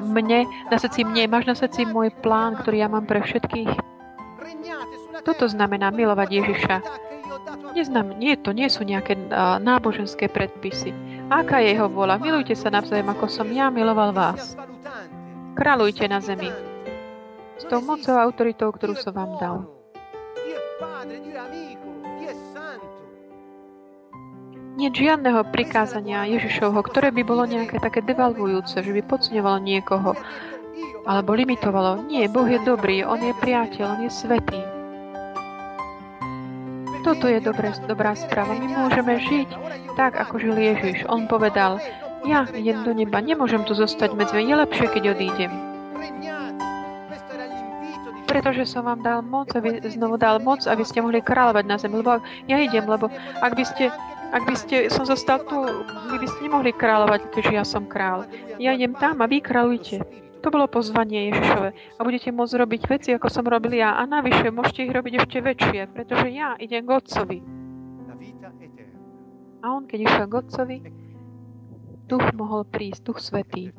mne, 0.00 0.46
na 0.70 0.76
srdci 0.76 1.04
mne, 1.04 1.28
máš 1.28 1.44
na 1.48 1.56
srdci 1.56 1.88
môj 1.88 2.12
plán, 2.20 2.60
ktorý 2.60 2.84
ja 2.84 2.88
mám 2.88 3.08
pre 3.08 3.24
všetkých. 3.24 3.72
Toto 5.22 5.44
znamená 5.46 5.90
milovať 5.94 6.28
Ježiša. 6.30 6.76
Neznam, 7.72 8.12
nie, 8.20 8.36
to 8.36 8.52
nie 8.52 8.68
sú 8.68 8.84
nejaké 8.84 9.16
náboženské 9.62 10.28
predpisy. 10.28 10.92
Aká 11.32 11.64
je 11.64 11.72
jeho 11.72 11.88
vola? 11.88 12.20
Milujte 12.20 12.52
sa 12.52 12.68
navzájom, 12.68 13.08
ako 13.08 13.26
som 13.30 13.48
ja 13.48 13.72
miloval 13.72 14.12
vás. 14.12 14.58
Kráľujte 15.56 16.04
na 16.08 16.20
zemi. 16.20 16.52
S 17.56 17.64
tou 17.70 17.80
mocou 17.80 18.12
a 18.18 18.24
autoritou, 18.26 18.68
ktorú 18.74 18.92
som 18.98 19.16
vám 19.16 19.32
dal. 19.40 19.56
Nie 24.76 24.88
žiadneho 24.88 25.44
prikázania 25.52 26.24
Ježišovho, 26.28 26.80
ktoré 26.80 27.12
by 27.12 27.22
bolo 27.22 27.44
nejaké 27.44 27.76
také 27.76 28.00
devalvujúce, 28.00 28.80
že 28.80 28.92
by 28.92 29.02
podceňovalo 29.04 29.58
niekoho 29.60 30.16
alebo 31.02 31.34
limitovalo. 31.34 32.06
Nie, 32.06 32.30
Boh 32.30 32.46
je 32.46 32.62
dobrý, 32.62 33.02
On 33.02 33.18
je 33.18 33.34
priateľ, 33.42 33.98
On 33.98 34.00
je 34.06 34.10
svetý. 34.10 34.60
Toto 37.02 37.26
je 37.26 37.42
dobré, 37.42 37.74
dobrá 37.90 38.14
správa. 38.14 38.54
My 38.54 38.86
môžeme 38.86 39.18
žiť 39.18 39.48
tak, 39.98 40.14
ako 40.14 40.38
žil 40.38 40.54
Ježiš. 40.54 41.02
On 41.10 41.26
povedal, 41.26 41.82
ja 42.22 42.46
idem 42.54 42.86
do 42.86 42.94
neba, 42.94 43.18
nemôžem 43.18 43.66
tu 43.66 43.74
zostať 43.74 44.14
medzi 44.14 44.38
Je 44.38 44.54
lepšie, 44.54 44.86
keď 44.86 45.18
odídem. 45.18 45.50
Pretože 48.30 48.64
som 48.64 48.86
vám 48.86 49.02
dal 49.02 49.20
moc, 49.26 49.50
aby, 49.52 49.82
znovu 49.90 50.16
dal 50.16 50.38
moc, 50.38 50.62
aby 50.64 50.86
ste 50.86 51.02
mohli 51.02 51.18
kráľovať 51.18 51.64
na 51.66 51.76
zemi. 51.76 52.00
Lebo 52.00 52.22
ja 52.46 52.56
idem, 52.62 52.86
lebo 52.86 53.10
ak 53.42 53.52
by 53.58 53.64
ste 53.66 53.90
ak 54.32 54.42
by 54.48 54.54
ste, 54.56 54.76
som 54.88 55.04
zostal 55.04 55.44
tu, 55.44 55.60
vy 56.08 56.16
by 56.16 56.26
ste 56.26 56.48
nemohli 56.48 56.72
kráľovať, 56.72 57.28
keďže 57.36 57.52
ja 57.52 57.64
som 57.68 57.84
král. 57.84 58.24
Ja 58.56 58.72
idem 58.72 58.96
tam 58.96 59.20
a 59.20 59.28
vy 59.28 59.44
kráľujte. 59.44 60.00
To 60.42 60.48
bolo 60.50 60.66
pozvanie 60.66 61.30
Ježišove. 61.30 61.68
A 61.70 62.00
budete 62.02 62.34
môcť 62.34 62.58
robiť 62.58 62.82
veci, 62.90 63.14
ako 63.14 63.28
som 63.30 63.46
robil 63.46 63.78
ja. 63.78 63.94
A 63.94 64.08
navyše 64.08 64.50
môžete 64.50 64.88
ich 64.88 64.94
robiť 64.96 65.22
ešte 65.22 65.38
väčšie, 65.38 65.80
pretože 65.92 66.26
ja 66.32 66.58
idem 66.58 66.82
k 66.82 66.90
Otcovi. 66.98 67.38
A 69.62 69.66
on, 69.70 69.86
keď 69.86 69.98
išiel 70.10 70.26
k 70.26 70.34
Otcovi, 70.34 70.76
duch 72.10 72.26
mohol 72.34 72.66
prísť, 72.66 73.00
duch 73.06 73.22
svetý. 73.22 73.70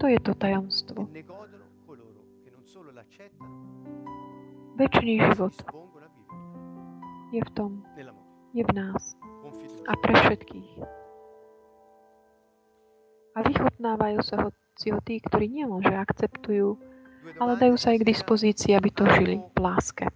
To 0.00 0.08
je 0.08 0.16
to 0.22 0.32
tajomstvo. 0.38 1.10
Večný 4.78 5.20
život 5.20 5.52
je 7.34 7.42
v 7.42 7.50
tom, 7.52 7.82
je 8.54 8.62
v 8.64 8.72
nás 8.72 9.18
a 9.88 9.92
pre 9.96 10.12
všetkých. 10.12 10.70
A 13.32 13.38
vychutnávajú 13.40 14.20
sa 14.20 14.34
ho, 14.44 14.48
si 14.76 14.92
ho 14.92 15.00
tí, 15.00 15.16
ktorí 15.24 15.48
nielenže 15.48 15.96
akceptujú, 15.96 16.76
ale 17.40 17.52
dajú 17.56 17.80
sa 17.80 17.96
aj 17.96 18.04
k 18.04 18.08
dispozícii, 18.12 18.76
aby 18.76 18.92
to 18.92 19.08
žili 19.16 19.40
v 19.40 19.58
láske 19.58 20.12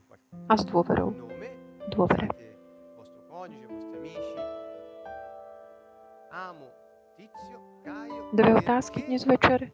a 0.48 0.52
s 0.52 0.62
dôverou. 0.68 1.16
Dôvere. 1.88 2.28
Dve 8.32 8.52
otázky 8.56 9.04
dnes 9.04 9.28
večer. 9.28 9.72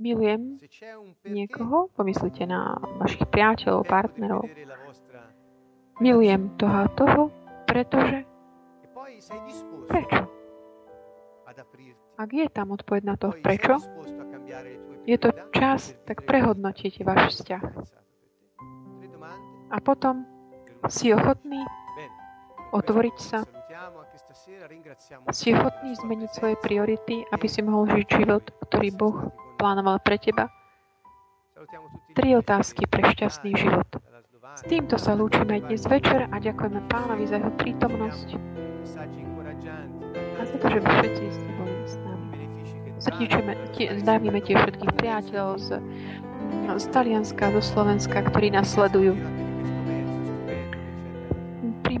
Milujem 0.00 0.58
niekoho, 1.28 1.92
pomyslite 1.94 2.48
na 2.48 2.80
vašich 2.98 3.28
priateľov, 3.28 3.86
partnerov. 3.86 4.42
Milujem 6.02 6.50
toho 6.58 6.76
a 6.80 6.88
toho, 6.90 7.22
pretože... 7.68 8.24
Prečo? 9.88 10.22
Ak 12.14 12.30
je 12.30 12.46
tam 12.48 12.70
odpoveď 12.70 13.02
na 13.04 13.16
to, 13.18 13.34
prečo, 13.42 13.82
je 15.04 15.16
to 15.18 15.34
čas, 15.50 15.98
tak 16.06 16.22
prehodnotíte 16.22 17.02
váš 17.02 17.36
vzťah. 17.36 17.62
A 19.74 19.76
potom 19.82 20.22
si 20.86 21.10
ochotný 21.10 21.60
otvoriť 22.70 23.16
sa 23.18 23.42
si 25.32 25.56
ochotný 25.56 25.96
zmeniť 25.96 26.30
svoje 26.36 26.56
priority, 26.60 27.24
aby 27.32 27.46
si 27.48 27.64
mohol 27.64 27.88
žiť 27.88 28.06
život, 28.12 28.44
ktorý 28.68 28.88
Boh 28.92 29.16
plánoval 29.56 30.00
pre 30.04 30.20
teba? 30.20 30.52
Tri 32.12 32.36
otázky 32.36 32.84
pre 32.84 33.08
šťastný 33.14 33.56
život. 33.56 33.88
S 34.52 34.62
týmto 34.68 35.00
sa 35.00 35.16
lúčime 35.16 35.64
dnes 35.64 35.88
večer 35.88 36.28
a 36.28 36.36
ďakujeme 36.36 36.84
pánovi 36.92 37.24
za 37.24 37.40
jeho 37.40 37.48
prítomnosť 37.56 38.28
a 40.36 40.42
za 40.44 40.56
to, 40.60 40.66
že 40.68 40.78
všetci 40.84 41.24
ste 41.32 41.50
boli 41.56 41.72
s 41.88 41.96
nami. 42.04 42.44
Srdečne 43.00 43.56
zdravíme 44.04 44.44
tie 44.44 44.60
všetkých 44.60 44.92
priateľov 45.00 45.56
z, 45.56 45.80
z 46.76 46.84
Talianska, 46.92 47.56
zo 47.56 47.62
Slovenska, 47.64 48.20
ktorí 48.20 48.52
nás 48.52 48.68
sledujú 48.68 49.16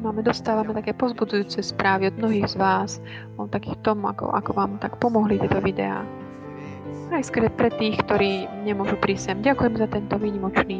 príjmame, 0.04 0.20
dostávame 0.20 0.76
také 0.76 0.92
pozbudzujúce 0.92 1.64
správy 1.64 2.12
od 2.12 2.20
mnohých 2.20 2.52
z 2.52 2.56
vás 2.60 3.00
o 3.40 3.48
takých 3.48 3.80
tom, 3.80 4.04
ako, 4.04 4.36
ako 4.36 4.52
vám 4.52 4.76
tak 4.76 5.00
pomohli 5.00 5.40
tieto 5.40 5.64
videá. 5.64 6.04
Aj 7.12 7.20
skôr 7.20 7.46
pre 7.52 7.68
tých, 7.74 8.00
ktorí 8.06 8.48
nemôžu 8.64 8.96
prísť 8.96 9.22
sem. 9.32 9.38
Ďakujem 9.44 9.74
za 9.76 9.86
tento 9.92 10.14
výnimočný 10.16 10.78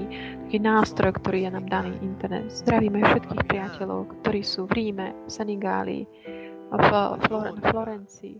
taký 0.54 0.58
nástroj, 0.62 1.18
ktorý 1.18 1.46
je 1.46 1.50
nám 1.50 1.66
daný 1.66 1.98
internet. 1.98 2.46
Zdravíme 2.46 3.02
všetkých 3.02 3.42
priateľov, 3.50 4.06
ktorí 4.22 4.40
sú 4.46 4.70
v 4.70 4.72
Ríme, 4.78 5.10
v 5.26 5.30
Senegáli, 5.30 6.06
v 6.70 6.90
Flor- 7.26 7.58
Florencii, 7.58 8.38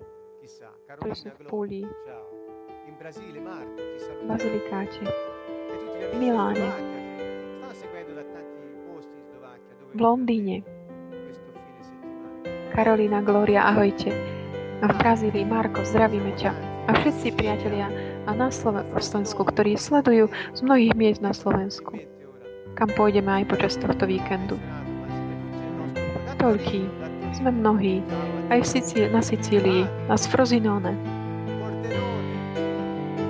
ktorí 0.94 1.12
sú 1.18 1.28
v 1.34 1.38
Púli, 1.50 1.82
v 1.82 3.00
Bazilikáte, 4.30 5.02
v 5.04 6.14
Miláne, 6.22 6.70
v 9.90 9.98
Londýne, 9.98 10.62
Karolina, 12.74 13.22
Gloria, 13.22 13.70
ahojte. 13.70 14.10
A 14.82 14.90
v 14.90 14.94
Brazílii, 14.98 15.46
Marko, 15.46 15.86
zdravíme 15.86 16.34
ťa. 16.34 16.73
A 16.84 16.92
všetci 16.92 17.32
priatelia 17.40 17.88
a 18.28 18.36
na 18.36 18.52
Slovensku, 18.52 19.40
ktorí 19.40 19.80
sledujú 19.80 20.28
z 20.52 20.60
mnohých 20.60 20.92
miest 20.92 21.20
na 21.24 21.32
Slovensku, 21.32 21.96
kam 22.76 22.92
pôjdeme 22.92 23.30
aj 23.40 23.48
počas 23.48 23.80
tohto 23.80 24.04
víkendu. 24.04 24.60
Toľký, 26.36 26.84
sme 27.32 27.56
mnohí, 27.56 28.04
aj 28.52 28.60
v 28.60 28.66
Sicílii, 28.68 29.08
na 29.16 29.22
Sicílii, 29.24 29.82
na 30.12 30.16
Sfrozinone. 30.20 30.92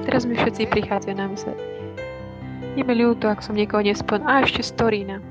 Teraz 0.02 0.26
mi 0.26 0.34
všetci 0.34 0.66
prichádzajú 0.74 1.14
na 1.14 1.26
mysle. 1.30 1.54
Je 2.74 2.82
mi 2.82 2.94
ľúto, 2.98 3.30
ak 3.30 3.38
som 3.38 3.54
niekoho 3.54 3.86
nespon... 3.86 4.26
A 4.26 4.42
ešte 4.42 4.66
z 4.66 4.74
Torína. 4.74 5.22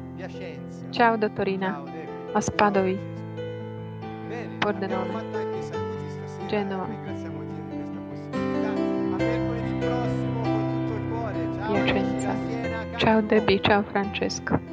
Čau 0.95 1.19
do 1.19 1.27
Torína. 1.27 1.83
A 2.31 2.39
z 2.39 2.47
Padovi. 2.55 2.95
Pordenone, 4.63 5.19
Genova, 6.47 6.87
Piacenza. 11.67 12.35
Ciao 12.97 13.21
Debbie, 13.21 13.59
ciao 13.61 13.83
Francesco. 13.83 14.72